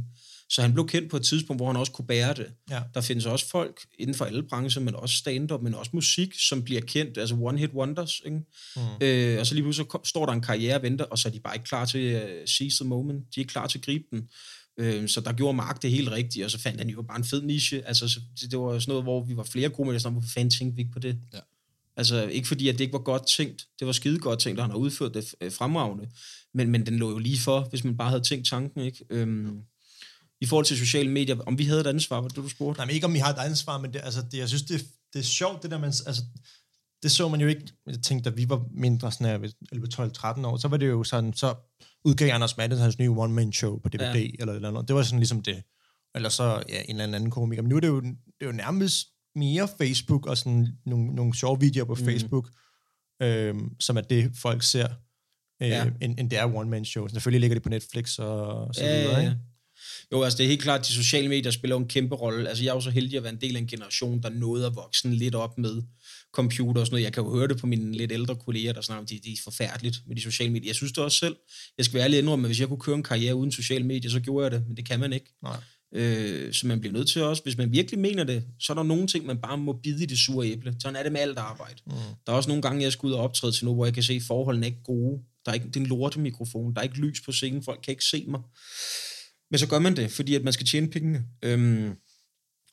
Så 0.49 0.61
han 0.61 0.73
blev 0.73 0.87
kendt 0.87 1.11
på 1.11 1.17
et 1.17 1.23
tidspunkt, 1.23 1.59
hvor 1.59 1.67
han 1.67 1.75
også 1.75 1.91
kunne 1.91 2.07
bære 2.07 2.33
det. 2.33 2.47
Ja. 2.69 2.81
Der 2.93 3.01
findes 3.01 3.25
også 3.25 3.49
folk 3.49 3.85
inden 3.99 4.15
for 4.15 4.25
alle 4.25 4.43
brancher, 4.43 4.81
men 4.81 4.95
også 4.95 5.15
stand-up, 5.15 5.61
men 5.61 5.75
også 5.75 5.91
musik, 5.93 6.33
som 6.39 6.63
bliver 6.63 6.81
kendt, 6.81 7.17
altså 7.17 7.35
one-hit 7.35 7.73
wonders, 7.73 8.21
ikke? 8.25 8.39
Mm. 8.75 8.81
Øh, 9.01 9.39
og 9.39 9.47
så 9.47 9.53
lige 9.53 9.63
pludselig 9.63 9.87
står 10.03 10.25
der 10.25 10.33
en 10.33 10.41
karriere 10.41 10.75
og 10.75 10.81
venter, 10.83 11.05
og 11.05 11.19
så 11.19 11.27
er 11.27 11.31
de 11.31 11.39
bare 11.39 11.55
ikke 11.55 11.65
klar 11.65 11.85
til 11.85 11.99
at 11.99 12.23
uh, 12.23 12.45
seize 12.45 12.83
the 12.83 12.89
moment. 12.89 13.19
De 13.35 13.39
er 13.39 13.41
ikke 13.41 13.51
klar 13.51 13.67
til 13.67 13.77
at 13.77 13.85
gribe 13.85 14.05
den. 14.11 14.29
Øh, 14.77 15.07
så 15.07 15.21
der 15.21 15.33
gjorde 15.33 15.57
Mark 15.57 15.81
det 15.81 15.91
helt 15.91 16.11
rigtigt, 16.11 16.45
og 16.45 16.51
så 16.51 16.59
fandt 16.59 16.79
han 16.79 16.89
jo 16.89 17.01
bare 17.01 17.17
en 17.17 17.23
fed 17.23 17.41
niche. 17.41 17.87
Altså, 17.87 18.07
så 18.07 18.19
det, 18.41 18.51
det 18.51 18.59
var 18.59 18.79
sådan 18.79 18.91
noget, 18.91 19.03
hvor 19.03 19.23
vi 19.23 19.37
var 19.37 19.43
flere 19.43 19.69
komikere, 19.69 19.99
sådan, 19.99 20.13
hvorfor 20.13 20.29
fanden 20.33 20.51
tænkte 20.51 20.75
vi 20.75 20.81
ikke 20.81 20.93
på 20.93 20.99
det? 20.99 21.17
Ja. 21.33 21.39
Altså, 21.97 22.27
ikke 22.27 22.47
fordi, 22.47 22.67
at 22.67 22.73
det 22.73 22.81
ikke 22.81 22.93
var 22.93 22.99
godt 22.99 23.27
tænkt. 23.27 23.67
Det 23.79 23.87
var 23.87 23.93
skide 23.93 24.19
godt 24.19 24.39
tænkt, 24.39 24.59
og 24.59 24.65
han 24.65 24.71
har 24.71 24.77
udført 24.77 25.13
det 25.13 25.35
øh, 25.41 25.51
fremragende. 25.51 26.09
Men, 26.53 26.69
men 26.69 26.85
den 26.85 26.97
lå 26.97 27.09
jo 27.09 27.17
lige 27.17 27.39
for, 27.39 27.67
hvis 27.69 27.83
man 27.83 27.97
bare 27.97 28.09
havde 28.09 28.23
tænkt 28.23 28.47
tanken, 28.47 28.81
ikke? 28.81 29.05
Øhm, 29.09 29.59
I 30.43 30.45
forhold 30.45 30.65
til 30.65 30.77
sociale 30.77 31.09
medier, 31.09 31.35
om 31.45 31.57
vi 31.57 31.65
havde 31.65 31.81
et 31.81 31.87
ansvar, 31.87 32.21
var 32.21 32.27
det, 32.27 32.37
du 32.37 32.49
spurgte? 32.49 32.79
Nej, 32.79 32.85
men 32.85 32.95
ikke 32.95 33.05
om 33.05 33.15
I 33.15 33.19
har 33.19 33.33
et 33.33 33.49
ansvar, 33.49 33.77
men 33.77 33.93
det, 33.93 34.01
altså, 34.03 34.21
det, 34.31 34.37
jeg 34.37 34.47
synes, 34.47 34.63
det, 34.63 34.85
det 35.13 35.19
er 35.19 35.23
sjovt, 35.23 35.63
det 35.63 35.71
der, 35.71 35.77
man, 35.77 35.87
altså, 35.87 36.21
det 37.03 37.11
så 37.11 37.29
man 37.29 37.41
jo 37.41 37.47
ikke, 37.47 37.61
jeg 37.87 38.01
tænkte, 38.01 38.29
da 38.29 38.35
vi 38.35 38.49
var 38.49 38.65
mindre, 38.71 39.11
sådan 39.11 39.27
her, 39.27 39.49
11, 39.71 39.87
12, 39.87 40.11
13 40.11 40.45
år, 40.45 40.57
så 40.57 40.67
var 40.67 40.77
det 40.77 40.87
jo 40.87 41.03
sådan, 41.03 41.33
så 41.33 41.55
udgav 42.05 42.33
Anders 42.33 42.57
Madden 42.57 42.77
hans 42.77 42.99
nye 42.99 43.09
one-man-show 43.09 43.79
på 43.79 43.89
DVD, 43.89 44.01
Ja. 44.01 44.19
ja. 44.19 44.27
eller 44.39 44.53
eller 44.53 44.69
andet. 44.69 44.87
Det 44.87 44.95
var 44.95 45.03
sådan 45.03 45.19
ligesom 45.19 45.41
det. 45.41 45.63
Eller 46.15 46.29
så, 46.29 46.63
ja, 46.69 46.81
en 46.81 47.01
eller 47.01 47.15
anden 47.15 47.31
komiker. 47.31 47.61
Men 47.61 47.69
nu 47.69 47.75
er 47.75 47.79
det 47.79 47.87
jo, 47.87 48.01
det 48.01 48.15
er 48.41 48.45
jo 48.45 48.51
nærmest 48.51 49.07
mere 49.35 49.67
Facebook, 49.77 50.25
og 50.27 50.37
sådan 50.37 50.67
nogle, 50.85 51.15
nogle 51.15 51.35
sjove 51.35 51.59
videoer 51.59 51.85
på 51.85 51.95
mm. 51.95 52.05
Facebook, 52.05 52.49
øhm, 53.21 53.69
som 53.79 53.97
er 53.97 54.01
det, 54.01 54.31
folk 54.35 54.63
ser, 54.63 54.87
øh, 55.61 55.69
Ja. 55.69 55.83
ja. 55.83 55.89
end, 56.01 56.19
end 56.19 56.29
det 56.29 56.39
er 56.39 56.55
one-man-show. 56.55 57.07
Selvfølgelig 57.07 57.39
ligger 57.41 57.55
det 57.55 57.63
på 57.63 57.69
Netflix 57.69 58.19
og 58.19 58.75
så 58.75 58.81
videre, 58.83 59.21
ikke? 59.23 59.37
Jo, 60.11 60.23
altså 60.23 60.37
det 60.37 60.43
er 60.43 60.47
helt 60.47 60.61
klart, 60.61 60.79
at 60.79 60.87
de 60.87 60.91
sociale 60.91 61.27
medier 61.27 61.51
spiller 61.51 61.77
en 61.77 61.87
kæmpe 61.87 62.15
rolle. 62.15 62.49
Altså 62.49 62.63
jeg 62.63 62.69
er 62.69 62.75
jo 62.75 62.81
så 62.81 62.89
heldig 62.89 63.17
at 63.17 63.23
være 63.23 63.33
en 63.33 63.41
del 63.41 63.55
af 63.55 63.59
en 63.59 63.67
generation, 63.67 64.21
der 64.21 64.29
nåede 64.29 64.65
at 64.65 64.75
vokse 64.75 65.09
lidt 65.09 65.35
op 65.35 65.57
med 65.57 65.81
computer 66.33 66.81
og 66.81 66.87
sådan 66.87 66.93
noget. 66.93 67.03
Jeg 67.03 67.13
kan 67.13 67.23
jo 67.23 67.35
høre 67.35 67.47
det 67.47 67.57
på 67.57 67.67
mine 67.67 67.97
lidt 67.97 68.11
ældre 68.11 68.35
kolleger, 68.35 68.73
der 68.73 68.81
snakker 68.81 68.99
om, 68.99 69.05
det, 69.05 69.23
det 69.23 69.31
er 69.31 69.37
forfærdeligt 69.43 69.97
med 70.07 70.15
de 70.15 70.21
sociale 70.21 70.51
medier. 70.51 70.69
Jeg 70.69 70.75
synes 70.75 70.91
det 70.91 71.03
også 71.03 71.17
selv. 71.17 71.35
Jeg 71.77 71.85
skal 71.85 71.95
være 71.95 72.03
ærlig 72.03 72.19
indrømme, 72.19 72.45
at 72.45 72.49
hvis 72.49 72.59
jeg 72.59 72.67
kunne 72.67 72.79
køre 72.79 72.95
en 72.95 73.03
karriere 73.03 73.35
uden 73.35 73.51
sociale 73.51 73.85
medier, 73.85 74.11
så 74.11 74.19
gjorde 74.19 74.43
jeg 74.43 74.51
det, 74.51 74.67
men 74.67 74.77
det 74.77 74.85
kan 74.85 74.99
man 74.99 75.13
ikke. 75.13 75.33
Nej. 75.43 75.57
Øh, 75.95 76.53
så 76.53 76.67
man 76.67 76.79
bliver 76.79 76.93
nødt 76.93 77.09
til 77.09 77.21
også, 77.21 77.43
hvis 77.43 77.57
man 77.57 77.71
virkelig 77.71 77.99
mener 77.99 78.23
det, 78.23 78.43
så 78.59 78.73
er 78.73 78.75
der 78.75 78.83
nogle 78.83 79.07
ting, 79.07 79.25
man 79.25 79.37
bare 79.37 79.57
må 79.57 79.79
bide 79.83 80.03
i 80.03 80.05
det 80.05 80.17
sure 80.17 80.47
æble. 80.47 80.75
Sådan 80.79 80.95
er 80.95 81.03
det 81.03 81.11
med 81.11 81.21
alt 81.21 81.37
arbejde. 81.37 81.81
Mm. 81.85 81.93
Der 82.25 82.31
er 82.31 82.35
også 82.35 82.49
nogle 82.49 82.61
gange, 82.61 82.83
jeg 82.83 82.91
skal 82.91 83.07
ud 83.07 83.11
og 83.11 83.19
optræde 83.19 83.51
til 83.51 83.65
noget, 83.65 83.77
hvor 83.77 83.85
jeg 83.85 83.93
kan 83.93 84.03
se, 84.03 84.13
at 84.13 84.21
forholdene 84.27 84.65
er 84.65 84.69
ikke 84.69 84.83
gode. 84.83 85.21
Der 85.45 85.51
er 85.51 85.53
ikke, 85.53 85.67
det 85.67 85.75
er 85.75 85.79
en 85.79 85.85
lortemikrofon. 85.85 86.73
Der 86.73 86.79
er 86.79 86.83
ikke 86.83 86.97
lys 86.97 87.21
på 87.25 87.31
scenen. 87.31 87.63
Folk 87.63 87.79
kan 87.83 87.91
ikke 87.91 88.05
se 88.05 88.25
mig. 88.27 88.41
Men 89.53 89.59
så 89.59 89.67
gør 89.67 89.79
man 89.79 89.95
det, 89.95 90.11
fordi 90.11 90.35
at 90.35 90.43
man 90.43 90.53
skal 90.53 90.65
tjene 90.65 90.87
pengene. 90.89 91.23
Øhm, 91.43 91.91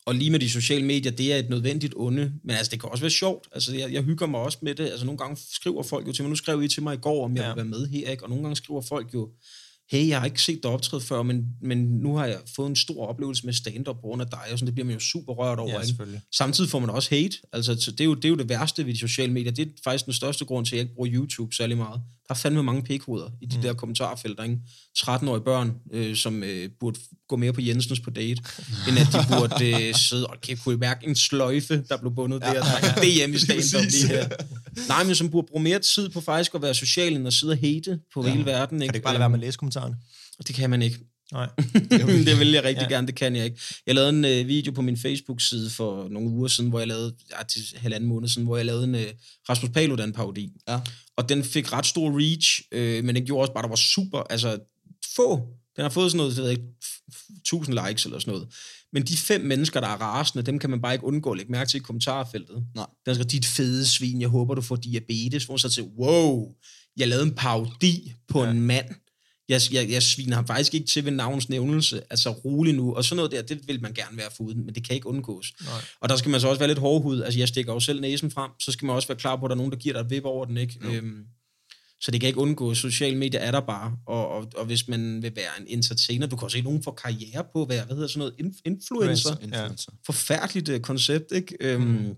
og 0.06 0.14
lige 0.14 0.30
med 0.30 0.38
de 0.40 0.50
sociale 0.50 0.84
medier, 0.84 1.12
det 1.12 1.32
er 1.32 1.36
et 1.36 1.50
nødvendigt 1.50 1.94
onde. 1.96 2.32
Men 2.44 2.56
altså, 2.56 2.70
det 2.70 2.80
kan 2.80 2.88
også 2.90 3.02
være 3.02 3.10
sjovt. 3.10 3.48
Altså, 3.52 3.76
jeg, 3.76 3.92
jeg 3.92 4.02
hygger 4.02 4.26
mig 4.26 4.40
også 4.40 4.58
med 4.62 4.74
det. 4.74 4.84
Altså, 4.90 5.06
nogle 5.06 5.18
gange 5.18 5.36
skriver 5.52 5.82
folk 5.82 6.06
jo 6.06 6.12
til 6.12 6.24
mig, 6.24 6.28
nu 6.30 6.36
skrev 6.36 6.62
I 6.62 6.68
til 6.68 6.82
mig 6.82 6.94
i 6.94 6.98
går, 7.02 7.24
om 7.24 7.36
jeg 7.36 7.42
Ja. 7.42 7.48
ja. 7.48 7.54
vil 7.54 7.56
være 7.56 7.70
med 7.80 7.86
her, 7.88 8.10
ikke? 8.10 8.22
Og 8.24 8.28
nogle 8.28 8.42
gange 8.44 8.56
skriver 8.56 8.80
folk 8.80 9.14
jo, 9.14 9.28
hey, 9.90 10.08
jeg 10.08 10.18
har 10.18 10.26
ikke 10.26 10.42
set 10.42 10.62
dig 10.62 10.70
optræde 10.70 11.02
før, 11.02 11.22
men, 11.22 11.46
men 11.62 11.78
nu 11.78 12.16
har 12.16 12.26
jeg 12.26 12.38
fået 12.56 12.68
en 12.70 12.76
stor 12.76 13.06
oplevelse 13.06 13.46
med 13.46 13.52
stand-up 13.52 13.96
på 13.96 14.00
grund 14.00 14.22
af 14.22 14.28
dig, 14.30 14.40
og 14.52 14.58
sådan, 14.58 14.66
det 14.66 14.74
bliver 14.74 14.86
man 14.86 14.94
jo 14.94 15.00
super 15.00 15.32
rørt 15.32 15.58
over, 15.58 15.70
Ja, 15.70 15.76
ikke? 15.76 15.86
selvfølgelig. 15.86 16.20
Samtidig 16.34 16.70
får 16.70 16.78
man 16.78 16.90
også 16.90 17.10
hate. 17.14 17.36
Altså, 17.52 17.76
så 17.80 17.90
det, 17.90 18.00
er 18.00 18.04
jo, 18.04 18.14
det 18.14 18.24
er 18.24 18.28
jo 18.28 18.36
det 18.36 18.48
værste 18.48 18.86
ved 18.86 18.94
de 18.94 18.98
sociale 18.98 19.32
medier. 19.32 19.52
Det 19.52 19.66
er 19.66 19.70
faktisk 19.84 20.04
den 20.04 20.14
største 20.14 20.44
grund 20.44 20.66
til, 20.66 20.74
at 20.74 20.78
jeg 20.78 20.82
ikke 20.82 20.94
bruger 20.94 21.10
YouTube 21.12 21.54
særlig 21.54 21.76
meget. 21.76 22.00
Der 22.30 22.34
er 22.34 22.38
fandme 22.38 22.62
mange 22.62 22.82
pikhoveder 22.82 23.28
i 23.40 23.46
de 23.46 23.56
mm. 23.56 23.62
der 23.62 23.74
kommentarfelter. 23.74 24.42
Ikke? 24.42 24.58
13-årige 24.98 25.44
børn, 25.44 25.74
øh, 25.92 26.16
som 26.16 26.42
øh, 26.42 26.70
burde 26.80 26.98
gå 27.28 27.36
mere 27.36 27.52
på 27.52 27.60
Jensens 27.60 28.00
på 28.00 28.10
date, 28.10 28.42
end 28.88 28.98
at 28.98 29.06
de 29.12 29.18
burde 29.38 29.86
øh, 29.88 29.94
sidde 29.94 30.26
og 30.26 30.36
okay, 30.36 30.56
kunne 30.56 30.74
I 30.74 30.78
mærke 30.78 31.06
en 31.06 31.16
sløjfe, 31.16 31.84
der 31.88 31.96
blev 31.96 32.14
bundet 32.14 32.42
der. 32.42 32.52
Der 32.52 32.60
er 32.60 33.26
DM 33.26 33.32
i 33.32 33.38
stand-up 33.44 33.90
lige 33.90 34.06
her. 34.06 34.28
Nej, 34.88 35.04
men 35.04 35.14
som 35.14 35.30
burde 35.30 35.46
bruge 35.50 35.62
mere 35.62 35.78
tid 35.78 36.08
på 36.08 36.20
faktisk 36.20 36.54
at 36.54 36.62
være 36.62 36.74
social, 36.74 37.16
end 37.16 37.26
at 37.26 37.32
sidde 37.32 37.52
og 37.52 37.58
hate 37.58 38.00
på 38.14 38.26
ja. 38.26 38.32
hele 38.32 38.46
verden. 38.46 38.82
Ikke? 38.82 38.86
Kan 38.86 38.92
det 38.92 38.96
ikke 38.96 39.04
bare 39.04 39.14
lade 39.14 39.20
være 39.20 39.30
med 39.30 39.38
at 39.38 39.44
læse 39.44 39.58
kommentarerne? 39.58 39.96
Det 40.46 40.54
kan 40.54 40.70
man 40.70 40.82
ikke. 40.82 40.98
Nej. 41.32 41.48
det 42.26 42.38
vil 42.38 42.50
jeg 42.50 42.64
rigtig 42.64 42.86
ja. 42.90 42.94
Gerne, 42.94 43.06
det 43.06 43.14
kan 43.14 43.36
jeg 43.36 43.44
ikke. 43.44 43.60
Jeg 43.86 43.94
lavede 43.94 44.10
en 44.10 44.24
øh, 44.24 44.48
video 44.48 44.72
på 44.72 44.82
min 44.82 44.96
Facebook-side 44.96 45.70
for 45.70 46.08
nogle 46.08 46.28
uger 46.28 46.48
siden, 46.48 46.70
hvor 46.70 46.78
jeg 46.78 46.88
lavede, 46.88 47.14
ja, 47.30 47.44
til 47.44 47.62
halvanden 47.76 48.08
måned 48.08 48.28
siden, 48.28 48.46
hvor 48.46 48.56
jeg 48.56 48.66
lavede 48.66 48.84
en 48.84 48.94
øh, 48.94 49.06
Rasmus 49.48 49.70
Paludan 49.70 50.12
parodi. 50.12 50.52
Ja. 50.68 50.80
Og 51.20 51.28
den 51.28 51.44
fik 51.44 51.72
ret 51.72 51.86
stor 51.86 52.18
reach, 52.20 52.62
øh, 52.72 53.04
men 53.04 53.14
den 53.14 53.26
gjorde 53.26 53.42
også 53.42 53.52
bare, 53.52 53.62
der 53.62 53.68
var 53.68 53.76
super, 53.76 54.18
altså 54.18 54.58
få. 55.16 55.36
Den 55.76 55.82
har 55.82 55.88
fået 55.88 56.10
sådan 56.10 56.16
noget, 56.16 56.36
det 56.36 56.42
ved 56.42 56.50
jeg 56.50 56.58
ikke, 56.58 56.72
f- 56.84 57.00
f- 57.14 57.38
1000 57.40 57.78
likes 57.86 58.04
eller 58.04 58.18
sådan 58.18 58.34
noget. 58.34 58.48
Men 58.92 59.02
de 59.02 59.16
fem 59.16 59.40
mennesker, 59.40 59.80
der 59.80 59.88
er 59.88 59.96
rasende, 59.96 60.46
dem 60.46 60.58
kan 60.58 60.70
man 60.70 60.80
bare 60.80 60.92
ikke 60.92 61.04
undgå 61.04 61.30
at 61.30 61.36
lægge 61.36 61.52
mærke 61.52 61.70
til 61.70 61.76
i 61.78 61.82
kommentarfeltet. 61.82 62.64
Nej. 62.74 62.86
Der 63.06 63.14
skal 63.14 63.26
dit 63.26 63.46
fede 63.46 63.86
svin, 63.86 64.20
jeg 64.20 64.28
håber, 64.28 64.54
du 64.54 64.60
får 64.60 64.76
diabetes. 64.76 65.44
Hvor 65.44 65.56
så 65.56 65.68
til, 65.68 65.82
wow, 65.82 66.54
jeg 66.96 67.08
lavede 67.08 67.26
en 67.26 67.34
parodi 67.34 68.12
på 68.28 68.44
ja. 68.44 68.50
en 68.50 68.60
mand. 68.60 68.86
Jeg, 69.50 69.60
jeg, 69.72 69.90
jeg 69.90 70.02
sviner 70.02 70.34
ham 70.36 70.46
faktisk 70.46 70.74
ikke 70.74 70.86
til 70.86 71.04
ved 71.04 71.12
navns 71.12 71.48
nævnelse. 71.48 72.02
Altså 72.10 72.30
rolig 72.30 72.74
nu. 72.74 72.94
Og 72.94 73.04
sådan 73.04 73.16
noget 73.16 73.30
der, 73.32 73.42
det 73.42 73.68
vil 73.68 73.82
man 73.82 73.92
gerne 73.94 74.16
være 74.16 74.30
foruden, 74.36 74.66
men 74.66 74.74
det 74.74 74.84
kan 74.86 74.94
ikke 74.94 75.06
undgås. 75.06 75.52
Nej. 75.64 75.72
Og 76.00 76.08
der 76.08 76.16
skal 76.16 76.30
man 76.30 76.40
så 76.40 76.48
også 76.48 76.58
være 76.58 76.68
lidt 76.68 76.78
hårdhud. 76.78 77.22
Altså 77.22 77.38
jeg 77.38 77.48
stikker 77.48 77.72
jo 77.72 77.80
selv 77.80 78.00
næsen 78.00 78.30
frem, 78.30 78.50
så 78.60 78.72
skal 78.72 78.86
man 78.86 78.96
også 78.96 79.08
være 79.08 79.18
klar 79.18 79.36
på, 79.36 79.44
at 79.44 79.48
der 79.48 79.54
er 79.54 79.56
nogen, 79.56 79.72
der 79.72 79.78
giver 79.78 79.92
dig 79.92 80.00
et 80.00 80.10
vip 80.10 80.24
over 80.24 80.44
den. 80.44 80.56
Ikke? 80.56 80.78
Øhm, 80.82 81.24
så 82.00 82.10
det 82.10 82.20
kan 82.20 82.26
ikke 82.26 82.38
undgås. 82.40 82.78
Sociale 82.78 83.16
medier 83.16 83.40
er 83.40 83.50
der 83.50 83.60
bare. 83.60 83.96
Og, 84.06 84.28
og, 84.28 84.52
og 84.56 84.64
hvis 84.66 84.88
man 84.88 85.22
vil 85.22 85.32
være 85.36 85.50
en 85.60 85.66
entertainer, 85.68 86.26
du 86.26 86.36
kan 86.36 86.44
også 86.44 86.56
se 86.56 86.62
nogen 86.62 86.82
få 86.82 86.90
karriere 86.90 87.44
på 87.52 87.62
at 87.62 87.68
være, 87.68 87.84
hvad 87.84 87.96
hedder 87.96 88.08
sådan 88.08 88.18
noget, 88.18 88.32
inf- 88.32 88.62
influencer. 88.64 89.36
Influencer. 89.42 89.92
Forfærdeligt 90.06 90.68
uh, 90.68 90.80
koncept, 90.80 91.32
ikke? 91.32 91.56
Øhm, 91.60 91.82
Mm. 91.82 92.14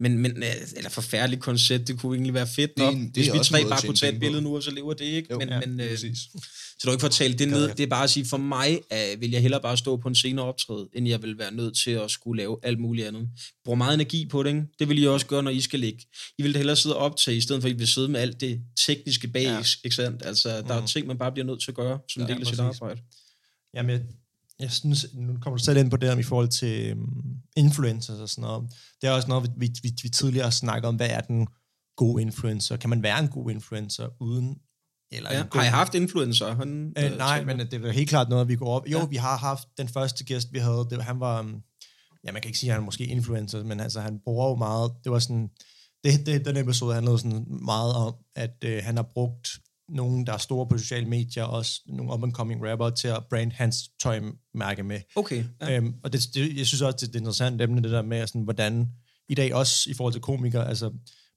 Men, 0.00 0.18
men, 0.18 0.36
øh, 0.36 0.48
eller 0.76 0.90
forfærdeligt 0.90 1.42
koncept, 1.42 1.88
det 1.88 1.98
kunne 2.00 2.14
egentlig 2.16 2.34
være 2.34 2.46
fedt 2.46 2.70
Det 2.76 2.78
nok, 2.84 2.94
en- 2.94 3.04
det 3.04 3.12
hvis 3.14 3.32
vi 3.32 3.38
tre 3.44 3.62
bare 3.64 3.78
at 3.78 3.84
kunne 3.84 3.96
tage 3.96 4.12
et 4.12 4.20
billede 4.20 4.42
nu, 4.42 4.56
og 4.56 4.62
så 4.62 4.70
lever 4.70 4.94
det 4.94 5.04
ikke. 5.04 5.28
Jo, 5.30 5.38
men, 5.38 5.48
ja, 5.48 5.60
men, 5.66 5.80
øh, 5.80 5.90
præcis. 5.90 6.18
så 6.18 6.38
det 6.80 6.84
jo 6.86 6.90
ikke 6.90 7.00
for 7.00 7.06
at 7.06 7.12
tale 7.12 7.34
det 7.34 7.48
ned. 7.48 7.68
Det 7.68 7.80
er 7.80 7.86
bare 7.86 8.04
at 8.04 8.10
sige, 8.10 8.26
for 8.26 8.36
mig 8.36 8.80
uh, 9.14 9.20
vil 9.20 9.30
jeg 9.30 9.42
hellere 9.42 9.60
bare 9.62 9.76
stå 9.76 9.96
på 9.96 10.08
en 10.08 10.14
senere 10.14 10.46
optræde, 10.46 10.88
end 10.94 11.08
jeg 11.08 11.22
vil 11.22 11.38
være 11.38 11.54
nødt 11.54 11.76
til 11.84 11.90
at 11.90 12.10
skulle 12.10 12.38
lave 12.42 12.58
alt 12.62 12.78
muligt 12.80 13.06
andet. 13.06 13.28
Bruger 13.64 13.76
meget 13.76 13.94
energi 13.94 14.26
på 14.26 14.42
det, 14.42 14.50
ikke? 14.50 14.62
Det 14.78 14.88
vil 14.88 15.02
I 15.02 15.06
også 15.06 15.26
gøre, 15.26 15.42
når 15.42 15.50
I 15.50 15.60
skal 15.60 15.80
ligge. 15.80 16.06
I 16.38 16.42
vil 16.42 16.54
da 16.54 16.58
hellere 16.58 16.76
sidde 16.76 16.96
op 16.96 17.16
til, 17.16 17.36
i 17.36 17.40
stedet 17.40 17.62
for 17.62 17.68
at 17.68 17.74
I 17.74 17.78
vil 17.78 17.88
sidde 17.88 18.08
med 18.08 18.20
alt 18.20 18.40
det 18.40 18.60
tekniske 18.86 19.28
bag, 19.28 19.42
Ja. 19.42 19.62
ikke 19.84 19.96
sandt? 19.96 20.22
Altså, 20.26 20.48
der 20.48 20.74
er 20.74 20.78
Mhm. 20.78 20.86
ting, 20.86 21.06
man 21.06 21.18
bare 21.18 21.32
bliver 21.32 21.46
nødt 21.46 21.60
til 21.62 21.70
at 21.70 21.74
gøre, 21.74 21.98
som 22.12 22.22
en 22.22 22.28
Ja, 22.28 22.34
del 22.34 22.40
af 22.42 22.46
sit 22.46 22.58
arbejde. 22.60 23.00
Jamen, 23.74 24.00
jeg, 24.60 24.70
synes, 24.72 25.06
nu 25.14 25.38
kommer 25.40 25.56
du 25.58 25.64
selv 25.64 25.78
ind 25.78 25.90
på 25.90 25.96
det 25.96 26.10
om 26.10 26.18
i 26.18 26.22
forhold 26.22 26.48
til 26.48 26.92
um, 26.92 27.22
influencers 27.56 28.18
og 28.20 28.28
sådan 28.28 28.42
noget. 28.42 28.70
Det 29.00 29.08
er 29.08 29.12
også 29.12 29.28
noget, 29.28 29.50
vi, 29.56 29.70
vi, 29.82 29.92
vi 30.02 30.08
tidligere 30.08 30.44
har 30.44 30.50
snakket 30.50 30.88
om, 30.88 30.96
hvad 30.96 31.10
er 31.10 31.20
den 31.20 31.46
gode 31.96 32.22
influencer? 32.22 32.76
Kan 32.76 32.90
man 32.90 33.02
være 33.02 33.18
en 33.20 33.28
god 33.28 33.50
influencer 33.50 34.08
uden... 34.20 34.58
Eller 35.12 35.32
Ja. 35.32 35.42
god, 35.50 35.60
Har 35.60 35.66
I 35.66 35.70
haft 35.70 35.94
influencer? 35.94 36.54
Han, 36.54 36.94
Øh, 36.98 37.16
nej, 37.18 37.44
men 37.44 37.58
det 37.58 37.74
er 37.74 37.90
helt 37.92 38.08
klart 38.08 38.28
noget, 38.28 38.48
vi 38.48 38.56
går 38.56 38.68
op. 38.76 38.86
Jo, 38.86 38.98
Ja. 38.98 39.06
vi 39.06 39.16
har 39.16 39.36
haft 39.36 39.68
den 39.78 39.88
første 39.88 40.24
gæst, 40.24 40.52
vi 40.52 40.58
havde. 40.58 40.86
Det, 40.90 41.02
han 41.04 41.20
var, 41.20 41.40
um, 41.40 41.62
ja, 42.24 42.32
man 42.32 42.42
kan 42.42 42.48
ikke 42.48 42.58
sige, 42.58 42.70
at 42.70 42.74
han 42.74 42.82
er 42.82 42.84
måske 42.84 43.06
influencer, 43.06 43.64
men 43.64 43.80
altså, 43.80 44.00
han 44.00 44.20
bruger 44.24 44.48
jo 44.48 44.56
meget. 44.56 44.92
Det 45.04 45.12
var 45.12 45.18
sådan, 45.18 45.48
det, 46.04 46.26
det, 46.26 46.44
den 46.44 46.56
episode 46.56 46.94
handlede 46.94 47.18
sådan 47.18 47.44
meget 47.64 47.94
om, 47.94 48.14
at 48.36 48.56
øh, 48.64 48.80
han 48.84 48.96
har 48.96 49.02
brugt 49.14 49.48
nogen, 49.88 50.26
der 50.26 50.32
er 50.32 50.38
store 50.38 50.66
på 50.66 50.78
sociale 50.78 51.06
medier, 51.06 51.44
også 51.44 51.80
nogle 51.86 52.12
up-and-coming 52.12 52.70
rapper, 52.70 52.90
til 52.90 53.08
at 53.08 53.24
brand 53.30 53.52
hans 53.52 53.76
tøjmærke 54.02 54.82
med. 54.82 55.00
Okay. 55.16 55.44
Ja. 55.60 55.76
Øhm, 55.76 55.94
og 56.04 56.12
det, 56.12 56.34
det, 56.34 56.56
jeg 56.56 56.66
synes 56.66 56.82
også, 56.82 56.96
det 56.96 57.02
er 57.02 57.08
et 57.08 57.20
interessant 57.20 57.62
emne, 57.62 57.82
det 57.82 57.90
der 57.90 58.02
med, 58.02 58.26
sådan, 58.26 58.42
hvordan 58.42 58.88
i 59.28 59.34
dag 59.34 59.54
også 59.54 59.90
i 59.90 59.94
forhold 59.94 60.12
til 60.14 60.22
komikere, 60.22 60.68
altså, 60.68 60.92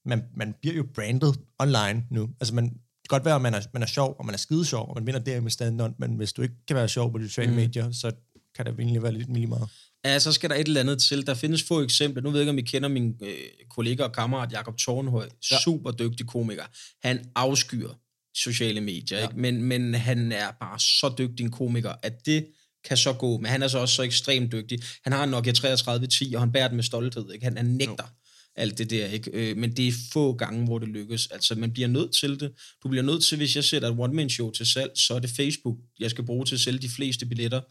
man, 0.05 0.23
man 0.37 0.55
bliver 0.61 0.75
jo 0.75 0.85
brandet 0.95 1.39
online 1.59 2.05
nu. 2.11 2.29
Altså, 2.39 2.55
man, 2.55 2.63
det 2.63 3.09
kan 3.09 3.17
godt 3.17 3.25
være, 3.25 3.35
at 3.35 3.41
man 3.41 3.53
er, 3.53 3.61
man 3.73 3.81
er 3.81 3.87
sjov, 3.87 4.15
og 4.19 4.25
man 4.25 4.33
er 4.33 4.39
skide 4.39 4.65
sjov, 4.65 4.89
og 4.89 4.95
man 4.95 5.05
vinder 5.05 5.19
der 5.19 5.41
med 5.41 5.51
stand 5.51 5.81
men 5.97 6.15
hvis 6.15 6.33
du 6.33 6.41
ikke 6.41 6.55
kan 6.67 6.75
være 6.75 6.89
sjov 6.89 7.11
på 7.11 7.17
de 7.17 7.27
sociale 7.27 7.51
Mm. 7.51 7.55
medier, 7.55 7.91
så 7.91 8.11
kan 8.55 8.65
det 8.65 8.79
egentlig 8.79 9.03
være 9.03 9.11
lidt 9.11 9.33
lige 9.33 9.47
meget. 9.47 9.69
Ja, 10.05 10.19
så 10.19 10.31
skal 10.31 10.49
der 10.49 10.55
et 10.55 10.67
eller 10.67 10.79
andet 10.79 11.01
til. 11.01 11.27
Der 11.27 11.33
findes 11.33 11.63
få 11.63 11.81
eksempler. 11.81 12.23
Nu 12.23 12.29
ved 12.29 12.39
jeg 12.39 12.43
ikke, 12.43 12.49
om 12.49 12.57
I 12.57 12.61
kender 12.61 12.89
min 12.89 13.15
øh, 13.23 13.33
kollega 13.69 14.03
og 14.03 14.11
kammerat 14.11 14.51
Jakob 14.51 14.77
Tornhøj. 14.77 15.29
Ja. 15.51 15.59
Super 15.59 15.91
dygtig 15.91 16.27
komiker. 16.27 16.63
Han 17.07 17.25
afskyer 17.35 17.89
sociale 18.35 18.81
medier, 18.81 19.17
ja. 19.17 19.27
ikke? 19.27 19.39
Men, 19.39 19.63
men 19.63 19.93
han 19.93 20.31
er 20.31 20.51
bare 20.59 20.79
så 20.79 21.13
dygtig 21.17 21.43
en 21.43 21.51
komiker, 21.51 21.93
at 22.03 22.25
det 22.25 22.45
kan 22.83 22.97
så 22.97 23.13
gå. 23.13 23.37
Men 23.37 23.45
han 23.45 23.63
er 23.63 23.67
så 23.67 23.79
også 23.79 23.95
så 23.95 24.01
ekstremt 24.01 24.51
dygtig. 24.51 24.79
Han 25.03 25.13
har 25.13 25.23
en 25.23 25.29
Nokia 25.29 25.53
3310, 25.53 26.33
og 26.35 26.41
han 26.41 26.51
bærer 26.51 26.67
den 26.67 26.75
med 26.75 26.83
stolthed. 26.83 27.31
Ikke? 27.33 27.43
Han, 27.43 27.57
han 27.57 27.65
nægter 27.65 27.95
jo. 27.99 28.61
alt 28.61 28.77
det 28.77 28.89
der. 28.89 29.07
Ikke? 29.07 29.31
Øh, 29.33 29.57
men 29.57 29.77
det 29.77 29.87
er 29.87 29.93
få 30.13 30.33
gange, 30.33 30.65
hvor 30.65 30.79
det 30.79 30.87
lykkes. 30.87 31.27
Altså, 31.27 31.55
man 31.55 31.71
bliver 31.71 31.87
nødt 31.87 32.15
til 32.19 32.39
det. 32.39 32.51
Du 32.83 32.89
bliver 32.89 33.03
nødt 33.03 33.23
til, 33.23 33.37
hvis 33.37 33.55
jeg 33.55 33.63
sætter 33.63 33.89
et 33.89 33.99
one-man-show 33.99 34.51
til 34.51 34.65
salg, 34.65 34.91
så 34.95 35.13
er 35.13 35.19
det 35.19 35.29
Facebook, 35.29 35.77
jeg 35.99 36.09
skal 36.11 36.25
bruge 36.25 36.45
til 36.45 36.55
at 36.55 36.61
sælge 36.61 36.79
de 36.79 36.89
fleste 36.89 37.25
billetter. 37.25 37.61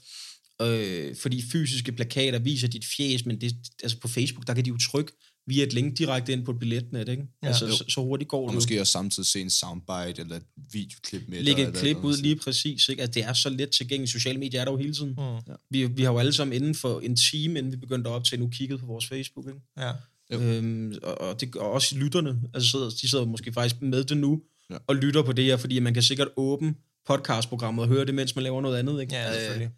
Øh, 0.63 1.17
fordi 1.17 1.43
fysiske 1.53 1.93
plakater 1.93 2.39
viser 2.39 2.69
dit 2.69 2.85
fjes, 2.97 3.27
men 3.27 3.41
det, 3.41 3.55
altså 3.83 4.01
på 4.01 4.09
Facebook, 4.09 4.47
der 4.47 4.55
kan 4.55 4.65
de 4.65 4.69
jo 4.69 4.79
trykke 4.79 5.13
via 5.51 5.63
et 5.63 5.73
link 5.73 5.99
direkte 5.99 6.33
ind 6.33 6.45
på 6.45 6.51
et 6.51 6.59
billetnet, 6.59 7.09
ikke? 7.09 7.27
Ja, 7.43 7.47
altså, 7.49 7.67
Jo. 7.67 7.73
så, 7.73 7.85
så 7.89 8.01
hurtigt 8.01 8.29
går 8.31 8.43
Og 8.43 8.49
det. 8.49 8.55
måske 8.55 8.81
også 8.81 8.91
samtidig 8.93 9.27
se 9.27 9.41
en 9.41 9.51
soundbite 9.51 10.23
eller 10.23 10.37
et 10.37 10.43
videoklip 10.73 11.23
med. 11.29 11.43
Lægge 11.43 11.69
et 11.69 11.75
klip 11.75 11.97
eller 11.97 12.09
ud 12.09 12.17
lige 12.17 12.37
præcis, 12.37 12.89
ikke? 12.89 13.03
at 13.03 13.15
det 13.15 13.25
er 13.25 13.33
så 13.33 13.49
let 13.49 13.71
tilgængeligt. 13.71 14.13
Sociale 14.13 14.39
medier 14.39 14.61
er 14.61 14.65
der 14.65 14.73
jo 14.73 14.79
hele 14.79 14.95
tiden. 14.95 15.11
Mm. 15.11 15.23
Ja. 15.25 15.39
Vi, 15.71 15.85
vi 15.87 16.03
har 16.03 16.13
jo 16.13 16.19
alle 16.19 16.33
sammen 16.33 16.57
inden 16.57 16.75
for 16.75 17.01
en 17.01 17.17
time, 17.17 17.59
inden 17.59 17.73
vi 17.73 17.77
begyndte 17.77 18.11
at 18.11 18.15
optage, 18.15 18.41
nu 18.41 18.49
kigget 18.49 18.81
på 18.81 18.87
vores 18.87 19.07
Facebook. 19.07 19.47
Ikke? 19.47 19.61
Ja. 19.79 19.93
Jo. 20.33 20.41
Øhm, 20.41 20.95
og, 21.03 21.21
og, 21.21 21.41
det, 21.41 21.57
og 21.57 21.73
også 21.73 21.97
lytterne, 21.99 22.41
altså 22.55 22.97
de 23.03 23.09
sidder 23.11 23.25
måske 23.25 23.53
faktisk 23.53 23.83
med 23.83 24.05
det 24.05 24.17
nu, 24.17 24.41
Ja. 24.71 24.77
og 24.87 24.97
lytter 24.97 25.23
på 25.23 25.33
det 25.33 25.45
her, 25.45 25.57
fordi 25.57 25.79
man 25.79 25.95
kan 25.95 26.03
sikkert 26.03 26.29
åbne 26.37 26.75
podcastprogrammet 27.07 27.83
og 27.83 27.89
høre 27.89 28.05
det, 28.07 28.15
mens 28.15 28.35
man 28.37 28.43
laver 28.43 28.61
noget 28.61 28.77
andet. 28.79 29.01
Ikke? 29.01 29.15
Ja, 29.15 29.29
Øh, 29.29 29.35
selvfølgelig. 29.35 29.71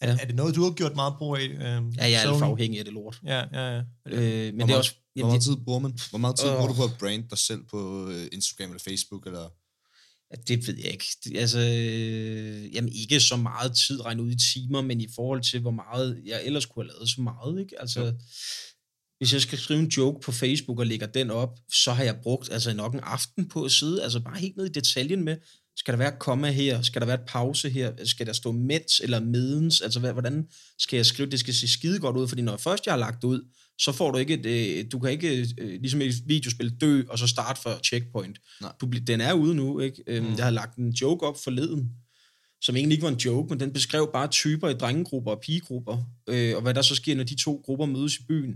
Er, 0.00 0.08
ja. 0.10 0.18
er 0.20 0.26
det 0.26 0.34
noget, 0.34 0.54
du 0.54 0.62
har 0.62 0.70
gjort 0.70 0.94
meget 0.94 1.14
brug 1.18 1.36
af? 1.36 1.42
Øhm, 1.48 1.60
Ja, 1.90 2.04
jeg 2.04 2.12
er 2.12 2.30
alt 2.30 2.38
for 2.38 2.46
afhængig 2.46 2.78
af 2.78 2.84
det 2.84 2.94
lort. 2.94 3.20
Ja, 3.24 3.38
ja, 3.52 3.74
ja. 3.76 3.82
Øh, 4.06 4.14
men 4.14 4.16
Hvor 4.16 4.16
det 4.16 4.60
er 4.62 4.66
meget- 4.66 4.76
også... 4.78 4.94
Hvor 5.14 5.26
meget 5.26 5.42
tid 5.42 5.56
bruger 5.64 5.78
man? 5.78 5.98
Hvor 6.10 6.18
meget 6.18 6.36
tid 6.38 6.48
Åh. 6.48 6.54
bruger 6.54 6.68
du 6.68 6.74
på 6.74 6.84
at 6.84 6.90
brande 6.98 7.26
dig 7.30 7.38
selv 7.38 7.60
på 7.70 8.08
øh, 8.10 8.26
Instagram 8.32 8.70
eller 8.70 8.82
Facebook? 8.88 9.26
Eller? 9.26 9.48
Ja, 10.30 10.36
det 10.48 10.66
ved 10.68 10.76
jeg 10.78 10.92
ikke. 10.92 11.04
Det, 11.24 11.36
altså, 11.38 11.58
øh, 11.58 12.74
jamen 12.74 12.92
ikke 12.92 13.20
så 13.20 13.36
meget 13.36 13.72
tid 13.86 14.04
regnet 14.04 14.22
ud 14.24 14.30
i 14.30 14.36
timer, 14.54 14.80
men 14.82 15.00
i 15.00 15.06
forhold 15.14 15.42
til, 15.42 15.60
hvor 15.60 15.70
meget 15.70 16.20
jeg 16.26 16.40
ellers 16.44 16.66
kunne 16.66 16.84
have 16.84 16.92
lavet 16.92 17.08
så 17.10 17.20
meget, 17.20 17.60
ikke? 17.60 17.80
Altså, 17.80 18.00
Jo. 18.04 18.12
hvis 19.18 19.32
jeg 19.32 19.40
skal 19.40 19.58
skrive 19.58 19.80
en 19.80 19.86
joke 19.88 20.20
på 20.24 20.32
Facebook 20.32 20.78
og 20.78 20.86
lægger 20.86 21.06
den 21.06 21.30
op, 21.30 21.58
så 21.72 21.92
har 21.92 22.04
jeg 22.04 22.18
brugt 22.22 22.52
altså 22.52 22.72
nok 22.74 22.94
en 22.94 23.00
aften 23.02 23.48
på 23.48 23.64
at 23.64 23.72
sidde, 23.72 24.02
altså 24.02 24.20
bare 24.20 24.38
helt 24.38 24.56
ned 24.56 24.66
i 24.66 24.72
detaljen 24.72 25.24
med, 25.24 25.36
skal 25.76 25.92
der 25.92 25.98
være 25.98 26.12
et 26.12 26.18
komma 26.18 26.50
her, 26.50 26.82
skal 26.82 27.00
der 27.00 27.06
være 27.06 27.20
et 27.20 27.26
pause 27.28 27.70
her, 27.70 27.92
skal 28.04 28.26
der 28.26 28.32
stå 28.32 28.52
mens 28.52 29.00
eller 29.00 29.20
medens, 29.20 29.80
altså 29.80 30.00
hvordan 30.00 30.46
skal 30.78 30.96
jeg 30.96 31.06
skrive, 31.06 31.30
det 31.30 31.40
skal 31.40 31.54
se 31.54 31.68
skide 31.68 31.98
godt 31.98 32.16
ud, 32.16 32.28
fordi 32.28 32.42
når 32.42 32.56
først 32.56 32.86
jeg 32.86 32.92
har 32.92 32.98
lagt 32.98 33.22
det 33.22 33.28
ud, 33.28 33.48
så 33.78 33.92
får 33.92 34.10
du 34.10 34.18
ikke 34.18 34.34
et, 34.34 34.46
øh, 34.46 34.84
du 34.92 34.98
kan 34.98 35.10
ikke, 35.10 35.46
øh, 35.58 35.70
ligesom 35.80 36.00
i 36.00 36.04
et 36.04 36.14
videospil, 36.26 36.80
dø, 36.80 37.02
og 37.08 37.18
så 37.18 37.26
starte 37.26 37.60
for 37.62 37.80
checkpoint. 37.84 38.38
Nej. 38.60 38.72
Du, 38.80 38.86
den 39.06 39.20
er 39.20 39.32
ude 39.32 39.54
nu, 39.54 39.80
ikke? 39.80 40.02
Øhm, 40.06 40.26
Mm. 40.26 40.34
Jeg 40.36 40.44
har 40.44 40.50
lagt 40.50 40.76
en 40.76 40.90
joke 40.90 41.26
op 41.26 41.36
forleden, 41.44 41.90
som 42.62 42.76
egentlig 42.76 42.94
ikke 42.96 43.02
var 43.02 43.10
en 43.12 43.16
joke, 43.18 43.48
men 43.50 43.60
den 43.60 43.72
beskrev 43.72 44.10
bare 44.12 44.28
typer 44.28 44.68
i 44.68 44.74
drengegrupper 44.74 45.30
og 45.30 45.40
pigegrupper, 45.40 45.96
øh, 46.28 46.56
og 46.56 46.62
hvad 46.62 46.74
der 46.74 46.82
så 46.82 46.94
sker, 46.94 47.16
når 47.16 47.24
de 47.24 47.42
to 47.44 47.62
grupper 47.64 47.86
mødes 47.86 48.16
i 48.18 48.22
byen. 48.28 48.54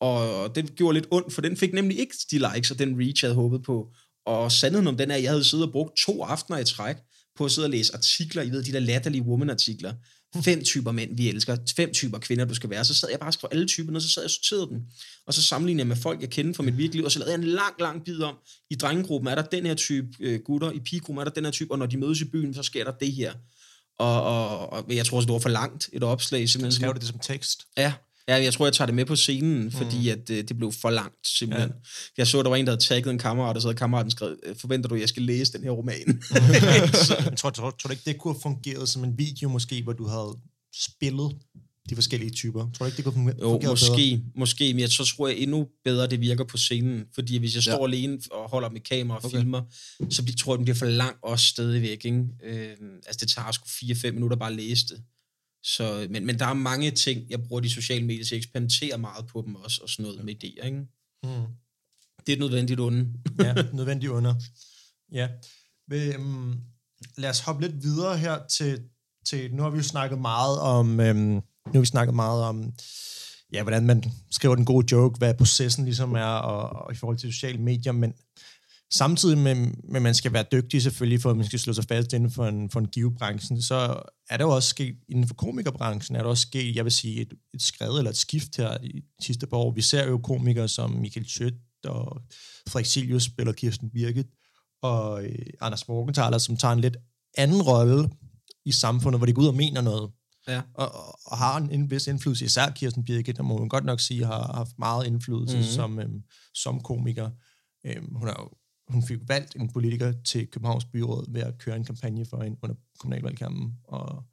Og 0.00 0.54
det 0.54 0.74
gjorde 0.76 0.94
lidt 0.94 1.06
ondt, 1.10 1.32
for 1.32 1.42
den 1.42 1.56
fik 1.56 1.72
nemlig 1.72 1.98
ikke 1.98 2.14
de 2.30 2.38
likes 2.54 2.70
og 2.70 2.78
den 2.78 3.00
reach, 3.00 3.24
jeg 3.24 3.28
havde 3.28 3.34
håbet 3.34 3.62
på. 3.62 3.88
Og 4.26 4.52
sandheden 4.52 4.86
om 4.86 4.96
den 4.96 5.10
er, 5.10 5.14
at 5.14 5.22
jeg 5.22 5.30
havde 5.30 5.44
siddet 5.44 5.66
og 5.66 5.72
brugt 5.72 5.96
to 5.96 6.22
aftener 6.22 6.58
i 6.58 6.64
træk 6.64 6.96
på 7.36 7.44
at 7.44 7.50
sidde 7.50 7.66
og 7.66 7.70
læse 7.70 7.94
artikler, 7.94 8.42
I 8.42 8.50
ved, 8.50 8.62
de 8.62 8.72
der 8.72 8.80
latterlige 8.80 9.22
woman-artikler. 9.22 9.94
Fem 10.42 10.64
typer 10.64 10.92
mænd, 10.92 11.16
vi 11.16 11.28
elsker. 11.28 11.56
Fem 11.76 11.92
typer 11.92 12.18
kvinder, 12.18 12.44
du 12.44 12.54
skal 12.54 12.70
være. 12.70 12.84
Så 12.84 12.94
sad 12.94 13.08
jeg 13.10 13.18
bare 13.18 13.28
og 13.28 13.34
skrev 13.34 13.48
alle 13.52 13.66
typer, 13.66 13.94
og 13.94 14.02
så 14.02 14.08
sad 14.08 14.22
jeg 14.22 14.26
og 14.26 14.30
sorterede 14.30 14.66
dem. 14.70 14.82
Og 15.26 15.34
så 15.34 15.42
sammenlignede 15.42 15.80
jeg 15.80 15.88
med 15.88 15.96
folk, 15.96 16.20
jeg 16.20 16.30
kender 16.30 16.54
fra 16.54 16.62
mit 16.62 16.76
virkelige 16.76 16.96
liv, 16.96 17.04
og 17.04 17.12
så 17.12 17.18
lavede 17.18 17.32
jeg 17.32 17.38
en 17.38 17.44
lang, 17.44 17.74
lang 17.80 18.04
bid 18.04 18.20
om, 18.20 18.34
i 18.70 18.74
drengegruppen 18.74 19.28
er 19.28 19.34
der 19.34 19.42
den 19.42 19.66
her 19.66 19.74
type 19.74 20.08
øh, 20.20 20.40
gutter, 20.44 20.70
i 20.70 20.80
pigegruppen 20.80 21.20
er 21.20 21.24
der 21.24 21.30
den 21.30 21.44
her 21.44 21.50
type, 21.50 21.72
og 21.72 21.78
når 21.78 21.86
de 21.86 21.96
mødes 21.96 22.20
i 22.20 22.24
byen, 22.24 22.54
så 22.54 22.62
sker 22.62 22.84
der 22.84 22.92
det 22.92 23.12
her. 23.12 23.32
Og, 23.98 24.22
og, 24.22 24.72
og 24.72 24.84
jeg 24.88 25.06
tror 25.06 25.16
også, 25.16 25.26
det 25.26 25.32
var 25.32 25.38
for 25.38 25.48
langt 25.48 25.88
et 25.92 26.02
opslag. 26.02 26.48
Så 26.48 26.52
Simpelthen. 26.52 26.80
skrev 26.80 26.94
du 26.94 26.98
det 26.98 27.08
som 27.08 27.18
tekst. 27.18 27.66
Ja, 27.76 27.92
ja, 28.28 28.34
jeg 28.42 28.52
tror, 28.52 28.66
jeg 28.66 28.72
tager 28.72 28.86
det 28.86 28.94
med 28.94 29.04
på 29.04 29.16
scenen, 29.16 29.72
fordi 29.72 30.00
mm. 30.00 30.08
at, 30.20 30.30
øh, 30.30 30.48
det 30.48 30.56
blev 30.56 30.72
for 30.72 30.90
langt, 30.90 31.28
simpelthen. 31.28 31.70
Ja. 31.70 31.74
Jeg 32.18 32.26
så, 32.26 32.42
der 32.42 32.48
var 32.48 32.56
en, 32.56 32.66
der 32.66 32.72
havde 32.72 32.82
tagget 32.82 33.10
en 33.10 33.18
kammerat, 33.18 33.56
og 33.56 33.62
så 33.62 33.68
havde 33.68 33.78
kammeraten 33.78 34.10
skrevet, 34.10 34.36
"Øh, 34.46 34.56
forventer 34.56 34.88
du, 34.88 34.94
at 34.94 35.00
jeg 35.00 35.08
skal 35.08 35.22
læse 35.22 35.52
den 35.52 35.62
her 35.62 35.70
roman? 35.70 36.22
Jeg 36.34 37.36
tror, 37.38 37.50
tror, 37.50 37.70
tror 37.70 37.88
du 37.88 37.90
ikke, 37.90 38.02
det 38.06 38.18
kunne 38.18 38.34
have 38.34 38.40
fungeret 38.42 38.88
som 38.88 39.04
en 39.04 39.18
video 39.18 39.48
måske, 39.48 39.82
hvor 39.82 39.92
du 39.92 40.06
havde 40.06 40.36
spillet 40.76 41.36
de 41.90 41.94
forskellige 41.94 42.30
typer? 42.30 42.60
Tror 42.60 42.70
du 42.78 42.84
ikke, 42.84 42.96
det 42.96 43.04
kunne 43.04 43.12
fungere 43.14 43.36
jo, 43.40 43.58
bedre? 43.58 43.70
måske, 43.72 44.22
måske, 44.36 44.74
men 44.74 44.80
jeg 44.80 44.88
så 44.88 45.04
tror 45.16 45.28
jeg 45.28 45.36
endnu 45.36 45.66
bedre, 45.84 46.06
det 46.06 46.20
virker 46.20 46.44
på 46.44 46.56
scenen. 46.56 47.04
Fordi 47.14 47.38
hvis 47.38 47.54
jeg 47.54 47.62
står 47.62 47.88
Ja. 47.88 47.94
alene 47.94 48.18
og 48.30 48.50
holder 48.50 48.68
med 48.70 48.80
kamera 48.80 49.16
og 49.18 49.24
Okay. 49.24 49.38
filmer, 49.38 49.62
så 50.10 50.22
bliver- 50.22 50.36
tror 50.36 50.52
jeg, 50.52 50.58
den 50.58 50.64
bliver 50.64 50.76
for 50.76 50.86
lang 50.86 51.16
også 51.22 51.46
stadigvæk. 51.46 52.04
Ikke? 52.04 52.22
Øh, 52.44 52.70
altså, 53.06 53.18
det 53.20 53.28
tager 53.28 53.52
sgu 53.52 53.66
4-5 53.66 54.14
minutter 54.14 54.36
bare 54.36 54.50
at 54.50 54.56
læse 54.56 54.86
det. 54.88 55.02
Så, 55.66 56.06
men, 56.10 56.26
men 56.26 56.38
der 56.38 56.46
er 56.46 56.54
mange 56.54 56.90
ting, 56.90 57.30
jeg 57.30 57.42
bruger 57.42 57.60
de 57.60 57.70
sociale 57.70 58.06
medier 58.06 58.24
til 58.24 58.34
at 58.34 58.38
eksperimentere 58.38 58.98
meget 58.98 59.26
på 59.26 59.42
dem 59.46 59.54
også, 59.54 59.80
og 59.82 59.88
sådan 59.88 60.02
noget 60.02 60.24
med 60.24 60.34
idéer. 60.34 60.64
Ikke? 60.66 60.78
Mm. 61.22 61.46
Det 62.26 62.32
er 62.32 62.32
et 62.32 62.38
nødvendigt 62.38 62.80
onde. 62.80 63.12
ja, 63.44 63.54
nødvendigt 63.72 64.12
under. 64.12 64.34
Ja. 65.12 65.28
Men, 65.88 66.16
um, 66.16 66.60
lad 67.16 67.30
os 67.30 67.40
hoppe 67.40 67.62
lidt 67.66 67.82
videre 67.82 68.18
her 68.18 68.46
til, 68.46 68.82
til 69.26 69.54
nu 69.54 69.62
har 69.62 69.70
vi 69.70 69.76
jo 69.76 69.82
snakket 69.82 70.18
meget 70.18 70.60
om, 70.60 71.00
øhm, 71.00 71.18
nu 71.18 71.72
har 71.72 71.80
vi 71.80 71.86
snakket 71.86 72.14
meget 72.14 72.42
om, 72.42 72.72
ja, 73.52 73.62
hvordan 73.62 73.86
man 73.86 74.04
skriver 74.30 74.54
den 74.54 74.64
gode 74.64 74.86
joke, 74.92 75.18
hvad 75.18 75.34
processen 75.34 75.84
ligesom 75.84 76.14
er, 76.14 76.24
og, 76.24 76.86
og 76.86 76.92
i 76.92 76.96
forhold 76.96 77.18
til 77.18 77.32
sociale 77.32 77.58
medier, 77.58 77.92
men 77.92 78.14
samtidig 78.92 79.38
med, 79.38 79.54
med, 79.54 79.96
at 79.96 80.02
man 80.02 80.14
skal 80.14 80.32
være 80.32 80.44
dygtig 80.52 80.82
selvfølgelig, 80.82 81.22
for 81.22 81.30
at 81.30 81.36
man 81.36 81.46
skal 81.46 81.58
slå 81.58 81.72
sig 81.72 81.84
fast 81.84 82.12
inden 82.12 82.30
for 82.30 82.46
en, 82.46 82.70
for 82.70 82.80
en 82.80 82.88
givebranchen, 82.88 83.62
så 83.62 84.02
er 84.30 84.36
der 84.36 84.44
jo 84.44 84.50
også 84.50 84.68
sket, 84.68 84.96
inden 85.08 85.28
for 85.28 85.34
komikerbranchen, 85.34 86.16
er 86.16 86.22
der 86.22 86.30
også 86.30 86.42
sket, 86.42 86.76
jeg 86.76 86.84
vil 86.84 86.92
sige, 86.92 87.20
et, 87.20 87.32
et 87.54 87.62
skred 87.62 87.98
eller 87.98 88.10
et 88.10 88.16
skift 88.16 88.56
her 88.56 88.78
i 88.82 89.00
de 89.20 89.24
sidste 89.24 89.46
par 89.46 89.56
år. 89.56 89.72
Vi 89.72 89.82
ser 89.82 90.06
jo 90.06 90.18
komikere 90.18 90.68
som 90.68 90.90
Michael 90.90 91.28
Schødt 91.28 91.54
og 91.84 92.22
Frederik 92.68 92.86
Silius 92.86 93.22
spiller 93.22 93.52
Kirsten 93.52 93.90
Birgit, 93.90 94.26
og 94.82 95.24
øh, 95.24 95.46
Anders 95.60 95.88
Morgenthaler, 95.88 96.38
som 96.38 96.56
tager 96.56 96.72
en 96.72 96.80
lidt 96.80 96.96
anden 97.36 97.62
rolle 97.62 98.10
i 98.64 98.72
samfundet, 98.72 99.18
hvor 99.18 99.26
de 99.26 99.32
går 99.32 99.42
ud 99.42 99.48
og 99.48 99.54
mener 99.54 99.80
noget, 99.80 100.10
Ja. 100.48 100.62
og, 100.74 100.92
og, 101.26 101.38
har 101.38 101.56
en, 101.56 101.70
en 101.70 101.90
vis 101.90 102.06
indflydelse, 102.06 102.44
især 102.44 102.70
Kirsten 102.70 103.04
Birgit, 103.04 103.36
der 103.36 103.42
må 103.42 103.58
man 103.58 103.68
godt 103.68 103.84
nok 103.84 104.00
sige, 104.00 104.24
har 104.24 104.52
haft 104.54 104.78
meget 104.78 105.06
indflydelse 105.06 105.56
mm-hmm. 105.56 105.68
Mhm. 105.68 105.74
som, 105.74 105.98
øhm, 105.98 106.22
som 106.54 106.80
komiker. 106.80 107.30
Øhm, 107.86 108.14
hun, 108.14 108.28
er 108.28 108.34
jo, 108.38 108.50
hun 108.88 109.06
fik 109.06 109.18
valgt 109.26 109.56
en 109.56 109.72
politiker 109.72 110.12
til 110.24 110.46
Københavns 110.46 110.84
Byråd 110.84 111.32
ved 111.32 111.40
at 111.40 111.58
køre 111.58 111.76
en 111.76 111.84
kampagne 111.84 112.26
for 112.26 112.42
hende 112.42 112.58
under 112.62 112.76
kommunalvalgkampen, 112.98 113.72
og 113.84 114.24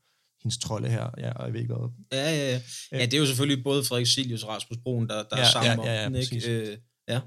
hendes 0.44 0.58
trolde 0.58 0.90
her, 0.90 1.10
ja, 1.18 1.32
og 1.32 1.46
jeg 1.46 1.54
ved 1.54 1.62
ikke 1.62 1.74
hvad. 1.74 1.90
Ja, 2.12 2.32
ja, 2.32 2.52
ja. 2.52 2.62
Ja, 2.92 3.06
det 3.06 3.14
er 3.14 3.18
jo 3.18 3.26
selvfølgelig 3.26 3.64
både 3.64 3.84
Frederik 3.84 4.08
Silius 4.08 4.44
og 4.44 4.50
Rasmus 4.50 4.78
Broen, 4.84 5.10
der, 5.10 5.16
der 5.16 5.38
Ja, 5.38 5.44
er 5.44 5.48
sammen 5.48 5.72
ja, 5.72 5.80
om 5.80 5.86
ja, 5.86 5.94
ja, 5.94 6.06
den, 6.06 6.14
præcis. 6.14 6.46
ikke? 6.46 6.72
Øh, 6.72 6.78
ja. 7.08 7.22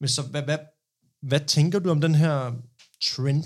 Men 0.00 0.08
så, 0.08 0.22
hvad, 0.22 0.42
hvad, 0.42 0.58
hvad 1.22 1.40
tænker 1.40 1.78
du 1.78 1.90
om 1.90 2.00
den 2.00 2.14
her 2.14 2.52
trend, 3.02 3.44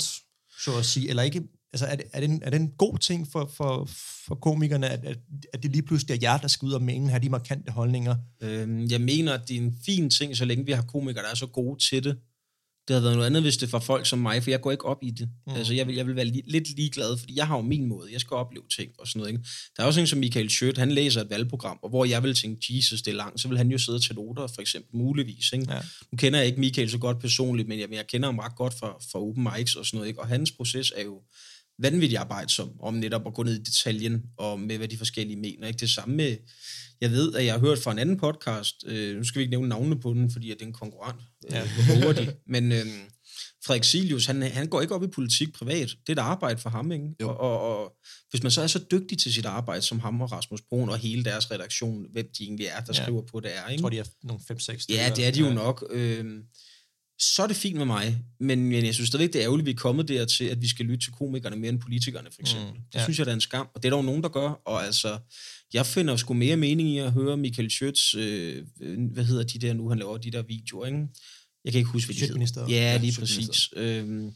så 0.58 0.78
at 0.78 0.84
sige, 0.84 1.08
eller 1.08 1.22
ikke, 1.22 1.42
altså 1.72 1.86
er 1.86 1.96
det, 1.96 2.04
er 2.12 2.20
det, 2.20 2.30
en, 2.30 2.42
er 2.42 2.50
det 2.50 2.60
en 2.60 2.70
god 2.78 2.98
ting 2.98 3.28
for, 3.32 3.46
for, 3.46 3.84
for 4.26 4.34
komikerne, 4.34 4.88
at, 4.88 5.04
at, 5.04 5.18
at 5.52 5.62
det 5.62 5.70
lige 5.70 5.82
pludselig 5.82 6.14
er 6.14 6.18
jer, 6.22 6.38
der 6.38 6.48
skal 6.48 6.66
ud 6.66 6.72
og 6.72 6.82
mene, 6.82 7.10
have 7.10 7.22
de 7.22 7.28
markante 7.28 7.72
holdninger? 7.72 8.16
Øhm, 8.40 8.86
jeg 8.90 9.00
mener, 9.00 9.32
at 9.32 9.48
det 9.48 9.56
er 9.56 9.60
en 9.60 9.78
fin 9.86 10.10
ting, 10.10 10.36
så 10.36 10.44
længe 10.44 10.66
vi 10.66 10.72
har 10.72 10.82
komikere, 10.82 11.24
der 11.24 11.30
er 11.30 11.34
så 11.34 11.46
gode 11.46 11.84
til 11.84 12.04
det. 12.04 12.18
Det 12.88 12.94
havde 12.94 13.04
været 13.04 13.16
noget 13.16 13.26
andet, 13.26 13.42
hvis 13.42 13.56
det 13.56 13.72
var 13.72 13.78
folk 13.78 14.06
som 14.06 14.18
mig, 14.18 14.42
for 14.42 14.50
jeg 14.50 14.60
går 14.60 14.70
ikke 14.70 14.84
op 14.84 14.98
i 15.02 15.10
det. 15.10 15.28
Mm. 15.46 15.54
Altså, 15.54 15.74
jeg 15.74 15.86
vil, 15.86 15.94
jeg 15.94 16.06
vil 16.06 16.16
være 16.16 16.24
li- 16.26 16.50
lidt 16.52 16.76
ligeglad, 16.76 17.18
fordi 17.18 17.36
jeg 17.36 17.46
har 17.46 17.56
jo 17.56 17.62
min 17.62 17.86
måde. 17.86 18.12
Jeg 18.12 18.20
skal 18.20 18.34
opleve 18.34 18.64
ting 18.76 18.90
og 18.98 19.08
sådan 19.08 19.20
noget. 19.20 19.32
Ikke? 19.32 19.44
Der 19.76 19.82
er 19.82 19.86
også 19.86 20.00
en 20.00 20.06
som 20.06 20.18
Michael 20.18 20.50
Schødt, 20.50 20.78
han 20.78 20.92
læser 20.92 21.20
et 21.20 21.30
valgprogram, 21.30 21.78
og 21.82 21.88
hvor 21.88 22.04
jeg 22.04 22.22
vil 22.22 22.34
tænke, 22.34 22.76
Jesus, 22.76 23.02
det 23.02 23.10
er 23.10 23.16
langt, 23.16 23.40
så 23.40 23.48
vil 23.48 23.58
han 23.58 23.70
jo 23.70 23.78
sidde 23.78 23.96
og 23.96 24.02
tage 24.02 24.14
noter, 24.14 24.46
for 24.46 24.60
eksempel, 24.60 24.96
muligvis. 24.96 25.52
Ikke? 25.52 25.72
Ja. 25.72 25.80
Nu 26.12 26.16
kender 26.16 26.38
jeg 26.38 26.46
ikke 26.46 26.60
Michael 26.60 26.90
så 26.90 26.98
godt 26.98 27.18
personligt, 27.20 27.68
men 27.68 27.80
jeg, 27.80 27.88
men 27.88 27.96
jeg 27.96 28.06
kender 28.06 28.28
ham 28.28 28.38
ret 28.38 28.56
godt 28.56 28.74
fra, 28.78 28.96
fra 29.12 29.18
Open 29.18 29.48
Mics 29.56 29.76
og 29.76 29.86
sådan 29.86 29.96
noget. 29.96 30.08
Ikke? 30.08 30.20
Og 30.20 30.28
hans 30.28 30.52
proces 30.52 30.92
er 30.96 31.04
jo 31.04 31.22
vanvittigt 31.78 32.18
arbejdsom 32.18 32.70
om 32.80 32.94
netop 32.94 33.26
at 33.26 33.34
gå 33.34 33.42
ned 33.42 33.54
i 33.54 33.62
detaljen 33.62 34.22
og 34.38 34.60
med, 34.60 34.76
hvad 34.76 34.88
de 34.88 34.98
forskellige 34.98 35.36
mener. 35.36 35.66
Ikke? 35.66 35.78
Det 35.78 35.90
samme 35.90 36.16
med, 36.16 36.36
jeg 37.04 37.12
ved, 37.12 37.34
at 37.34 37.44
jeg 37.44 37.52
har 37.54 37.60
hørt 37.60 37.78
fra 37.78 37.92
en 37.92 37.98
anden 37.98 38.16
podcast, 38.16 38.74
øh, 38.86 39.16
nu 39.16 39.24
skal 39.24 39.38
vi 39.38 39.42
ikke 39.42 39.50
nævne 39.50 39.68
navnene 39.68 40.00
på 40.00 40.10
den, 40.14 40.30
fordi 40.32 40.48
det 40.48 40.62
er 40.62 40.66
en 40.66 40.72
konkurrent, 40.72 41.20
Ja. 41.50 41.58
ja. 41.88 42.12
de. 42.12 42.34
men 42.54 42.72
øh, 42.72 42.86
Frederik 43.66 43.84
Silius, 43.84 44.26
han, 44.26 44.42
han 44.42 44.68
går 44.68 44.80
ikke 44.80 44.94
op 44.94 45.02
i 45.04 45.06
politik 45.06 45.52
privat. 45.54 45.88
Det 46.06 46.08
er 46.08 46.12
et 46.22 46.26
arbejde 46.26 46.60
for 46.60 46.70
ham, 46.70 46.92
ikke? 46.92 47.04
Jo. 47.20 47.28
Og, 47.28 47.38
og, 47.40 47.60
og 47.84 47.92
hvis 48.30 48.42
man 48.42 48.52
så 48.52 48.62
er 48.62 48.66
så 48.66 48.84
dygtig 48.90 49.18
til 49.18 49.34
sit 49.34 49.46
arbejde, 49.46 49.82
som 49.82 50.00
ham 50.00 50.20
og 50.20 50.32
Rasmus 50.32 50.60
Brun 50.68 50.88
og 50.88 50.98
hele 50.98 51.24
deres 51.24 51.50
redaktion, 51.50 52.06
hvem 52.12 52.26
de 52.38 52.44
egentlig 52.44 52.66
er, 52.66 52.80
der 52.80 52.92
Ja. 52.94 52.98
ja. 52.98 53.02
skriver 53.04 53.22
på 53.22 53.40
det 53.40 53.50
er, 53.56 53.62
Jeg 53.62 53.72
ikke? 53.72 53.82
tror, 53.82 53.88
de 53.90 53.98
er 53.98 54.04
nogle 54.22 54.42
5-6 54.52 54.86
Ja, 54.88 55.12
det 55.16 55.26
er 55.26 55.30
de 55.30 55.40
jo 55.40 55.50
nok. 55.52 55.84
Øhm, 55.90 56.42
så 57.20 57.42
er 57.42 57.46
det 57.46 57.56
fint 57.56 57.76
med 57.76 57.84
mig, 57.84 58.18
men, 58.40 58.64
men 58.68 58.84
jeg 58.86 58.94
synes 58.94 59.08
stadigvæk, 59.08 59.32
det 59.32 59.38
er 59.40 59.44
ærgerligt, 59.44 59.62
at 59.64 59.66
vi 59.66 59.70
er 59.72 59.76
kommet 59.76 60.08
dertil, 60.08 60.44
at 60.44 60.62
vi 60.62 60.68
skal 60.68 60.86
lytte 60.86 61.04
til 61.06 61.12
komikerne 61.12 61.56
mere 61.56 61.68
end 61.68 61.80
politikerne, 61.80 62.28
for 62.34 62.40
eksempel. 62.40 62.68
Mm, 62.70 62.74
Mm, 62.76 62.82
ja. 62.94 62.98
det 62.98 63.04
synes 63.04 63.18
jeg, 63.18 63.26
der 63.26 63.32
er 63.32 63.34
en 63.34 63.40
skam, 63.40 63.66
og 63.74 63.82
det 63.82 63.88
er 63.88 63.90
der 63.90 63.96
jo 63.96 64.02
nogen, 64.02 64.22
der 64.22 64.28
gør. 64.28 64.48
Og 64.66 64.84
altså, 64.86 65.18
jeg 65.74 65.86
finder 65.86 66.16
sgu 66.16 66.34
mere 66.34 66.56
mening 66.56 66.88
i 66.88 66.98
at 66.98 67.12
høre 67.12 67.36
Michael 67.36 67.70
Schøtz, 67.70 68.14
øh, 68.14 68.66
øh, 68.80 69.10
hvad 69.12 69.24
hedder 69.24 69.42
de 69.44 69.58
der 69.58 69.72
nu, 69.74 69.88
han 69.88 69.98
laver 69.98 70.18
de 70.18 70.30
der 70.30 70.42
videoer, 70.42 70.86
ikke? 70.86 70.98
Jeg 71.64 71.72
kan 71.72 71.78
ikke 71.78 71.90
huske, 71.90 72.14
hvad 72.14 72.28
de 72.28 72.38
hedder. 72.40 72.66
Ja, 72.68 72.74
Ja, 72.74 72.96
lige 72.96 73.12
Sjøtministeriet. 73.12 73.48
præcis. 73.48 73.68
Øhm, 73.76 74.32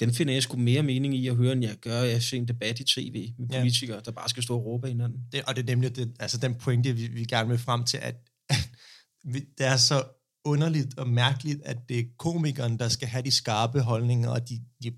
dem 0.00 0.12
finder 0.14 0.32
jeg 0.32 0.42
sgu 0.42 0.56
mere 0.56 0.82
mening 0.82 1.14
i 1.16 1.26
at 1.28 1.36
høre, 1.36 1.52
end 1.52 1.64
jeg 1.64 1.76
gør, 1.76 2.00
at 2.02 2.08
jeg 2.10 2.22
ser 2.22 2.36
en 2.36 2.48
debat 2.48 2.80
i 2.80 2.84
tv 2.84 3.28
med 3.38 3.48
Ja. 3.52 3.58
politikere, 3.60 4.00
der 4.04 4.10
bare 4.10 4.28
skal 4.28 4.42
stå 4.42 4.54
og 4.56 4.64
råbe 4.64 4.88
hinanden. 4.88 5.18
Det, 5.32 5.42
og 5.46 5.56
det 5.56 5.62
er 5.62 5.66
nemlig 5.66 5.96
det, 5.96 6.12
altså 6.20 6.38
den 6.38 6.54
pointe, 6.54 6.92
vi, 6.96 7.06
vi 7.06 7.24
gerne 7.24 7.48
vil 7.48 7.58
frem 7.58 7.84
til, 7.84 7.96
at, 8.02 8.14
vi, 9.32 9.40
det 9.58 9.66
er 9.66 9.76
så 9.76 10.04
underligt 10.44 10.98
og 10.98 11.08
mærkeligt, 11.08 11.60
at 11.64 11.88
det 11.88 11.98
er 11.98 12.04
komikeren, 12.18 12.78
der 12.78 12.88
skal 12.88 13.08
have 13.08 13.22
de 13.24 13.30
skarpe 13.30 13.80
holdninger, 13.80 14.28
og 14.30 14.48
de, 14.48 14.60
de 14.82 14.92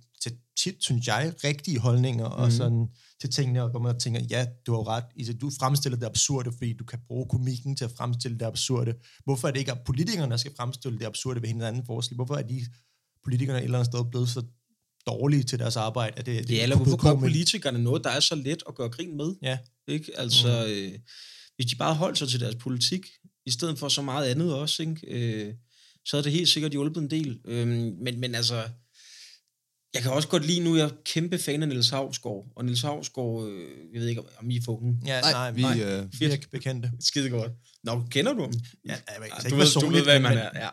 tit, 0.57 0.75
synes 0.81 1.07
jeg, 1.07 1.33
rigtige 1.45 1.79
holdninger, 1.79 2.29
mm. 2.29 2.35
og 2.35 2.53
sådan 2.53 2.87
til 3.21 3.31
tingene, 3.31 3.69
hvor 3.69 3.81
man 3.81 3.99
tænker, 3.99 4.21
ja, 4.31 4.47
du 4.67 4.75
har 4.75 4.89
ret, 4.89 5.05
Ise, 5.17 5.33
du 5.33 5.51
fremstiller 5.61 5.99
det 5.99 6.07
absurde, 6.07 6.53
fordi 6.53 6.73
du 6.73 6.85
kan 6.85 6.99
bruge 7.07 7.27
komikken 7.29 7.77
til 7.77 7.85
at 7.85 7.91
fremstille 7.97 8.39
det 8.39 8.47
absurde. 8.47 8.95
Hvorfor 9.25 9.49
er 9.49 9.53
det 9.53 9.59
ikke 9.59 9.73
at 9.73 9.79
politikerne, 9.87 10.31
der 10.31 10.37
skal 10.37 10.53
fremstille 10.57 10.99
det 10.99 11.07
absurde 11.07 11.43
ved 11.43 11.49
hinanden 11.49 11.87
forskel? 11.87 12.15
Hvorfor 12.15 12.35
er 12.35 12.43
de 12.43 12.67
politikerne 13.25 13.59
et 13.59 13.65
eller 13.65 13.79
andet 13.79 13.93
sted 13.93 14.05
blevet 14.11 14.29
så 14.29 14.43
dårlige 15.07 15.43
til 15.43 15.59
deres 15.59 15.77
arbejde? 15.77 16.19
At 16.19 16.27
det, 16.27 16.51
Ja, 16.51 16.63
eller 16.63 16.77
hvorfor 16.77 16.97
gør 16.97 17.15
politikerne 17.15 17.79
noget, 17.79 18.05
der 18.05 18.11
er 18.11 18.21
så 18.21 18.35
let 18.35 18.63
at 18.69 18.75
gøre 18.75 18.89
grin 18.89 19.17
med? 19.17 19.35
Ja. 19.43 19.59
Ikke? 19.89 20.13
Altså, 20.19 20.65
mm. 20.67 20.73
øh, 20.73 20.99
hvis 21.57 21.67
de 21.67 21.77
bare 21.77 21.95
holdt 21.95 22.19
sig 22.19 22.29
til 22.29 22.41
deres 22.41 22.55
politik, 22.55 23.07
i 23.47 23.51
stedet 23.51 23.79
for 23.79 23.89
så 23.89 24.03
meget 24.03 24.27
andet 24.27 24.55
også, 24.55 24.83
ikke? 24.83 25.01
Øh, 25.09 25.55
så 26.05 26.17
havde 26.17 26.25
det 26.25 26.33
helt 26.33 26.49
sikkert 26.49 26.73
hjulpet 26.73 27.01
en 27.01 27.11
del. 27.11 27.41
Øh, 27.45 27.69
men, 27.69 28.21
men 28.21 28.35
altså, 28.35 28.69
jeg 29.97 30.03
kan 30.03 30.13
også 30.13 30.29
godt 30.29 30.47
lide, 30.47 30.61
nu 30.61 30.75
er 30.75 30.79
jeg 30.79 30.91
kæmpe 31.05 31.39
fan 31.39 31.63
af 31.63 31.69
Niels 31.69 31.91
Havsgaard, 31.91 32.47
og 32.57 32.65
Niels 32.65 32.83
Havsgaard, 32.83 33.49
øh, 33.49 33.69
jeg 33.93 34.01
ved 34.01 34.09
ikke, 34.09 34.23
om 34.39 34.51
I 34.51 34.57
er 34.57 34.61
funden. 34.65 35.03
Ja, 35.07 35.21
Nej, 35.21 35.33
nej, 35.33 35.51
vi, 35.51 35.63
nej, 35.63 35.81
øh, 35.81 36.21
vi 36.21 36.25
er 36.25 36.37
bekendte. 36.53 36.93
Skide 37.01 37.31
godt. 37.31 37.53
Nå, 37.85 38.03
kender 38.11 38.33
du 38.33 38.41
ham? 38.41 38.53
Ja, 38.53 38.91
jeg 38.91 38.99
ved, 39.19 39.27
Ja, 39.27 39.35
altså 39.35 39.49
du, 39.49 39.57
ved, 39.57 39.81
du 39.81 39.91
ved, 39.91 40.05
hvad 40.05 40.21
man 40.21 40.39
er, 40.39 40.51
ja. 40.55 40.69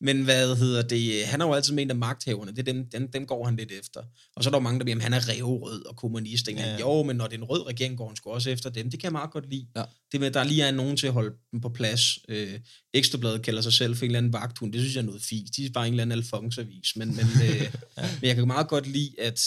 Men 0.00 0.24
hvad 0.24 0.56
hedder 0.56 0.82
det? 0.82 1.26
Han 1.26 1.40
har 1.40 1.46
jo 1.46 1.54
altid 1.54 1.74
ment, 1.74 1.90
at 1.90 1.96
magthaverne, 1.96 2.50
det 2.50 2.58
er 2.58 2.72
dem, 2.72 2.88
dem, 2.90 3.10
dem 3.10 3.26
går 3.26 3.44
han 3.44 3.56
lidt 3.56 3.72
efter. 3.72 4.00
Og 4.36 4.44
så 4.44 4.48
er 4.48 4.50
der 4.50 4.58
jo 4.58 4.62
mange, 4.62 4.78
der 4.78 4.84
bliver, 4.84 4.96
at 4.96 5.02
han 5.02 5.12
er 5.12 5.28
revrød 5.28 5.86
og 5.86 5.96
kommunist. 5.96 6.48
Ikke? 6.48 6.60
Ja. 6.60 6.78
Jo, 6.78 7.02
men 7.02 7.16
når 7.16 7.26
det 7.26 7.34
er 7.34 7.38
en 7.38 7.44
rød 7.44 7.66
regering, 7.66 7.98
går 7.98 8.06
han 8.06 8.16
sgu 8.16 8.30
også 8.30 8.50
efter 8.50 8.70
dem. 8.70 8.90
Det 8.90 9.00
kan 9.00 9.04
jeg 9.04 9.12
meget 9.12 9.30
godt 9.30 9.50
lide. 9.50 9.66
Ja. 9.76 9.82
Det 10.12 10.20
med, 10.20 10.28
at 10.28 10.34
der 10.34 10.44
lige 10.44 10.62
er 10.62 10.70
nogen 10.70 10.96
til 10.96 11.06
at 11.06 11.12
holde 11.12 11.36
dem 11.52 11.60
på 11.60 11.68
plads. 11.68 12.18
Øh, 12.28 12.60
Ekstrabladet 12.94 13.42
kalder 13.42 13.62
sig 13.62 13.72
selv 13.72 13.96
for 13.96 14.04
en 14.04 14.10
eller 14.10 14.18
anden 14.18 14.32
vagthund. 14.32 14.72
Det 14.72 14.80
synes 14.80 14.94
jeg 14.94 15.02
er 15.02 15.06
noget 15.06 15.22
fint. 15.22 15.56
De 15.56 15.66
er 15.66 15.70
bare 15.70 15.86
en 15.86 15.92
eller 15.92 16.02
anden 16.02 16.18
alfonsavis. 16.18 16.96
Men, 16.96 17.08
men, 17.08 17.26
øh, 17.42 17.60
ja. 17.60 17.70
men 18.20 18.28
jeg 18.28 18.34
kan 18.34 18.46
meget 18.46 18.68
godt 18.68 18.86
lide, 18.86 19.10
at, 19.18 19.40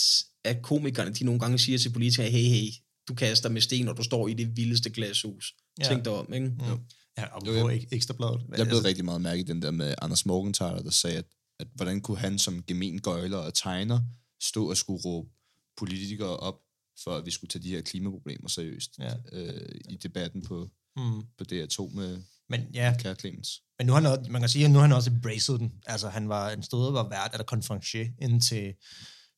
at 0.43 0.61
komikerne, 0.61 1.13
de 1.13 1.23
nogle 1.23 1.39
gange 1.39 1.59
siger 1.59 1.77
til 1.77 1.89
politikere, 1.89 2.29
hey, 2.29 2.43
hey, 2.43 2.71
du 3.07 3.13
kaster 3.13 3.49
med 3.49 3.61
sten, 3.61 3.87
og 3.87 3.97
du 3.97 4.03
står 4.03 4.27
i 4.27 4.33
det 4.33 4.57
vildeste 4.57 4.89
glashus. 4.89 5.53
Ja. 5.79 5.87
Tænk 5.87 6.05
dig 6.05 6.13
om, 6.13 6.33
ikke? 6.33 6.47
Mm. 6.47 6.79
Ja, 7.17 7.25
og 7.25 7.41
på 7.43 7.69
ek- 7.69 7.87
ekstrabladet. 7.91 8.41
Jeg 8.57 8.67
blev 8.67 8.79
rigtig 8.79 9.05
meget 9.05 9.21
mærke 9.21 9.39
i 9.39 9.43
den 9.43 9.61
der 9.61 9.71
med 9.71 9.95
Anders 10.01 10.25
Morgenthaler, 10.25 10.81
der 10.81 10.89
sagde, 10.89 11.17
at, 11.17 11.25
at 11.59 11.67
hvordan 11.75 12.01
kunne 12.01 12.17
han 12.17 12.39
som 12.39 12.63
gemen 12.63 12.99
gøjler 13.01 13.37
og 13.37 13.53
tegner 13.53 13.99
stå 14.41 14.69
og 14.69 14.77
skulle 14.77 15.01
råbe 15.05 15.29
politikere 15.77 16.37
op, 16.37 16.59
for 17.03 17.11
at 17.11 17.25
vi 17.25 17.31
skulle 17.31 17.49
tage 17.49 17.63
de 17.63 17.69
her 17.69 17.81
klimaproblemer 17.81 18.47
seriøst 18.49 18.99
Ja. 18.99 19.13
øh, 19.31 19.69
i 19.89 19.95
debatten 19.95 20.41
på, 20.41 20.69
Mm. 20.97 21.21
på 21.37 21.43
DR2 21.51 21.95
med 21.95 22.21
Men 22.49 22.61
ja, 22.73 22.95
Kære 22.99 23.15
Clemens. 23.15 23.61
men 23.79 23.87
nu 23.87 23.93
har 23.93 24.01
han, 24.01 24.31
man 24.31 24.41
kan 24.41 24.49
sige, 24.49 24.65
at 24.65 24.71
nu 24.71 24.77
har 24.79 24.85
han 24.87 24.95
også 24.95 25.09
embraced 25.11 25.57
den. 25.57 25.71
Altså, 25.85 26.09
han 26.09 26.29
var 26.29 26.49
en 26.51 26.63
stod 26.63 26.87
og 26.87 26.93
var 26.93 27.09
vært 27.09 27.31
eller 27.33 27.45
konferencier 27.45 28.07
ind 28.21 28.41
til 28.41 28.73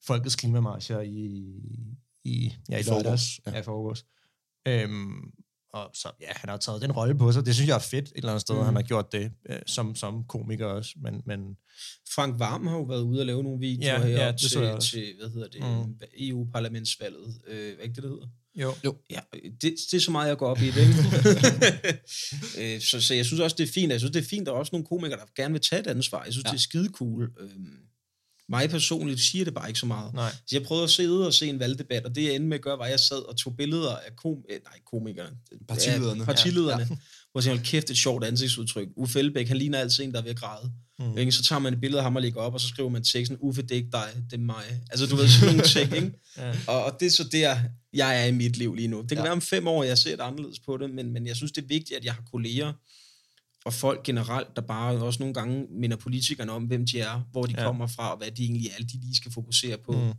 Folkets 0.08 0.36
Klimamarcher 0.36 1.00
i, 1.02 1.54
i, 2.24 2.54
ja, 2.70 2.78
i 2.78 2.80
I 2.80 2.84
lørdags. 2.84 3.40
ja. 3.46 3.52
Ja, 3.52 3.60
i 3.60 3.64
forgårs. 3.64 4.06
Øhm, 4.68 5.32
og 5.74 5.92
så, 5.94 6.12
ja, 6.22 6.28
han 6.36 6.50
har 6.50 6.58
taget 6.58 6.82
den 6.82 6.92
rolle 6.92 7.18
på 7.18 7.32
sig. 7.32 7.46
Det 7.46 7.56
synes 7.56 7.68
jeg 7.68 7.76
er 7.76 7.80
fedt 7.80 8.06
et 8.06 8.12
eller 8.16 8.30
andet 8.30 8.42
sted, 8.42 8.56
mm. 8.56 8.62
Han 8.66 8.76
har 8.76 8.82
gjort 8.82 9.12
det 9.12 9.32
øh, 9.50 9.60
som, 9.68 9.96
som 9.96 10.24
komiker 10.24 10.66
også. 10.66 10.92
Men, 11.04 11.22
men 11.26 11.40
Frank 12.16 12.40
Varm 12.40 12.68
har 12.68 12.76
jo 12.76 12.84
været 12.84 13.02
ude 13.02 13.20
og 13.20 13.26
lave 13.26 13.44
nogle 13.44 13.60
videoer 13.60 13.94
Ja, 13.94 14.00
her 14.06 14.26
ja, 14.26 14.32
det 14.32 14.40
til, 14.52 14.62
jeg 14.62 14.80
til, 14.82 15.14
hvad 15.20 15.30
hedder 15.30 15.48
det, 15.48 15.86
Mm. 15.88 15.96
EU-parlamentsvalget. 16.20 17.42
Øh, 17.48 17.58
hvad 17.58 17.76
er 17.80 17.82
ikke 17.84 17.96
det, 17.96 18.04
det 18.04 18.12
hedder? 18.12 18.28
jo, 18.84 18.96
Ja, 19.10 19.20
det, 19.62 19.76
det 19.92 19.94
er 19.94 20.00
så 20.02 20.12
meget, 20.12 20.28
jeg 20.30 20.38
går 20.38 20.48
op 20.50 20.62
i 20.62 20.72
det, 20.72 20.82
ikke? 20.82 20.94
øh, 22.76 22.82
så, 22.82 23.02
så 23.02 23.14
jeg 23.14 23.26
synes 23.26 23.40
også, 23.40 23.56
det 23.60 23.64
er 23.70 23.74
fint. 23.74 23.92
Jeg 23.92 24.00
synes, 24.00 24.12
det 24.12 24.24
er 24.24 24.28
fint, 24.30 24.42
at 24.42 24.46
der 24.48 24.54
er 24.54 24.58
også 24.58 24.70
nogle 24.74 24.86
komikere, 24.88 25.20
der 25.20 25.26
gerne 25.36 25.52
vil 25.52 25.62
tage 25.62 25.80
et 25.80 25.88
ansvar. 25.88 26.24
Jeg 26.24 26.34
synes, 26.34 26.44
Ja. 26.44 26.50
ja. 26.50 26.52
det 26.52 26.58
er 26.58 26.62
skide 26.62 26.90
cool. 26.94 27.32
Øh, 27.40 27.50
mig 28.50 28.70
personligt 28.70 29.20
siger 29.20 29.46
det 29.46 29.54
bare 29.54 29.68
ikke 29.68 29.80
så 29.80 29.86
meget. 29.86 30.14
nej. 30.14 30.32
Så 30.32 30.56
jeg 30.56 30.64
prøvede 30.64 30.84
at 30.84 30.90
sidde 30.90 31.28
og 31.28 31.34
se 31.34 31.48
en 31.48 31.60
valgdebat, 31.60 32.06
og 32.06 32.16
det 32.16 32.24
jeg 32.24 32.36
endte 32.36 32.48
med 32.50 32.58
at 32.58 32.64
gøre, 32.64 32.78
var, 32.78 32.86
at 32.86 32.92
jeg 32.92 33.00
sad 33.00 33.30
og 33.30 33.38
tog 33.38 33.58
billeder 33.58 33.96
af 33.96 34.16
kom 34.16 34.32
øh, 34.50 34.60
nej, 34.64 34.80
komikerne. 34.92 35.30
Partilederne. 35.68 36.20
Ja, 36.20 36.26
partilederne. 36.26 36.82
Ja. 36.82 36.88
Ja. 36.90 36.96
Hvor 37.32 37.42
jeg 37.42 37.52
hold 37.52 37.66
kæft, 37.66 37.90
et 37.90 37.98
sjovt 37.98 38.24
ansigtsudtryk. 38.24 38.88
Uffe 38.96 39.20
Elbæk, 39.20 39.48
han 39.48 39.58
ligner 39.58 39.80
altid 39.80 40.04
en, 40.04 40.12
der 40.12 40.18
er 40.18 40.22
ved 40.22 40.32
at 40.32 40.38
græde. 40.40 40.72
Mm. 41.00 41.18
Ikke? 41.18 41.32
Så 41.32 41.44
tager 41.44 41.60
man 41.60 41.74
et 41.74 41.82
billede 41.82 42.00
af 42.00 42.04
ham 42.04 42.16
og 42.16 42.22
lægger 42.22 42.42
op, 42.42 42.54
og 42.54 42.62
så 42.62 42.68
skriver 42.68 42.90
man 42.90 43.04
teksten, 43.04 43.38
Uffe, 43.40 43.62
det 43.62 43.72
er 43.72 43.76
ikke 43.76 43.90
dig, 43.92 44.24
det 44.32 44.38
er 44.38 44.42
mig. 44.42 44.64
Altså, 44.92 45.08
du 45.08 45.16
ved, 45.16 45.28
sådan 45.28 45.56
nogle 45.56 45.70
ting, 45.70 45.96
ikke? 45.96 46.12
Ja. 46.38 46.54
Og, 46.68 46.84
og 46.84 46.98
det 47.00 47.06
er 47.06 47.12
så 47.12 47.24
der, 47.24 47.58
jeg 47.94 48.22
er 48.22 48.26
i 48.26 48.32
mit 48.32 48.58
liv 48.58 48.76
lige 48.76 48.88
nu. 48.88 49.02
Det 49.02 49.10
kan 49.10 49.18
ja. 49.18 49.24
være 49.24 49.32
om 49.32 49.42
fem 49.42 49.68
år, 49.68 49.84
jeg 49.84 49.98
ser 49.98 50.16
det 50.16 50.24
anderledes 50.24 50.60
på 50.60 50.78
det, 50.78 50.90
men, 50.90 51.14
men 51.14 51.28
jeg 51.28 51.36
synes, 51.36 51.52
det 51.52 51.64
er 51.64 51.68
vigtigt, 51.68 51.98
at 51.98 52.06
jeg 52.06 52.14
har 52.14 52.24
kolleger 52.32 52.74
og 53.70 53.74
folk 53.74 54.04
generelt, 54.04 54.48
der 54.56 54.62
bare 54.62 54.96
også 55.04 55.20
nogle 55.20 55.34
gange 55.34 55.66
minder 55.82 55.98
politikerne 55.98 56.52
om, 56.52 56.64
hvem 56.64 56.86
de 56.86 57.00
er, 57.00 57.22
hvor 57.32 57.44
de 57.44 57.54
Ja. 57.58 57.64
kommer 57.66 57.88
fra, 57.88 58.12
og 58.12 58.18
hvad 58.18 58.32
de 58.32 58.44
egentlig 58.44 58.68
er, 58.80 58.84
de 58.84 59.00
lige 59.02 59.16
skal 59.16 59.32
fokusere 59.32 59.78
på. 59.86 59.92
Mm. 59.92 60.14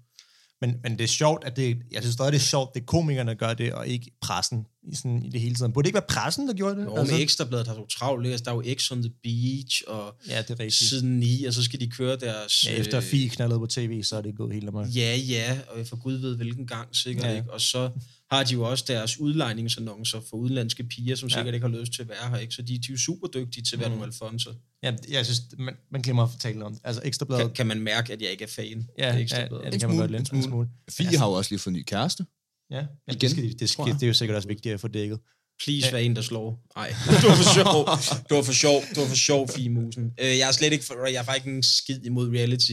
Men, 0.62 0.74
men 0.82 0.92
det 0.98 1.04
er 1.04 1.08
sjovt, 1.08 1.44
at 1.44 1.56
det, 1.56 1.78
jeg 1.92 2.02
synes 2.02 2.14
stadig, 2.14 2.32
det 2.32 2.38
er 2.38 2.42
sjovt, 2.42 2.74
det 2.74 2.80
er 2.80 2.84
komikerne, 2.84 3.30
der 3.30 3.36
gør 3.36 3.54
det, 3.54 3.72
og 3.72 3.88
ikke 3.88 4.10
pressen 4.20 4.66
i, 4.92 4.94
sådan, 4.94 5.22
i 5.22 5.28
det 5.30 5.40
hele 5.40 5.54
tiden. 5.54 5.72
Burde 5.72 5.84
det 5.84 5.88
ikke 5.88 5.94
være 5.94 6.06
pressen, 6.08 6.48
der 6.48 6.54
gjorde 6.54 6.76
det? 6.76 6.84
Jo, 6.84 6.96
altså, 6.96 7.14
med 7.14 7.22
Ekstrabladet 7.22 7.66
har 7.66 7.74
du 7.74 7.86
travlt? 7.86 8.26
Altså, 8.26 8.44
der 8.44 8.50
er 8.50 8.54
jo 8.54 8.64
X 8.78 8.90
on 8.92 9.02
the 9.02 9.12
Beach, 9.22 9.82
og 9.86 10.14
Ja, 10.28 10.38
det 10.42 10.50
er 10.50 10.60
rigtigt. 10.60 10.74
siden 10.74 11.18
9, 11.20 11.44
og 11.44 11.52
så 11.54 11.62
skal 11.62 11.80
de 11.80 11.90
køre 11.90 12.16
deres... 12.16 12.64
Ja, 12.66 12.72
efter 12.72 12.98
øh, 12.98 13.04
Fie 13.04 13.28
knaldede 13.28 13.58
på 13.60 13.66
tv, 13.66 14.02
så 14.02 14.16
er 14.16 14.20
det 14.20 14.36
gået 14.36 14.54
helt 14.54 14.68
amok. 14.68 14.86
Ja, 14.94 15.16
ja, 15.16 15.58
og 15.68 15.86
for 15.86 15.96
Gud 15.96 16.14
ved 16.14 16.36
hvilken 16.36 16.66
gang 16.66 16.96
sikkert, 16.96 17.24
ja. 17.26 17.36
ikke? 17.36 17.52
Og 17.52 17.60
så 17.60 17.90
har 18.30 18.44
de 18.44 18.52
jo 18.52 18.62
også 18.62 18.84
deres 18.88 19.18
udlejningsannoncer 19.20 20.20
for 20.30 20.36
udenlandske 20.36 20.84
piger, 20.84 21.16
som 21.16 21.28
Ja. 21.28 21.34
sikkert 21.34 21.54
ikke 21.54 21.68
har 21.68 21.78
lyst 21.80 21.92
til 21.92 22.02
at 22.02 22.08
være 22.08 22.28
her, 22.30 22.36
ikke? 22.36 22.54
Så 22.54 22.62
de, 22.62 22.68
de 22.68 22.74
er 22.74 22.80
jo 22.90 22.98
super 22.98 23.28
dygtige 23.28 23.64
til 23.64 23.76
at 23.76 23.80
være 23.80 23.88
Mm. 23.88 23.94
nogle 23.96 24.06
alfonser. 24.12 24.50
Ja, 24.82 24.92
jeg 25.10 25.24
synes, 25.24 25.40
man, 25.58 25.74
man 25.92 26.02
glemmer 26.02 26.22
at 26.24 26.30
fortælle 26.30 26.64
om 26.64 26.72
det. 26.72 26.80
Altså 26.84 27.02
Ekstrabladet. 27.04 27.42
Kan, 27.46 27.54
kan 27.54 27.66
man 27.66 27.80
mærke, 27.80 28.12
at 28.12 28.22
jeg 28.22 28.30
ikke 28.30 28.44
er 28.44 28.48
fan 28.48 28.88
ja, 28.98 29.04
af 29.08 29.14
ja, 29.14 29.20
Ekstrabladet? 29.22 29.64
ja, 29.64 29.70
det 29.70 29.80
kan 29.80 29.88
man 29.88 29.98
godt 29.98 30.10
lidt. 30.10 30.20
en 30.20 30.26
smule. 30.26 30.42
smule. 30.44 30.68
Fie 30.90 31.18
har 31.18 31.26
jo 31.26 31.32
også 31.32 31.50
lige 31.50 31.58
fået 31.58 31.72
ny 31.74 31.82
kæreste. 31.86 32.24
Ja, 32.70 32.76
ja 32.76 32.82
det, 33.08 33.14
Igen, 33.14 33.30
skal, 33.30 33.58
det, 33.58 33.70
skal, 33.70 33.84
jeg. 33.86 33.94
det 33.94 34.02
er 34.02 34.06
jo 34.06 34.14
sikkert 34.14 34.36
også 34.36 34.48
vigtigt 34.48 34.72
at 34.74 34.80
få 34.80 34.88
dækket. 34.88 35.18
Please, 35.64 35.86
Ja. 35.86 35.92
vær 35.92 35.98
en, 35.98 36.16
der 36.16 36.22
slår. 36.22 36.66
Nej, 36.76 36.88
det 37.20 37.28
var 37.28 37.36
for 37.36 37.54
sjov. 37.54 37.86
Det 38.28 38.36
var 38.36 38.42
for 38.42 38.52
sjov. 38.52 38.80
Det 38.90 38.96
var 39.02 39.06
for 39.08 39.14
sjov, 39.16 39.48
Fimusen. 39.48 40.04
Øh, 40.20 40.38
jeg 40.38 40.48
er 40.48 40.52
slet 40.52 40.72
ikke, 40.72 40.84
for, 40.84 41.06
jeg 41.06 41.18
har 41.20 41.24
faktisk 41.24 41.46
ikke 41.46 41.56
en 41.56 41.62
skid 41.62 42.00
imod 42.04 42.28
reality. 42.30 42.72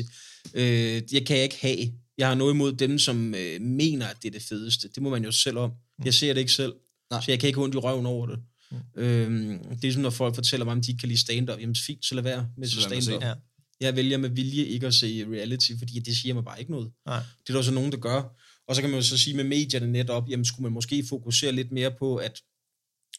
Øh, 0.54 1.02
jeg 1.14 1.26
kan 1.26 1.36
jeg 1.36 1.44
ikke 1.44 1.58
have. 1.62 1.78
Jeg 2.18 2.28
har 2.28 2.36
noget 2.36 2.54
imod 2.54 2.74
dem, 2.74 3.00
som 3.00 3.36
øh, 3.36 3.62
mener, 3.62 4.08
at 4.08 4.18
det 4.22 4.28
er 4.28 4.32
det 4.32 4.42
fedeste. 4.42 4.90
Det 4.96 5.04
må 5.04 5.10
man 5.10 5.24
jo 5.24 5.32
selv 5.32 5.58
om. 5.58 5.72
Jeg 6.06 6.14
ser 6.14 6.34
det 6.34 6.40
ikke 6.40 6.52
selv. 6.52 6.74
Nej. 7.12 7.22
Så 7.22 7.32
jeg 7.32 7.40
kan 7.40 7.48
ikke 7.48 7.62
ondt 7.62 7.76
i 7.76 7.78
røven 7.78 8.06
over 8.06 8.28
det. 8.28 8.40
Mm. 8.72 9.02
Øhm, 9.02 9.60
det 9.82 9.88
er 9.88 9.94
som, 9.94 10.02
når 10.02 10.10
folk 10.10 10.36
fortæller 10.36 10.66
mig, 10.66 10.72
om 10.72 10.82
de 10.82 10.92
ikke 10.92 11.00
kan 11.00 11.10
lide 11.10 11.20
stand-up. 11.20 11.60
Jamen 11.60 11.76
fint, 11.76 12.06
så 12.06 12.16
lad 12.16 12.24
være 12.24 12.50
med 12.58 12.68
Så 12.68 12.82
stand-up. 12.82 13.24
Ja. 13.24 13.34
Jeg 13.80 13.96
vælger 13.96 14.18
med 14.18 14.30
vilje 14.30 14.64
ikke 14.64 14.88
at 14.88 14.94
se 14.94 15.26
reality, 15.32 15.72
fordi 15.80 16.00
det 16.00 16.18
siger 16.18 16.34
mig 16.34 16.44
bare 16.44 16.60
ikke 16.60 16.72
noget. 16.72 16.92
Nej. 17.06 17.20
Det 17.48 17.50
er 17.50 17.54
der 17.54 17.62
så 17.62 17.72
nogen, 17.72 17.92
der 17.92 17.98
gør. 17.98 18.36
Og 18.68 18.76
så 18.76 18.82
kan 18.82 18.90
man 18.90 19.00
jo 19.00 19.06
så 19.06 19.18
sige 19.18 19.36
med 19.36 19.44
medierne 19.44 19.92
netop, 19.92 20.30
jamen 20.30 20.46
skulle 20.46 20.64
man 20.64 20.72
måske 20.72 21.06
fokusere 21.10 21.52
lidt 21.52 21.72
mere 21.72 21.92
på, 22.00 22.16
at, 22.16 22.42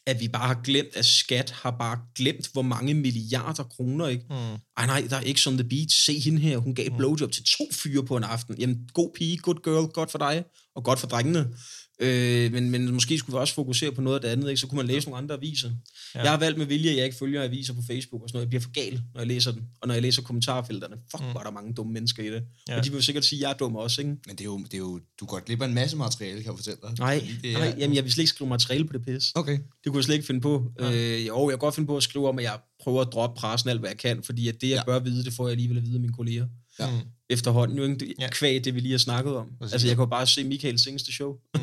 at 0.05 0.19
vi 0.19 0.27
bare 0.27 0.47
har 0.47 0.61
glemt, 0.63 0.95
at 0.95 1.05
skat 1.05 1.49
har 1.49 1.71
bare 1.71 1.99
glemt, 2.15 2.49
hvor 2.53 2.61
mange 2.61 2.93
milliarder 2.93 3.63
kroner, 3.63 4.07
ikke? 4.07 4.25
Mm. 4.29 4.35
ej 4.77 4.85
nej, 4.85 5.07
der 5.09 5.15
er 5.15 5.21
ikke 5.21 5.41
on 5.47 5.57
the 5.57 5.69
beach, 5.69 6.05
se 6.05 6.19
hende 6.19 6.39
her, 6.39 6.57
hun 6.57 6.75
gav 6.75 6.85
et 6.85 6.97
blowjob 6.97 7.31
til 7.31 7.43
to 7.43 7.63
fyre 7.73 8.05
på 8.05 8.17
en 8.17 8.23
aften. 8.23 8.57
Jamen, 8.59 8.89
god 8.93 9.11
pige, 9.15 9.37
good 9.37 9.63
girl, 9.63 9.91
godt 9.93 10.11
for 10.11 10.17
dig, 10.17 10.43
og 10.75 10.83
godt 10.83 10.99
for 10.99 11.07
drengene. 11.07 11.47
Øh, 11.99 12.51
men, 12.51 12.69
men 12.69 12.93
måske 12.93 13.17
skulle 13.17 13.33
vi 13.37 13.39
også 13.39 13.53
fokusere 13.53 13.91
på 13.91 14.01
noget 14.01 14.15
af 14.15 14.21
det 14.21 14.27
andet, 14.27 14.49
ikke? 14.49 14.61
så 14.61 14.67
kunne 14.67 14.77
man 14.77 14.85
læse 14.85 15.07
nogle 15.07 15.17
andre 15.17 15.35
aviser. 15.35 15.71
Ja. 16.15 16.21
Jeg 16.21 16.31
har 16.31 16.39
valgt 16.39 16.57
med 16.57 16.65
vilje, 16.65 16.89
at 16.89 16.97
jeg 16.97 17.05
ikke 17.05 17.17
følger 17.17 17.43
aviser 17.43 17.73
på 17.73 17.81
Facebook 17.87 18.23
og 18.23 18.29
sådan 18.29 18.37
noget. 18.37 18.45
Jeg 18.45 18.49
bliver 18.49 18.61
for 18.61 18.71
gal, 18.71 19.01
når 19.13 19.21
jeg 19.21 19.27
læser 19.27 19.51
den. 19.51 19.63
Og 19.81 19.87
når 19.87 19.93
jeg 19.93 20.01
læser 20.01 20.21
kommentarfelterne, 20.21 20.95
fuck, 21.11 21.23
mm. 21.23 21.33
var 21.33 21.43
der 21.43 21.51
mange 21.51 21.73
dumme 21.73 21.93
mennesker 21.93 22.23
i 22.23 22.29
det. 22.31 22.43
Ja. 22.69 22.77
Og 22.77 22.85
de 22.85 22.89
vil 22.89 22.97
jo 22.97 23.01
sikkert 23.01 23.25
sige, 23.25 23.39
at 23.39 23.41
jeg 23.41 23.49
er 23.49 23.57
dum 23.57 23.75
også, 23.75 24.01
ikke? 24.01 24.15
Men 24.27 24.35
det 24.35 24.41
er 24.41 24.45
jo, 24.45 24.57
det 24.57 24.73
er 24.73 24.77
jo 24.77 24.99
du 25.19 25.25
går 25.25 25.39
glip 25.39 25.61
af 25.61 25.65
en 25.65 25.73
masse 25.73 25.97
materiale, 25.97 26.43
kan 26.43 26.51
jeg 26.51 26.57
fortælle 26.57 26.79
dig. 26.83 26.91
Nej, 26.99 27.23
det 27.43 27.53
nej 27.53 27.75
jamen, 27.77 27.95
jeg 27.95 28.03
vil 28.03 28.11
slet 28.11 28.21
ikke 28.21 28.29
skrive 28.29 28.49
materiale 28.49 28.85
på 28.85 28.93
det 28.93 29.05
pis. 29.05 29.31
Okay. 29.35 29.57
Det 29.57 29.85
kunne 29.85 29.97
jeg 29.97 30.03
slet 30.03 30.15
ikke 30.15 30.27
finde 30.27 30.41
på. 30.41 30.71
Ja. 30.79 30.91
Øh, 30.93 31.27
jo, 31.27 31.49
jeg 31.49 31.51
kan 31.51 31.59
godt 31.59 31.75
finde 31.75 31.87
på 31.87 31.97
at 31.97 32.03
skrive 32.03 32.29
om, 32.29 32.39
at 32.39 32.43
jeg 32.43 32.59
prøver 32.83 33.01
at 33.01 33.09
droppe 33.13 33.39
pressen 33.39 33.69
alt, 33.69 33.79
hvad 33.79 33.89
jeg 33.89 33.97
kan, 33.97 34.23
fordi 34.23 34.47
at 34.47 34.61
det, 34.61 34.69
jeg 34.69 34.75
ja. 34.75 34.83
bør 34.83 34.99
vide, 34.99 35.23
det 35.23 35.33
får 35.33 35.47
jeg 35.47 35.51
alligevel 35.51 35.77
at 35.77 35.83
vide 35.83 35.95
af 35.95 36.01
mine 36.01 36.13
kolleger. 36.13 36.47
Ja. 36.79 36.91
Mm. 36.91 37.07
Efterhånden, 37.29 37.77
jo 37.77 37.83
ikke 37.83 38.15
ja. 38.19 38.29
kvæg 38.31 38.65
det, 38.65 38.75
vi 38.75 38.79
lige 38.79 38.91
har 38.91 38.97
snakket 38.97 39.35
om. 39.35 39.47
Præcis. 39.59 39.73
Altså, 39.73 39.87
jeg 39.87 39.95
kan 39.95 40.01
jo 40.01 40.09
bare 40.09 40.27
se 40.27 40.43
Michael 40.43 40.79
seneste 40.79 41.13
show. 41.13 41.33
Mm. 41.55 41.61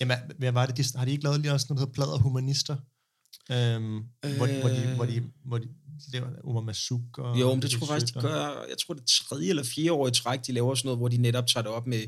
Jamen, 0.00 0.16
hvad 0.38 0.52
var 0.52 0.66
det? 0.66 0.76
De, 0.76 0.98
har 0.98 1.04
de 1.04 1.10
ikke 1.10 1.24
lavet 1.24 1.40
lige 1.40 1.52
også 1.52 1.66
noget, 1.68 1.78
der 1.78 1.86
hedder 1.86 1.92
Plader 1.92 2.18
Humanister? 2.18 2.76
Øhm, 3.50 3.96
øh, 3.96 4.36
hvor, 4.36 4.46
de, 4.46 4.60
hvor, 4.60 4.68
de, 4.68 4.94
hvor, 4.96 5.06
de, 5.06 5.22
hvor 5.44 5.58
de 5.58 5.68
laver 6.12 6.26
Omar 6.44 6.60
Masuk 6.60 7.18
og... 7.18 7.40
Jo, 7.40 7.54
men 7.54 7.62
det 7.62 7.70
tror 7.70 7.80
jeg 7.80 7.88
faktisk, 7.88 8.14
de 8.14 8.20
gør... 8.20 8.66
Jeg 8.68 8.78
tror, 8.86 8.94
det 8.94 9.00
er 9.00 9.06
tredje 9.06 9.48
eller 9.48 9.62
fjerde 9.62 9.92
år 9.92 10.08
i 10.08 10.10
træk, 10.10 10.40
de 10.46 10.52
laver 10.52 10.74
sådan 10.74 10.86
noget, 10.86 10.98
hvor 10.98 11.08
de 11.08 11.16
netop 11.16 11.46
tager 11.46 11.62
det 11.62 11.72
op 11.72 11.86
med 11.86 12.02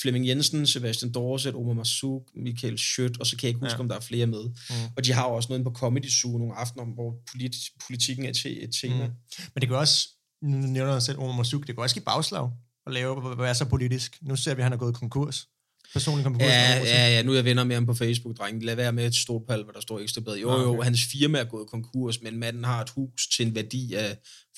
Flemming 0.00 0.26
Jensen, 0.28 0.66
Sebastian 0.66 1.12
Dorset, 1.12 1.54
Omar 1.54 1.72
Masuk, 1.72 2.22
Michael 2.36 2.78
Schødt, 2.78 3.20
og 3.20 3.26
så 3.26 3.36
kan 3.36 3.46
jeg 3.46 3.48
ikke 3.48 3.60
huske, 3.60 3.76
ja. 3.76 3.80
om 3.80 3.88
der 3.88 3.96
er 3.96 4.00
flere 4.00 4.26
med. 4.26 4.44
Mm. 4.44 4.74
Og 4.96 5.04
de 5.04 5.12
har 5.12 5.24
også 5.24 5.48
noget 5.48 5.64
på 5.64 5.70
Comedy 5.70 6.08
Zoo 6.08 6.38
nogle 6.38 6.54
aftener, 6.54 6.84
hvor 6.84 7.14
politi- 7.30 7.76
politikken 7.86 8.24
er 8.24 8.32
til 8.32 8.64
et 8.64 8.70
tema. 8.80 9.06
Mm. 9.06 9.12
Men 9.54 9.60
det 9.60 9.68
kan 9.68 9.76
også... 9.76 10.08
Nu 10.42 10.56
nævner 10.66 10.92
jeg 10.92 11.02
selv 11.02 11.18
Omar 11.18 11.36
Masuk, 11.36 11.66
det 11.66 11.74
kan 11.74 11.82
også 11.82 11.94
give 11.94 12.04
bagslag 12.04 12.50
at 12.86 12.92
lave, 12.92 13.34
hvad 13.34 13.48
er 13.48 13.52
så 13.52 13.64
politisk. 13.64 14.18
Nu 14.22 14.36
ser 14.36 14.54
vi, 14.54 14.60
at 14.60 14.64
han 14.64 14.72
er 14.72 14.76
gået 14.76 14.94
konkurs 14.94 15.46
personligt 15.92 16.24
kom 16.24 16.32
på 16.32 16.40
ja, 16.40 16.78
ja, 16.78 17.08
ja, 17.08 17.22
nu 17.22 17.30
er 17.30 17.34
jeg 17.34 17.44
venner 17.44 17.64
med 17.64 17.76
ham 17.76 17.86
på 17.86 17.94
Facebook, 17.94 18.38
dreng. 18.38 18.64
Lad 18.64 18.74
være 18.74 18.92
med 18.92 19.06
et 19.06 19.14
stort 19.14 19.42
pal, 19.48 19.62
hvor 19.62 19.72
der 19.72 19.80
står 19.80 19.98
ekstra 19.98 20.20
bedre. 20.20 20.38
Jo, 20.38 20.62
jo, 20.62 20.82
hans 20.82 21.00
firma 21.12 21.38
er 21.38 21.44
gået 21.44 21.68
konkurs, 21.68 22.22
men 22.22 22.38
manden 22.38 22.64
har 22.64 22.82
et 22.82 22.90
hus 22.90 23.28
til 23.36 23.46
en 23.46 23.54
værdi 23.54 23.94
af 23.94 24.16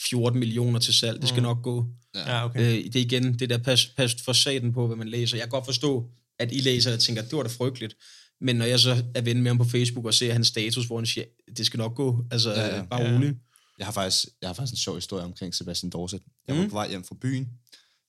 14 0.09 0.41
millioner 0.41 0.79
til 0.79 0.95
salg. 0.95 1.21
Det 1.21 1.29
skal 1.29 1.41
mm. 1.41 1.47
nok 1.47 1.63
gå. 1.63 1.87
Ja, 2.15 2.45
okay. 2.45 2.61
Øh, 2.61 2.85
det 2.85 2.97
er 2.97 3.01
igen 3.01 3.39
det 3.39 3.51
der 3.51 3.59
pas, 3.59 3.87
pas 3.87 4.17
for 4.25 4.33
saten 4.33 4.73
på, 4.73 4.87
hvad 4.87 4.97
man 4.97 5.09
læser. 5.09 5.37
Jeg 5.37 5.45
kan 5.45 5.51
godt 5.51 5.65
forstå, 5.65 6.11
at 6.39 6.53
I 6.53 6.61
læser 6.61 6.93
og 6.93 7.01
tænker, 7.01 7.23
det 7.23 7.37
var 7.37 7.43
da 7.43 7.49
frygteligt. 7.49 7.97
Men 8.41 8.57
når 8.57 8.65
jeg 8.65 8.81
så 8.81 9.05
er 9.15 9.21
ven 9.21 9.43
med 9.43 9.51
ham 9.51 9.59
på 9.59 9.65
Facebook 9.65 10.07
og 10.07 10.15
ser 10.15 10.33
hans 10.33 10.47
status, 10.47 10.87
hvor 10.87 10.97
han 10.99 11.07
siger, 11.07 11.25
det 11.57 11.67
skal 11.67 11.79
nok 11.79 11.95
gå. 11.95 12.25
Altså, 12.31 12.51
ja, 12.51 12.77
ja. 12.77 12.83
bare 12.83 13.15
roligt. 13.15 13.37
Jeg 13.79 13.87
har, 13.87 13.93
faktisk, 13.93 14.27
jeg 14.41 14.49
har 14.49 14.55
faktisk 14.55 14.73
en 14.73 14.77
sjov 14.77 14.95
historie 14.95 15.25
omkring 15.25 15.55
Sebastian 15.55 15.91
Dorset. 15.91 16.23
Jeg 16.49 16.57
var 16.57 16.63
mm. 16.63 16.69
på 16.69 16.75
vej 16.75 16.89
hjem 16.89 17.05
fra 17.05 17.17
byen, 17.21 17.49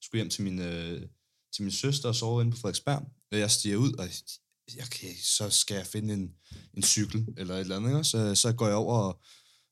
skulle 0.02 0.20
hjem 0.20 0.30
til 0.30 0.44
min, 0.44 0.60
øh, 0.60 1.02
til 1.54 1.64
min 1.64 1.72
søster 1.72 2.10
og 2.10 2.16
sove 2.16 2.42
inde 2.42 2.52
på 2.52 2.58
Frederiksberg. 2.58 3.04
Og 3.32 3.40
jeg 3.40 3.52
stiger 3.52 3.78
ud, 3.78 3.94
og 3.94 4.04
jeg, 4.06 4.14
okay, 4.86 5.16
så 5.24 5.50
skal 5.50 5.76
jeg 5.76 5.88
finde 5.88 6.14
en, 6.14 6.32
en 6.78 6.84
cykel 6.84 7.26
eller 7.38 7.56
et 7.56 7.60
eller 7.60 7.76
andet. 7.76 7.90
Ikke? 7.90 8.04
Så, 8.04 8.36
så 8.36 8.52
går 8.52 8.68
jeg 8.68 8.76
over 8.76 8.98
og, 8.98 9.20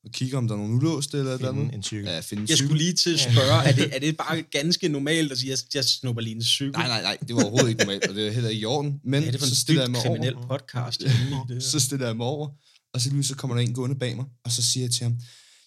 og 0.04 0.10
kigger, 0.10 0.38
om 0.38 0.48
der 0.48 0.54
er 0.54 0.58
nogen 0.58 0.74
ulåste 0.74 1.18
eller 1.18 1.30
et 1.30 1.38
eller 1.38 1.48
andet. 1.48 1.74
en 1.74 1.82
cykel. 1.82 2.04
Ja, 2.04 2.20
finde 2.20 2.42
en 2.42 2.48
jeg 2.48 2.56
cykel. 2.56 2.68
skulle 2.68 2.84
lige 2.84 2.94
til 2.94 3.14
at 3.14 3.20
spørge, 3.20 3.64
er, 3.68 3.72
det, 3.72 3.90
er 3.94 3.98
det 3.98 4.16
bare 4.16 4.42
ganske 4.42 4.88
normalt 4.88 5.32
at 5.32 5.38
sige, 5.38 5.52
at 5.52 5.74
jeg 5.74 5.84
snupper 5.84 6.22
lige 6.22 6.36
en 6.36 6.44
cykel? 6.44 6.72
Nej, 6.72 6.88
nej, 6.88 7.02
nej, 7.02 7.18
det 7.28 7.36
var 7.36 7.42
overhovedet 7.42 7.68
ikke 7.68 7.80
normalt, 7.80 8.06
og 8.06 8.14
det 8.14 8.26
er 8.26 8.30
heller 8.30 8.50
ikke 8.50 8.62
i 8.62 8.64
orden. 8.64 9.00
Men 9.04 9.22
ja, 9.22 9.30
det 9.30 9.40
var 9.40 9.46
så 9.46 9.56
stiller 9.56 9.82
jeg 9.82 9.90
mig 9.90 10.02
kriminel 10.02 10.34
over. 10.34 10.46
podcast. 10.46 11.02
så 11.72 11.80
stiller 11.80 12.06
jeg 12.06 12.16
mig 12.16 12.26
over, 12.26 12.48
og 12.92 13.00
så 13.00 13.10
lige 13.10 13.24
så 13.24 13.34
kommer 13.34 13.56
der 13.56 13.62
en 13.62 13.74
gående 13.74 13.98
bag 13.98 14.16
mig, 14.16 14.24
og 14.44 14.52
så 14.52 14.62
siger 14.62 14.84
jeg 14.84 14.90
til 14.90 15.02
ham, 15.02 15.16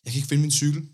jeg 0.06 0.12
kan 0.12 0.18
ikke 0.18 0.28
finde 0.28 0.42
min 0.42 0.52
cykel. 0.52 0.90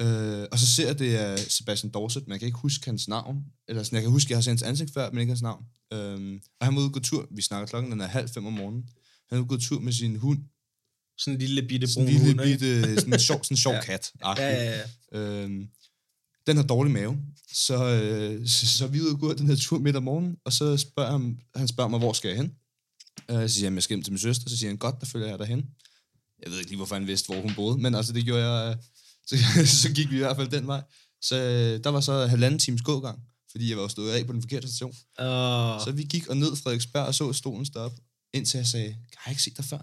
Øh, 0.00 0.46
og 0.52 0.58
så 0.58 0.66
ser 0.66 0.86
jeg, 0.86 0.98
det 0.98 1.16
er 1.16 1.36
Sebastian 1.36 1.92
Dorset, 1.92 2.22
men 2.26 2.32
jeg 2.32 2.40
kan 2.40 2.46
ikke 2.46 2.58
huske 2.58 2.86
hans 2.86 3.08
navn. 3.08 3.44
Eller 3.68 3.82
sådan, 3.82 3.96
jeg 3.96 4.02
kan 4.02 4.10
huske, 4.10 4.30
jeg 4.30 4.36
har 4.36 4.42
set 4.42 4.50
hans 4.50 4.62
ansigt 4.62 4.92
før, 4.94 5.10
men 5.10 5.20
ikke 5.20 5.30
hans 5.30 5.42
navn. 5.42 5.64
Øh, 5.92 6.40
og 6.60 6.66
han 6.66 6.76
var 6.76 6.80
ude 6.82 6.90
gå 6.90 7.00
tur, 7.00 7.28
vi 7.30 7.42
snakker 7.42 7.66
klokken, 7.66 7.92
den 7.92 8.00
er 8.00 8.06
halv 8.06 8.28
fem 8.28 8.46
om 8.46 8.52
morgenen. 8.52 8.84
Han 9.28 9.38
var 9.38 9.42
ude 9.42 9.48
gå 9.48 9.56
tur 9.56 9.80
med 9.80 9.92
sin 9.92 10.16
hund. 10.16 10.38
Sådan 11.18 11.34
en 11.34 11.40
lille 11.40 11.62
bitte 11.62 11.88
brun 11.94 12.06
hund, 12.06 12.24
lille 12.26 12.42
bitte, 12.42 12.96
sådan 12.96 13.12
en 13.12 13.18
sjov, 13.18 13.44
sådan 13.44 13.54
en 13.54 13.58
sjov 13.58 13.74
ja. 13.74 13.82
kat. 13.82 14.12
Ja, 14.24 14.34
ja, 14.38 14.82
ja. 15.12 15.18
Øh, 15.18 15.50
den 16.46 16.56
har 16.56 16.64
dårlig 16.64 16.92
mave. 16.92 17.18
Så, 17.52 17.84
øh, 17.84 18.48
så, 18.48 18.66
så 18.66 18.86
vi 18.86 18.98
er 18.98 19.02
ude 19.02 19.12
og 19.12 19.20
gå 19.20 19.34
den 19.34 19.46
her 19.46 19.56
tur 19.56 19.78
midt 19.78 19.96
om 19.96 20.02
morgenen, 20.02 20.36
og 20.44 20.52
så 20.52 20.76
spørger 20.76 21.12
han, 21.12 21.40
han 21.54 21.68
spørger 21.68 21.90
mig, 21.90 21.98
hvor 21.98 22.12
skal 22.12 22.28
jeg 22.28 22.36
hen? 22.36 22.52
Øh, 23.30 23.48
så 23.48 23.54
siger 23.54 23.68
jeg, 23.68 23.74
jeg 23.74 23.82
skal 23.82 23.96
hjem 23.96 24.04
til 24.04 24.12
min 24.12 24.18
søster. 24.18 24.50
Så 24.50 24.56
siger 24.56 24.70
han, 24.70 24.76
godt, 24.76 25.00
der 25.00 25.06
følger 25.06 25.28
jeg 25.28 25.38
derhen. 25.38 25.64
Jeg 26.42 26.50
ved 26.50 26.58
ikke 26.58 26.70
lige, 26.70 26.76
hvorfor 26.76 26.94
han 26.94 27.06
vidste, 27.06 27.32
hvor 27.32 27.42
hun 27.42 27.54
boede, 27.54 27.78
men 27.78 27.94
altså, 27.94 28.12
det 28.12 28.24
gjorde 28.24 28.50
jeg... 28.50 28.70
Øh, 28.70 28.76
så, 29.26 29.36
så 29.82 29.92
gik 29.92 30.10
vi 30.10 30.14
i 30.14 30.18
hvert 30.18 30.36
fald 30.36 30.48
den 30.48 30.66
vej. 30.66 30.82
Så 31.22 31.36
øh, 31.36 31.84
der 31.84 31.90
var 31.90 32.00
så 32.00 32.26
halvanden 32.26 32.58
times 32.58 32.82
gågang, 32.82 33.18
fordi 33.50 33.70
jeg 33.70 33.78
var 33.78 33.88
stået 33.88 34.12
af 34.12 34.26
på 34.26 34.32
den 34.32 34.42
forkerte 34.42 34.68
station. 34.68 34.90
Uh. 34.90 35.26
Så 35.84 35.92
vi 35.94 36.02
gik 36.02 36.28
og 36.28 36.36
ned 36.36 36.56
Frederiksberg 36.56 37.06
og 37.06 37.14
så 37.14 37.32
stolen 37.32 37.66
stå 37.66 37.80
op, 37.80 37.92
indtil 38.34 38.58
jeg 38.58 38.66
sagde, 38.66 38.96
har 39.16 39.30
jeg 39.30 39.32
ikke 39.32 39.42
set 39.42 39.56
dig 39.56 39.64
før? 39.64 39.78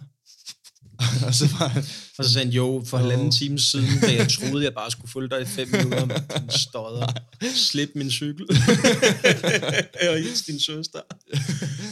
og 1.28 1.34
så 1.34 1.48
var 1.60 1.68
han, 1.68 1.84
Og 2.18 2.26
så 2.26 2.34
sagde 2.34 2.46
han, 2.46 2.54
jo, 2.54 2.84
for 2.86 2.98
halvanden 2.98 3.32
time 3.32 3.60
siden, 3.60 4.00
da 4.02 4.16
jeg 4.16 4.30
troede, 4.40 4.64
jeg 4.64 4.74
bare 4.74 4.92
skulle 4.92 5.12
følge 5.12 5.30
dig 5.30 5.42
i 5.42 5.46
fem 5.46 5.68
minutter, 5.68 6.06
men 6.06 6.50
stodder. 6.50 7.08
Slip 7.56 7.90
min 7.96 8.12
cykel. 8.12 8.46
og 10.10 10.18
hils 10.18 10.42
din 10.42 10.60
søster. 10.60 11.00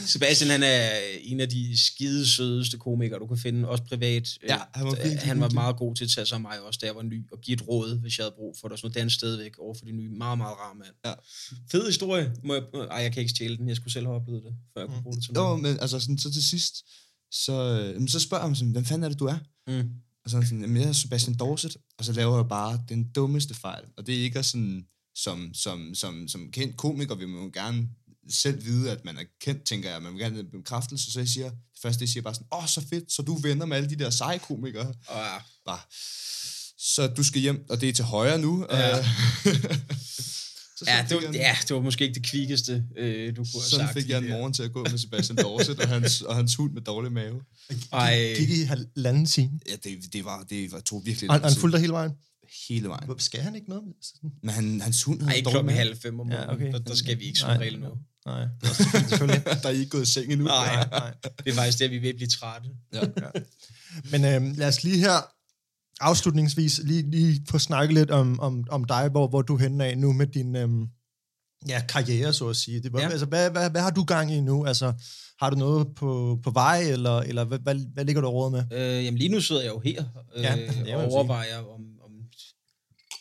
Sebastian, 0.06 0.50
han 0.50 0.62
er 0.62 0.90
en 1.22 1.40
af 1.40 1.48
de 1.48 1.80
skide 1.86 2.26
sødeste 2.26 2.78
komikere, 2.78 3.18
du 3.18 3.26
kan 3.26 3.38
finde, 3.38 3.68
også 3.68 3.84
privat. 3.84 4.28
Ja, 4.48 4.58
han 4.74 4.86
var 4.86 4.94
virkelig 4.94 5.18
han 5.18 5.40
var 5.40 5.48
meget 5.48 5.76
god 5.76 5.94
til 5.94 6.04
at 6.04 6.10
tage 6.10 6.26
sig 6.26 6.36
af 6.36 6.40
mig 6.40 6.60
også, 6.60 6.78
da 6.82 6.86
jeg 6.86 6.94
var 6.94 7.02
ny, 7.02 7.30
og 7.32 7.40
give 7.40 7.54
et 7.54 7.68
råd, 7.68 8.00
hvis 8.00 8.18
jeg 8.18 8.24
havde 8.24 8.34
brug 8.36 8.56
for 8.60 8.68
det. 8.68 8.72
og 8.72 8.78
Sådan 8.78 8.86
noget, 8.86 8.94
det 8.94 9.14
er 9.14 9.18
stadigvæk 9.18 9.58
over 9.58 9.74
for 9.74 9.84
de 9.84 9.92
nye. 9.92 10.08
Meget, 10.08 10.38
meget 10.38 10.56
rar 10.56 10.74
mand. 10.74 10.94
Ja. 11.04 11.12
Fed 11.72 11.86
historie. 11.86 12.32
Må 12.44 12.54
jeg, 12.54 12.62
ej, 12.90 13.02
jeg 13.02 13.12
kan 13.12 13.20
ikke 13.20 13.30
stjæle 13.30 13.56
den. 13.56 13.68
Jeg 13.68 13.76
skulle 13.76 13.92
selv 13.92 14.06
have 14.06 14.16
oplevet 14.16 14.42
det, 14.44 14.54
før 14.74 14.80
jeg 14.80 14.88
kunne 14.88 15.02
bruge 15.02 15.16
det 15.16 15.24
til 15.24 15.32
jo, 15.36 15.42
noget. 15.42 15.62
men 15.62 15.78
altså 15.80 16.00
sådan, 16.00 16.18
så 16.18 16.32
til 16.32 16.44
sidst, 16.44 16.74
så, 17.32 17.92
øh, 17.96 18.08
så 18.08 18.20
spørger 18.20 18.44
ham 18.44 18.54
sådan, 18.54 18.72
hvem 18.72 18.84
fanden 18.84 19.04
er 19.04 19.08
det, 19.08 19.18
du 19.18 19.26
er? 19.26 19.38
Mm. 19.66 19.90
Og 20.24 20.30
så 20.30 20.36
er 20.36 20.40
han 20.40 20.48
sådan, 20.48 20.76
jeg 20.76 20.88
er 20.88 20.92
Sebastian 20.92 21.36
Dorset, 21.36 21.76
og 21.98 22.04
så 22.04 22.12
laver 22.12 22.36
jeg 22.36 22.48
bare 22.48 22.84
den 22.88 23.12
dummeste 23.12 23.54
fejl. 23.54 23.84
Og 23.96 24.06
det 24.06 24.18
er 24.18 24.22
ikke 24.22 24.42
sådan, 24.42 24.86
som, 25.14 25.54
som, 25.54 25.94
som, 25.94 26.28
som 26.28 26.50
kendt 26.52 26.76
komiker 26.76 27.14
vil 27.14 27.28
man 27.28 27.44
jo 27.44 27.50
gerne 27.54 27.88
selv 28.30 28.64
vide, 28.64 28.90
at 28.90 29.04
man 29.04 29.16
er 29.16 29.24
kendt, 29.40 29.64
tænker 29.64 29.90
jeg. 29.90 30.02
Man 30.02 30.12
vil 30.12 30.20
gerne 30.20 30.34
have 30.34 30.50
bekræftelse, 30.50 31.12
så 31.12 31.20
jeg 31.20 31.28
siger, 31.28 31.50
det 31.50 31.80
første, 31.82 32.02
jeg 32.02 32.08
siger 32.08 32.22
bare 32.22 32.34
sådan, 32.34 32.46
åh, 32.52 32.66
så 32.66 32.86
fedt, 32.90 33.12
så 33.12 33.22
du 33.22 33.36
er 33.36 33.40
venner 33.40 33.66
med 33.66 33.76
alle 33.76 33.90
de 33.90 33.96
der 33.96 34.10
seje 34.10 34.38
komikere. 34.38 34.86
Og 34.86 35.18
ja, 35.18 35.38
Bare, 35.66 35.80
så 36.78 37.06
du 37.16 37.24
skal 37.24 37.40
hjem, 37.40 37.66
og 37.68 37.80
det 37.80 37.88
er 37.88 37.92
til 37.92 38.04
højre 38.04 38.38
nu. 38.38 38.66
Ja. 38.70 38.98
Så 40.84 40.90
ja, 40.90 41.06
det 41.08 41.16
var, 41.16 41.22
jeg- 41.22 41.34
ja, 41.34 41.56
det 41.68 41.76
var 41.76 41.82
måske 41.82 42.04
ikke 42.04 42.14
det 42.14 42.22
kvikkeste, 42.26 42.84
øh, 42.96 43.28
du 43.28 43.34
kunne 43.36 43.46
have 43.52 43.62
Sådan 43.62 43.86
sagt. 43.86 43.98
fik 43.98 44.08
jeg 44.08 44.18
en 44.18 44.28
morgen 44.28 44.52
til 44.52 44.62
at 44.62 44.72
gå 44.72 44.86
med 44.90 44.98
Sebastian 44.98 45.36
Dorset 45.38 45.80
og 45.80 45.88
hans, 45.88 46.22
og 46.22 46.36
hans 46.36 46.54
hund 46.54 46.72
med 46.72 46.82
dårlig 46.82 47.12
mave. 47.12 47.40
Ej. 47.92 48.34
Gik 48.38 48.50
i 48.50 48.62
halvanden 48.62 49.26
time. 49.26 49.50
Ja, 49.70 49.74
det, 49.84 50.12
det, 50.12 50.24
var, 50.24 50.44
det 50.50 50.72
var, 50.72 50.80
tog 50.80 51.02
virkelig 51.06 51.30
Og 51.30 51.34
han, 51.36 51.44
han 51.44 51.52
fulgte 51.56 51.78
hele 51.78 51.92
vejen. 51.92 52.12
hele 52.68 52.88
vejen. 52.88 53.04
Hvor 53.04 53.16
skal 53.18 53.40
han 53.40 53.54
ikke 53.54 53.68
noget? 53.68 53.82
Sådan? 54.02 54.30
Men 54.42 54.50
han, 54.54 54.80
hans 54.80 55.02
hund 55.02 55.22
havde 55.22 55.36
ikke 55.36 55.44
dårlig 55.44 55.52
klokken 55.54 55.66
mave. 55.66 55.78
halv 55.78 55.96
fem 56.02 56.20
om 56.20 56.30
Ja, 56.30 56.36
morgenen. 56.36 56.54
okay. 56.68 56.72
der, 56.72 56.78
der 56.78 56.94
skal 56.94 57.18
vi 57.18 57.24
ikke 57.24 57.38
som 57.38 57.56
regel 57.56 57.78
nu. 57.78 57.88
Nej, 58.26 58.44
det 58.62 58.70
er 59.12 59.54
der 59.62 59.68
er 59.68 59.70
I 59.70 59.78
ikke 59.78 59.90
gået 59.90 60.02
i 60.02 60.12
seng 60.12 60.32
endnu. 60.32 60.46
Nej. 60.46 60.86
Nej. 60.90 61.14
Det 61.44 61.50
er 61.50 61.54
faktisk 61.54 61.78
der, 61.78 61.88
vi 61.88 61.96
er 61.96 62.00
ved 62.00 62.08
at 62.08 62.16
blive 62.16 62.28
trætte. 62.28 62.68
Ja. 62.94 63.00
Men 64.10 64.24
øhm, 64.24 64.54
lad 64.56 64.68
os 64.68 64.84
lige 64.84 64.98
her 64.98 65.16
afslutningsvis 66.02 66.80
lige, 66.84 67.10
lige 67.10 67.42
få 67.50 67.58
snakket 67.58 67.94
lidt 67.94 68.10
om, 68.10 68.40
om, 68.40 68.64
om 68.70 68.84
dig, 68.84 69.08
hvor, 69.08 69.28
hvor 69.28 69.42
du 69.42 69.54
er 69.54 69.58
henne 69.58 69.84
af 69.84 69.98
nu 69.98 70.12
med 70.12 70.26
din 70.26 70.56
øhm, 70.56 70.86
ja, 71.68 71.82
karriere, 71.88 72.32
så 72.32 72.48
at 72.48 72.56
sige. 72.56 72.82
Det, 72.82 72.92
Ja. 72.94 73.00
ja. 73.00 73.08
altså, 73.08 73.26
hvad, 73.26 73.50
hvad, 73.50 73.70
hvad 73.70 73.80
har 73.80 73.90
du 73.90 74.04
gang 74.04 74.32
i 74.32 74.40
nu? 74.40 74.64
Altså, 74.66 74.92
har 75.40 75.50
du 75.50 75.56
noget 75.56 75.86
på, 75.96 76.38
på 76.44 76.50
vej, 76.50 76.82
eller, 76.82 77.18
eller 77.20 77.44
hvad, 77.44 77.58
hvad, 77.58 77.74
hvad 77.94 78.04
ligger 78.04 78.22
du 78.22 78.28
råder 78.28 78.50
med? 78.50 78.64
Øh, 78.72 79.04
jamen 79.04 79.18
lige 79.18 79.32
nu 79.32 79.40
sidder 79.40 79.62
jeg 79.62 79.70
jo 79.70 79.80
her 79.84 80.04
øh, 80.36 80.42
Ja, 80.42 80.56
det 80.56 80.94
og 80.94 81.04
overvejer, 81.04 81.58
om, 81.58 81.80
om 82.04 82.10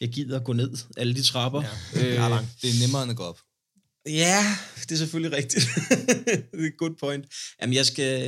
jeg 0.02 0.10
gider 0.10 0.40
gå 0.40 0.54
ned 0.54 0.78
alle 0.98 1.16
de 1.16 1.24
trapper. 1.24 1.62
Ja, 1.62 2.00
det 2.00 2.18
er 2.18 2.30
langt. 2.30 2.50
Det 2.62 2.70
er 2.70 2.74
nemmere 2.88 3.04
end 3.04 3.12
at 3.12 3.18
gå 3.18 3.24
op. 3.24 3.40
Ja, 4.06 4.58
det 4.82 4.92
er 4.92 4.96
selvfølgelig 4.96 5.38
rigtigt. 5.38 5.66
det 6.52 6.60
er 6.60 6.68
et 6.68 6.78
good 6.78 6.96
point. 7.00 7.26
Jamen, 7.62 7.74
jeg 7.74 7.86
skal, 7.86 8.22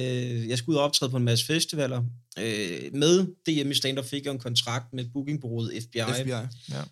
jeg 0.48 0.58
skal 0.58 0.72
ud 0.72 0.76
og 0.76 0.84
optræde 0.84 1.12
på 1.12 1.18
en 1.18 1.24
masse 1.24 1.46
festivaler. 1.46 2.04
Øh, 2.40 2.94
med 2.94 3.26
DM 3.46 3.72
i 3.72 3.74
stand-up 3.74 4.06
fik 4.06 4.26
jeg 4.26 4.32
en 4.32 4.40
kontrakt 4.40 4.94
med 4.94 5.06
bookingbureauet 5.14 5.84
FBI, 5.84 6.00
FBI. 6.00 6.32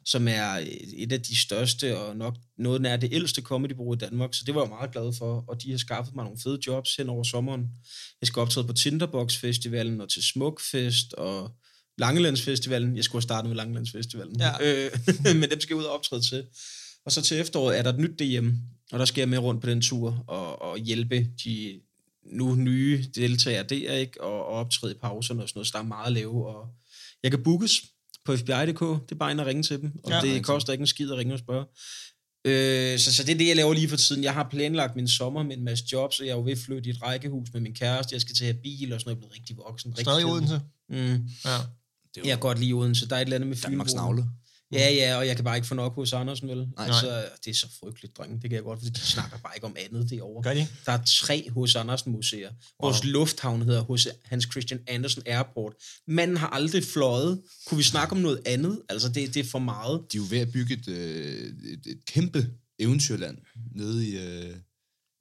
som 0.05 0.27
er 0.27 0.65
et 0.97 1.11
af 1.11 1.21
de 1.21 1.41
største 1.41 1.97
og 1.99 2.17
nok 2.17 2.37
noget 2.57 2.81
nær 2.81 2.95
det 2.95 3.13
ældste 3.13 3.41
comedybureau 3.41 3.93
i 3.93 3.97
Danmark, 3.97 4.33
så 4.33 4.43
det 4.45 4.55
var 4.55 4.61
jeg 4.61 4.69
meget 4.69 4.91
glad 4.91 5.13
for, 5.17 5.43
og 5.47 5.63
de 5.63 5.71
har 5.71 5.77
skaffet 5.77 6.15
mig 6.15 6.23
nogle 6.23 6.39
fede 6.43 6.59
jobs 6.67 6.95
hen 6.95 7.09
over 7.09 7.23
sommeren. 7.23 7.67
Jeg 8.21 8.27
skal 8.27 8.39
optræde 8.39 8.67
på 8.67 8.73
Tinderbox 8.73 9.37
Festivalen 9.37 10.01
og 10.01 10.09
til 10.09 10.23
Smukfest 10.23 11.13
og 11.13 11.51
Langelandsfestivalen. 11.97 12.95
Jeg 12.95 13.03
skulle 13.03 13.19
have 13.19 13.23
startet 13.23 13.49
med 13.49 13.57
Langelandsfestivalen. 13.57 14.41
Ja. 14.41 14.51
Øh, 14.61 14.91
men 15.39 15.49
dem 15.49 15.59
skal 15.59 15.73
jeg 15.73 15.79
ud 15.79 15.83
og 15.83 15.93
optræde 15.93 16.21
til. 16.21 16.43
Og 17.05 17.11
så 17.11 17.21
til 17.21 17.39
efteråret 17.39 17.77
er 17.79 17.83
der 17.83 17.93
et 17.93 17.99
nyt 17.99 18.19
DM, 18.19 18.49
og 18.91 18.99
der 18.99 19.05
skal 19.05 19.21
jeg 19.21 19.29
med 19.29 19.37
rundt 19.37 19.61
på 19.61 19.69
den 19.69 19.81
tur 19.81 20.23
og, 20.27 20.61
og 20.61 20.77
hjælpe 20.77 21.27
de 21.43 21.79
nu 22.25 22.55
nye 22.55 23.05
deltagere 23.15 23.63
der, 23.63 23.93
ikke? 23.93 24.21
Og, 24.23 24.33
og 24.45 24.45
optræde 24.45 24.93
i 24.93 24.97
pauserne 25.01 25.43
og 25.43 25.49
sådan 25.49 25.57
noget, 25.57 25.67
så 25.67 25.71
der 25.73 25.79
er 25.79 25.87
meget 25.87 26.05
at 26.07 26.13
lave. 26.13 26.47
Og 26.47 26.67
jeg 27.23 27.31
kan 27.31 27.43
bookes, 27.43 27.81
på 28.25 28.37
FBI.dk. 28.37 28.79
Det 29.09 29.11
er 29.11 29.15
bare 29.19 29.31
ind 29.31 29.39
og 29.39 29.45
ringe 29.45 29.63
til 29.63 29.81
dem, 29.81 29.91
og 30.03 30.11
Ja. 30.11 30.21
det 30.21 30.43
koster 30.43 30.73
ikke 30.73 30.81
en 30.81 30.87
skid 30.87 31.11
at 31.11 31.17
ringe 31.17 31.33
og 31.33 31.39
spørge. 31.39 31.65
Øh, 32.45 32.99
så, 32.99 33.13
så 33.13 33.23
det 33.23 33.33
er 33.33 33.37
det, 33.37 33.47
jeg 33.47 33.55
laver 33.55 33.73
lige 33.73 33.89
for 33.89 33.97
tiden. 33.97 34.23
Jeg 34.23 34.33
har 34.33 34.47
planlagt 34.51 34.95
min 34.95 35.07
sommer 35.07 35.43
med 35.43 35.57
en 35.57 35.63
masse 35.63 35.85
jobs, 35.91 36.19
og 36.19 36.25
jeg 36.25 36.31
er 36.31 36.35
jo 36.35 36.43
ved 36.43 36.51
at 36.51 36.57
flytte 36.57 36.87
i 36.87 36.91
et 36.91 37.01
rækkehus 37.01 37.47
med 37.53 37.61
min 37.61 37.73
kæreste. 37.73 38.13
Jeg 38.13 38.21
skal 38.21 38.35
til 38.35 38.43
at 38.45 38.53
have 38.53 38.61
bil 38.63 38.93
og 38.93 39.01
sådan 39.01 39.09
noget. 39.09 39.17
Jeg 39.21 39.25
er 39.25 39.27
blevet 39.27 39.33
rigtig 39.33 39.57
voksen. 39.57 39.91
Rigtig 39.91 40.05
Stadig 40.05 40.21
i. 40.21 40.25
Odense? 40.25 40.61
Mm. 40.89 40.95
Ja. 40.95 41.05
Det 41.05 41.17
er 41.45 41.57
Jeg 42.15 42.25
kan 42.25 42.39
godt 42.39 42.59
lide 42.59 42.73
Odense. 42.73 43.09
Der 43.09 43.15
er 43.15 43.19
et 43.19 43.25
eller 43.25 43.35
andet 43.35 43.47
med 43.49 43.57
Danmarks 43.57 43.91
Fynboerne. 43.91 44.05
navle. 44.15 44.29
Ja, 44.71 44.93
ja, 44.93 45.17
og 45.17 45.27
jeg 45.27 45.35
kan 45.35 45.45
bare 45.45 45.55
ikke 45.55 45.67
få 45.67 45.75
nok 45.75 45.95
hos 45.95 46.13
Andersen, 46.13 46.47
vel? 46.47 46.57
Nej. 46.57 46.85
altså, 46.85 47.25
det 47.45 47.51
er 47.51 47.55
så 47.55 47.67
frygteligt, 47.79 48.17
drenge. 48.17 48.35
Det 48.35 48.49
kan 48.49 48.51
jeg 48.51 48.63
godt, 48.63 48.79
fordi 48.79 48.91
de 48.91 48.99
snakker 48.99 49.37
bare 49.37 49.53
ikke 49.55 49.65
om 49.65 49.75
andet 49.79 50.09
derovre. 50.09 50.43
Gør 50.43 50.53
de? 50.53 50.67
Der 50.85 50.91
er 50.91 50.99
tre 51.07 51.49
hos 51.49 51.75
Andersen 51.75 52.11
museer. 52.11 52.51
Vores 52.81 53.03
lufthavn 53.03 53.61
hedder 53.61 53.81
hos 53.81 54.07
Hans 54.25 54.47
Christian 54.51 54.79
Andersen 54.87 55.23
Airport. 55.25 55.73
Manden 56.07 56.37
har 56.37 56.47
aldrig 56.47 56.83
fløjet. 56.83 57.41
Kunne 57.67 57.77
vi 57.77 57.83
snakke 57.83 58.11
om 58.11 58.17
noget 58.17 58.41
andet? 58.45 58.81
Altså, 58.89 59.09
det, 59.09 59.33
det 59.33 59.39
er 59.39 59.49
for 59.49 59.59
meget. 59.59 60.01
De 60.11 60.17
er 60.17 60.21
jo 60.21 60.27
ved 60.29 60.39
at 60.39 60.51
bygge 60.51 60.73
et, 60.73 60.87
øh, 60.87 61.53
et, 61.63 61.81
et 61.85 62.05
kæmpe 62.05 62.49
eventyrland 62.79 63.37
nede 63.75 64.07
i, 64.07 64.17
øh, 64.17 64.55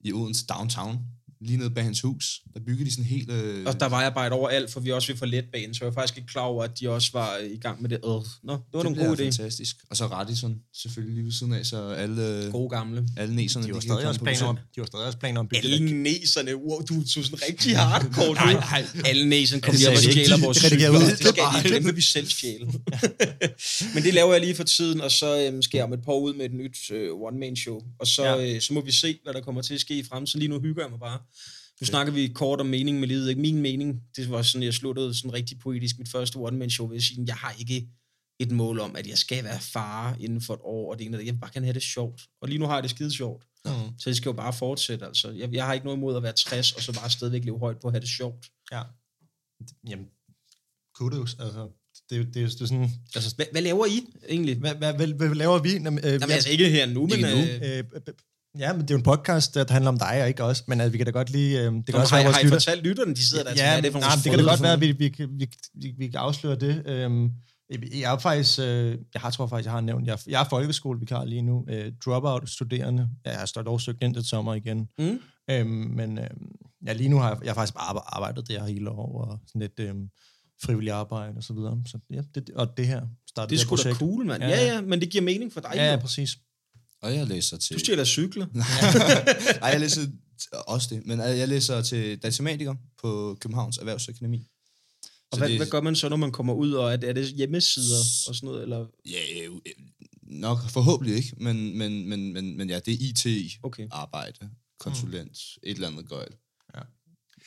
i 0.03 0.13
Odense 0.13 0.45
downtown. 0.45 0.99
Lige 1.41 1.57
nede 1.57 1.69
bag 1.69 1.83
hans 1.83 2.01
hus. 2.01 2.41
Der 2.53 2.59
bygger 2.65 2.85
de 2.85 2.91
sådan 2.91 3.05
helt... 3.05 3.31
Øh, 3.31 3.65
Og 3.65 3.79
der 3.79 3.85
var 3.89 4.01
arbejde 4.05 4.33
overalt, 4.35 4.71
for 4.71 4.79
vi 4.79 4.91
også 4.91 5.07
ved 5.11 5.17
for 5.17 5.25
letbanen, 5.25 5.73
så 5.75 5.85
jeg 5.85 5.95
var 5.95 6.01
faktisk 6.01 6.17
ikke 6.17 6.27
klar 6.27 6.41
over, 6.41 6.63
at 6.63 6.79
de 6.79 6.89
også 6.89 7.09
var 7.13 7.37
i 7.37 7.57
gang 7.57 7.81
med 7.81 7.89
det. 7.89 7.95
Øh. 7.95 8.01
Nå, 8.03 8.13
det 8.13 8.25
var 8.47 8.57
det 8.73 8.83
nogle 8.83 9.05
gode 9.07 9.13
idé. 9.19 9.23
fantastisk. 9.23 9.75
Og 9.89 9.97
så 9.97 10.05
Radisson 10.05 10.55
selvfølgelig 10.81 11.15
lige 11.15 11.25
ved 11.25 11.31
siden 11.31 11.53
af, 11.53 11.65
så 11.65 11.87
alle, 11.89 12.49
Gode 12.51 12.69
gamle. 12.69 13.07
alle 13.17 13.35
næserne... 13.35 13.65
De 13.65 13.69
har 13.69 13.73
kan 13.73 13.81
stadig 13.81 14.07
også 14.07 14.19
på 14.19 14.23
planer 14.25 14.45
om, 14.45 14.55
de 14.75 14.81
har 14.81 14.85
stadig 14.85 15.05
også 15.05 15.17
planer 15.19 15.39
om 15.39 15.45
at 15.45 15.49
bygge 15.49 15.73
Alle 15.73 15.87
det. 15.87 15.95
næserne, 15.95 16.55
wow, 16.55 16.79
du 16.81 17.01
er 17.01 17.05
sådan 17.07 17.39
rigtig 17.49 17.77
hardcore. 17.77 18.33
Nej, 18.33 18.53
nej. 18.53 18.85
Alle 19.05 19.29
næserne 19.29 19.61
lige 19.71 19.87
op 19.89 19.93
og 19.93 19.97
stjæler 19.99 20.35
De 20.37 20.41
vores 20.43 20.57
cykler. 20.57 20.89
ud. 20.89 20.95
Det 20.95 21.17
skal 21.17 21.33
de 21.63 21.67
glemme, 21.69 21.95
vi 21.95 22.01
selv 22.01 22.27
stjæle. 22.27 22.65
Men 23.93 24.03
det 24.03 24.13
laver 24.13 24.31
jeg 24.31 24.41
lige 24.41 24.55
for 24.55 24.63
tiden, 24.63 25.01
og 25.01 25.11
så 25.11 25.47
øhm, 25.47 25.61
skal 25.61 25.77
jeg 25.77 25.85
om 25.85 25.93
et 25.93 26.01
par 26.05 26.13
ud 26.13 26.33
med 26.33 26.45
et 26.45 26.53
nyt 26.53 26.77
øh, 26.91 27.09
one-man-show. 27.13 27.81
Og 27.99 28.07
så, 28.07 28.23
Ja. 28.25 28.55
øh, 28.55 28.61
så 28.61 28.73
må 28.73 28.81
vi 28.81 28.91
se, 28.91 29.17
hvad 29.23 29.33
der 29.33 29.41
kommer 29.41 29.61
til 29.61 29.73
at 29.73 29.81
ske 29.81 29.97
i 29.97 30.03
fremtiden. 30.03 30.39
Lige 30.39 30.49
nu 30.49 30.59
hygger 30.59 30.83
jeg 30.83 30.91
mig 30.91 30.99
bare. 30.99 31.19
Nu 31.81 31.85
snakker 31.85 32.13
vi 32.13 32.27
kort 32.27 32.59
om 32.59 32.65
mening 32.65 32.99
med 32.99 33.07
livet. 33.07 33.29
Ikke? 33.29 33.41
Min 33.41 33.61
mening, 33.61 34.01
det 34.15 34.29
var 34.29 34.41
sådan, 34.41 34.63
jeg 34.63 34.73
sluttede 34.73 35.13
sådan 35.15 35.33
rigtig 35.33 35.59
poetisk 35.59 35.99
mit 35.99 36.09
første 36.11 36.35
one-man-show 36.37 36.87
ved 36.87 36.97
at 36.97 37.03
sige, 37.03 37.23
jeg 37.27 37.35
har 37.35 37.55
ikke 37.59 37.87
et 38.39 38.51
mål 38.51 38.79
om, 38.79 38.95
at 38.95 39.07
jeg 39.07 39.17
skal 39.17 39.43
være 39.43 39.59
far 39.59 40.15
inden 40.19 40.41
for 40.41 40.53
et 40.53 40.59
år, 40.63 40.91
og 40.91 40.99
det 40.99 41.05
ene, 41.05 41.17
det. 41.17 41.25
jeg 41.25 41.39
bare 41.39 41.51
gerne 41.53 41.65
have 41.65 41.73
det 41.73 41.83
sjovt. 41.83 42.21
Og 42.41 42.47
lige 42.47 42.59
nu 42.59 42.65
har 42.65 42.73
jeg 42.73 42.83
det 42.83 42.91
skide 42.91 43.11
sjovt. 43.11 43.43
Mm. 43.65 43.71
Så 43.99 44.09
det 44.09 44.17
skal 44.17 44.29
jo 44.29 44.33
bare 44.33 44.53
fortsætte. 44.53 45.05
Altså. 45.05 45.31
Jeg, 45.31 45.53
jeg 45.53 45.65
har 45.65 45.73
ikke 45.73 45.85
noget 45.85 45.97
imod 45.97 46.15
at 46.17 46.23
være 46.23 46.33
60, 46.33 46.71
og 46.71 46.81
så 46.81 46.93
bare 46.93 47.09
stadigvæk 47.09 47.45
leve 47.45 47.59
højt 47.59 47.79
på 47.81 47.87
at 47.87 47.93
have 47.93 48.01
det 48.01 48.09
sjovt. 48.09 48.51
Ja. 48.71 48.81
Jamen, 49.89 50.05
kudos. 50.95 51.35
Altså, 51.39 51.69
det, 52.09 52.33
det, 52.33 52.41
jo- 52.41 52.47
det 52.47 52.61
er 52.61 52.65
sådan... 52.65 52.89
Altså, 53.15 53.35
Hvad, 53.35 53.45
hvad 53.51 53.61
laver 53.61 53.85
I 53.85 53.99
egentlig? 54.29 54.57
hvad, 54.57 54.75
hvad, 54.75 54.93
hvad, 54.93 55.07
hvad 55.07 55.35
laver 55.35 55.59
vi? 55.59 55.71
Jamen, 55.71 55.97
øh, 55.97 56.11
Jamen, 56.11 56.31
altså 56.31 56.49
ikke 56.49 56.69
her 56.69 56.85
nu, 56.85 57.01
men... 57.07 57.11
Ikke 57.11 57.29
nu. 57.31 57.65
Øh, 57.67 57.77
øh, 57.77 57.83
ja, 58.59 58.73
men 58.73 58.81
det 58.81 58.89
er 58.91 58.95
jo 58.95 58.97
en 58.97 59.03
podcast, 59.03 59.55
der 59.55 59.65
handler 59.69 59.89
om 59.91 59.99
dig 59.99 60.21
og 60.21 60.27
ikke 60.27 60.43
os. 60.43 60.67
Men 60.67 60.81
altså, 60.81 60.91
vi 60.91 60.97
kan 60.97 61.05
da 61.05 61.11
godt 61.11 61.29
lige... 61.29 61.59
Øh, 61.59 61.65
det 61.73 61.85
kan 61.85 61.93
Nå, 61.95 61.99
også 61.99 62.15
har, 62.15 62.23
være, 62.23 62.31
har 62.33 62.39
I 62.39 62.43
lytter- 62.43 62.55
fortalt 62.55 62.83
lytterne, 62.83 63.13
de 63.15 63.27
sidder 63.29 63.43
der 63.43 63.49
Ja, 63.51 63.55
hvad 63.69 63.77
er 63.77 63.81
det 63.81 63.91
for 63.91 63.99
nej, 63.99 64.09
det 64.23 64.23
kan 64.31 64.39
da 64.39 64.45
godt 64.45 64.61
være, 64.61 64.73
at 64.73 64.81
vi, 64.81 64.91
vi, 64.91 65.09
kan- 65.09 65.29
vi, 65.39 65.49
vi, 65.73 65.93
vi 65.97 66.07
kan 66.07 66.19
afsløre 66.19 66.55
det. 66.55 66.83
Øhm, 66.85 67.31
jeg 67.93 68.13
er 68.13 68.17
faktisk, 68.17 68.59
øh, 68.59 68.97
jeg 69.13 69.21
har, 69.21 69.29
tror 69.29 69.47
faktisk, 69.47 69.65
jeg 69.65 69.73
har 69.73 69.81
nævnt, 69.81 70.07
jeg, 70.07 70.17
jeg 70.27 70.41
er 70.41 70.45
folkeskolevikar 70.49 71.25
lige 71.25 71.41
nu, 71.41 71.65
øh, 71.69 71.91
dropout 72.05 72.49
studerende. 72.49 73.09
Jeg 73.25 73.37
har 73.39 73.45
stået 73.45 73.65
dog 73.65 73.81
søgt 73.81 74.03
ind 74.03 74.13
til 74.13 74.23
sommer 74.25 74.53
igen. 74.53 74.87
Mm. 74.99 75.19
Øhm, 75.51 75.67
men 75.69 76.17
øh, 76.19 76.27
ja, 76.87 76.93
lige 76.93 77.09
nu 77.09 77.17
har 77.19 77.29
jeg, 77.29 77.37
jeg 77.43 77.49
har 77.49 77.55
faktisk 77.55 77.73
bare 77.73 77.83
arbe- 77.89 78.15
arbejdet 78.15 78.47
der 78.47 78.65
hele 78.65 78.89
år, 78.89 79.21
og 79.25 79.39
sådan 79.47 79.61
lidt 79.61 79.79
øh, 79.79 79.93
frivillig 80.63 80.91
arbejde 80.93 81.33
og 81.37 81.43
så 81.43 81.53
videre. 81.53 81.81
Så, 81.85 81.97
ja, 82.13 82.21
det, 82.35 82.49
og 82.55 82.77
det 82.77 82.87
her 82.87 83.01
startede 83.29 83.55
Det 83.55 83.61
er 83.61 83.65
sgu 83.65 83.89
da 83.89 83.93
cool, 83.93 84.25
mand. 84.25 84.43
Ja, 84.43 84.49
Ja, 84.49 84.55
ja. 84.65 84.73
ja, 84.73 84.81
men 84.81 85.01
det 85.01 85.09
giver 85.09 85.23
mening 85.23 85.53
for 85.53 85.59
dig. 85.61 85.71
Ja, 85.75 85.91
ja, 85.91 85.95
præcis. 85.97 86.37
Og 87.01 87.15
jeg 87.15 87.27
læser 87.27 87.57
til... 87.57 87.73
Du 87.73 87.79
stjæler 87.79 88.03
cykler. 88.05 88.47
Nej, 89.59 89.69
jeg 89.69 89.79
læser 89.79 90.01
også 90.67 90.95
det, 90.95 91.05
men 91.05 91.19
øh, 91.19 91.37
jeg 91.37 91.47
læser 91.47 91.81
til 91.81 92.17
datamatiker 92.23 92.75
på 93.01 93.37
Københavns 93.41 93.77
Erhvervsakademi. 93.77 94.47
Og 95.31 95.35
Så 95.35 95.39
hvad, 95.39 95.49
det- 95.49 95.57
hvad 95.57 95.67
gør 95.67 95.81
man 95.81 95.95
så, 95.95 96.09
når 96.09 96.15
man 96.17 96.31
kommer 96.31 96.53
ud, 96.53 96.71
og 96.71 96.93
er 96.93 96.97
det, 96.97 97.09
er 97.09 97.13
det 97.13 97.27
hjemmesider 97.27 97.99
og 98.27 98.35
sådan 98.35 98.47
noget? 98.47 98.63
Eller? 98.63 98.85
Ja, 99.05 99.45
øh, 99.45 99.51
øh, 99.55 99.59
nok 100.23 100.57
forhåbentlig 100.69 101.15
ikke, 101.15 101.33
men, 101.37 101.77
men, 101.77 102.09
men, 102.09 102.33
men, 102.33 102.57
men 102.57 102.69
ja, 102.69 102.79
det 102.79 102.93
er 102.93 102.97
IT-arbejde, 102.99 104.37
Okay. 104.41 104.49
konsulent, 104.79 105.37
et 105.63 105.75
eller 105.75 105.87
andet 105.87 106.09
gøjl. 106.09 106.31
Ja. 106.75 106.81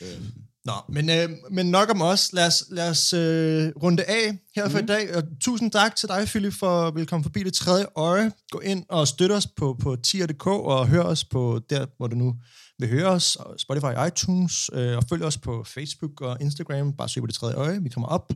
Øhm, 0.01 0.33
Nå, 0.65 0.73
men, 0.89 1.11
øh, 1.11 1.29
men 1.51 1.67
nok 1.71 1.91
om 1.91 2.03
os. 2.03 2.33
Lad 2.33 2.47
os, 2.47 2.65
lad 2.71 2.91
os 2.91 3.13
øh, 3.13 3.73
runde 3.83 4.05
af 4.05 4.39
her 4.57 4.69
for 4.69 4.79
Mhm. 4.79 4.85
i 4.85 4.87
dag. 4.87 5.17
Og 5.17 5.23
tusind 5.41 5.71
tak 5.71 5.97
til 5.97 6.09
dig, 6.09 6.27
Philip, 6.27 6.53
for 6.53 6.87
at 6.87 7.09
komme 7.09 7.25
forbi 7.25 7.43
det 7.43 7.55
tredje 7.55 7.87
øje. 7.97 8.33
Gå 8.51 8.61
ind 8.61 8.85
og 8.89 9.09
støt 9.09 9.31
os 9.33 9.47
på, 9.47 9.77
på 9.83 9.97
tier.dk 9.97 10.47
og 10.47 10.89
hør 10.89 11.03
os 11.03 11.25
på 11.25 11.61
der, 11.71 11.87
hvor 11.97 12.07
du 12.07 12.17
nu 12.17 12.35
vil 12.79 12.89
høre 12.89 13.07
os. 13.07 13.37
og 13.37 13.55
Spotify, 13.61 13.93
iTunes. 14.09 14.71
Øh, 14.73 14.97
og 14.97 15.05
følg 15.09 15.23
os 15.25 15.39
på 15.39 15.65
Facebook 15.65 16.21
og 16.21 16.37
Instagram. 16.41 16.93
Bare 16.93 17.09
søg 17.09 17.21
på 17.23 17.27
det 17.27 17.35
tredje 17.35 17.55
øje. 17.57 17.83
Vi 17.83 17.89
kommer 17.89 18.09
op. 18.09 18.33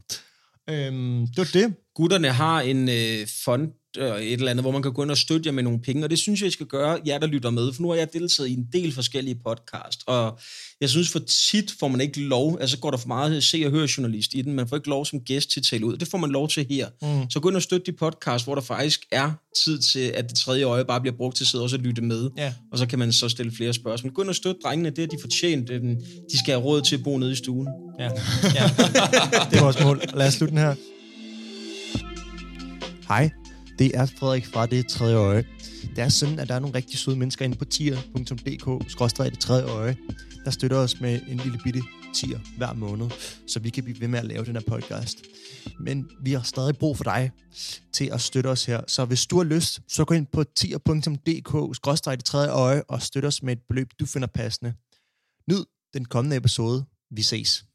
Øhm, 0.70 1.26
det 1.26 1.38
var 1.38 1.48
det. 1.52 1.74
Gutterne 1.94 2.28
har 2.32 2.60
en 2.60 2.88
øh, 2.88 3.26
fond 3.44 3.68
et 3.96 4.32
eller 4.32 4.50
andet, 4.50 4.64
hvor 4.64 4.72
man 4.72 4.82
kan 4.82 4.92
gå 4.92 5.02
ind 5.02 5.10
og 5.10 5.18
støtte 5.18 5.46
jer 5.46 5.52
med 5.52 5.62
nogle 5.62 5.80
penge, 5.80 6.04
og 6.04 6.10
det 6.10 6.18
synes 6.18 6.40
jeg, 6.40 6.48
I 6.48 6.50
skal 6.50 6.66
gøre, 6.66 6.98
jer 7.06 7.18
der 7.18 7.26
lytter 7.26 7.50
med, 7.50 7.72
for 7.72 7.82
nu 7.82 7.88
har 7.88 7.96
jeg 7.96 8.12
deltaget 8.12 8.48
i 8.48 8.52
en 8.54 8.66
del 8.72 8.92
forskellige 8.92 9.34
podcast, 9.46 10.02
og 10.06 10.38
jeg 10.80 10.88
synes 10.90 11.08
for 11.10 11.18
tit 11.50 11.74
får 11.80 11.88
man 11.88 12.00
ikke 12.00 12.20
lov, 12.20 12.58
altså 12.60 12.78
går 12.78 12.90
der 12.90 12.98
for 12.98 13.08
meget 13.08 13.44
se- 13.44 13.62
og 13.66 13.70
høre 13.70 13.88
journalist 13.98 14.34
i 14.34 14.42
den, 14.42 14.52
man 14.54 14.68
får 14.68 14.76
ikke 14.76 14.88
lov 14.88 15.06
som 15.06 15.20
gæst 15.20 15.50
til 15.50 15.60
at 15.60 15.64
tale 15.64 15.86
ud, 15.86 15.96
det 15.96 16.08
får 16.08 16.18
man 16.18 16.30
lov 16.30 16.48
til 16.48 16.66
her. 16.70 16.88
Mm. 17.02 17.30
Så 17.30 17.40
gå 17.40 17.48
ind 17.48 17.56
og 17.56 17.62
støtte 17.62 17.92
de 17.92 17.96
podcast, 17.96 18.44
hvor 18.44 18.54
der 18.54 18.62
faktisk 18.62 19.00
er 19.12 19.30
tid 19.64 19.78
til, 19.78 19.98
at 20.14 20.28
det 20.30 20.38
tredje 20.38 20.64
øje 20.64 20.84
bare 20.84 21.00
bliver 21.00 21.16
brugt 21.16 21.36
til 21.36 21.44
at 21.44 21.48
sidde 21.48 21.64
og 21.64 21.70
så 21.70 21.76
lytte 21.76 22.02
med, 22.02 22.30
Ja. 22.36 22.54
og 22.72 22.78
så 22.78 22.86
kan 22.86 22.98
man 22.98 23.12
så 23.12 23.28
stille 23.28 23.52
flere 23.56 23.72
spørgsmål. 23.74 24.12
Gå 24.12 24.22
ind 24.22 24.28
og 24.28 24.34
støtte 24.34 24.60
drengene, 24.64 24.90
det 24.90 25.02
er 25.04 25.06
de 25.06 25.16
fortjent, 25.20 25.70
Øh, 25.70 25.80
de 26.32 26.38
skal 26.38 26.52
have 26.54 26.62
råd 26.64 26.82
til 26.82 26.96
at 26.96 27.02
bo 27.04 27.18
nede 27.18 27.32
i 27.32 27.34
stuen. 27.34 27.68
Ja. 27.98 28.04
ja. 28.04 28.10
det 29.50 29.58
var 29.58 29.60
vores 29.62 29.82
mål. 29.82 30.02
Lad 30.14 30.26
os 30.26 30.34
slutte 30.34 30.50
den 30.50 30.58
her. 30.58 30.74
Hej, 33.08 33.30
det 33.78 33.96
er 33.96 34.06
Frederik 34.06 34.46
fra 34.46 34.66
Det 34.66 34.88
Tredje 34.88 35.16
Øje. 35.16 35.44
Det 35.96 35.98
er 35.98 36.08
sådan, 36.08 36.38
at 36.38 36.48
der 36.48 36.54
er 36.54 36.58
nogle 36.58 36.76
rigtig 36.76 36.98
søde 36.98 37.16
mennesker 37.16 37.44
inde 37.44 37.56
på 37.56 37.64
tier.dk, 37.64 39.18
det 39.18 39.38
tredje 39.38 39.64
øje, 39.64 39.96
der 40.44 40.50
støtter 40.50 40.76
os 40.76 41.00
med 41.00 41.20
en 41.28 41.36
lille 41.36 41.58
bitte 41.64 41.82
tier 42.14 42.38
hver 42.56 42.72
måned, 42.72 43.10
så 43.46 43.60
vi 43.60 43.70
kan 43.70 43.84
blive 43.84 44.00
ved 44.00 44.08
med 44.08 44.18
at 44.18 44.24
lave 44.24 44.44
den 44.44 44.56
her 44.56 44.62
podcast. 44.66 45.18
Men 45.80 46.10
vi 46.22 46.32
har 46.32 46.42
stadig 46.42 46.76
brug 46.76 46.96
for 46.96 47.04
dig 47.04 47.30
til 47.92 48.10
at 48.12 48.20
støtte 48.20 48.48
os 48.48 48.64
her. 48.64 48.80
Så 48.86 49.04
hvis 49.04 49.26
du 49.26 49.36
har 49.36 49.44
lyst, 49.44 49.80
så 49.88 50.04
gå 50.04 50.14
ind 50.14 50.26
på 50.26 50.44
tier.dk, 50.44 52.06
det 52.06 52.24
tredje 52.24 52.50
øje, 52.50 52.82
og 52.82 53.02
støt 53.02 53.24
os 53.24 53.42
med 53.42 53.52
et 53.52 53.62
beløb, 53.68 53.88
du 54.00 54.06
finder 54.06 54.28
passende. 54.28 54.74
Nyd 55.50 55.64
den 55.94 56.04
kommende 56.04 56.36
episode. 56.36 56.84
Vi 57.10 57.22
ses. 57.22 57.67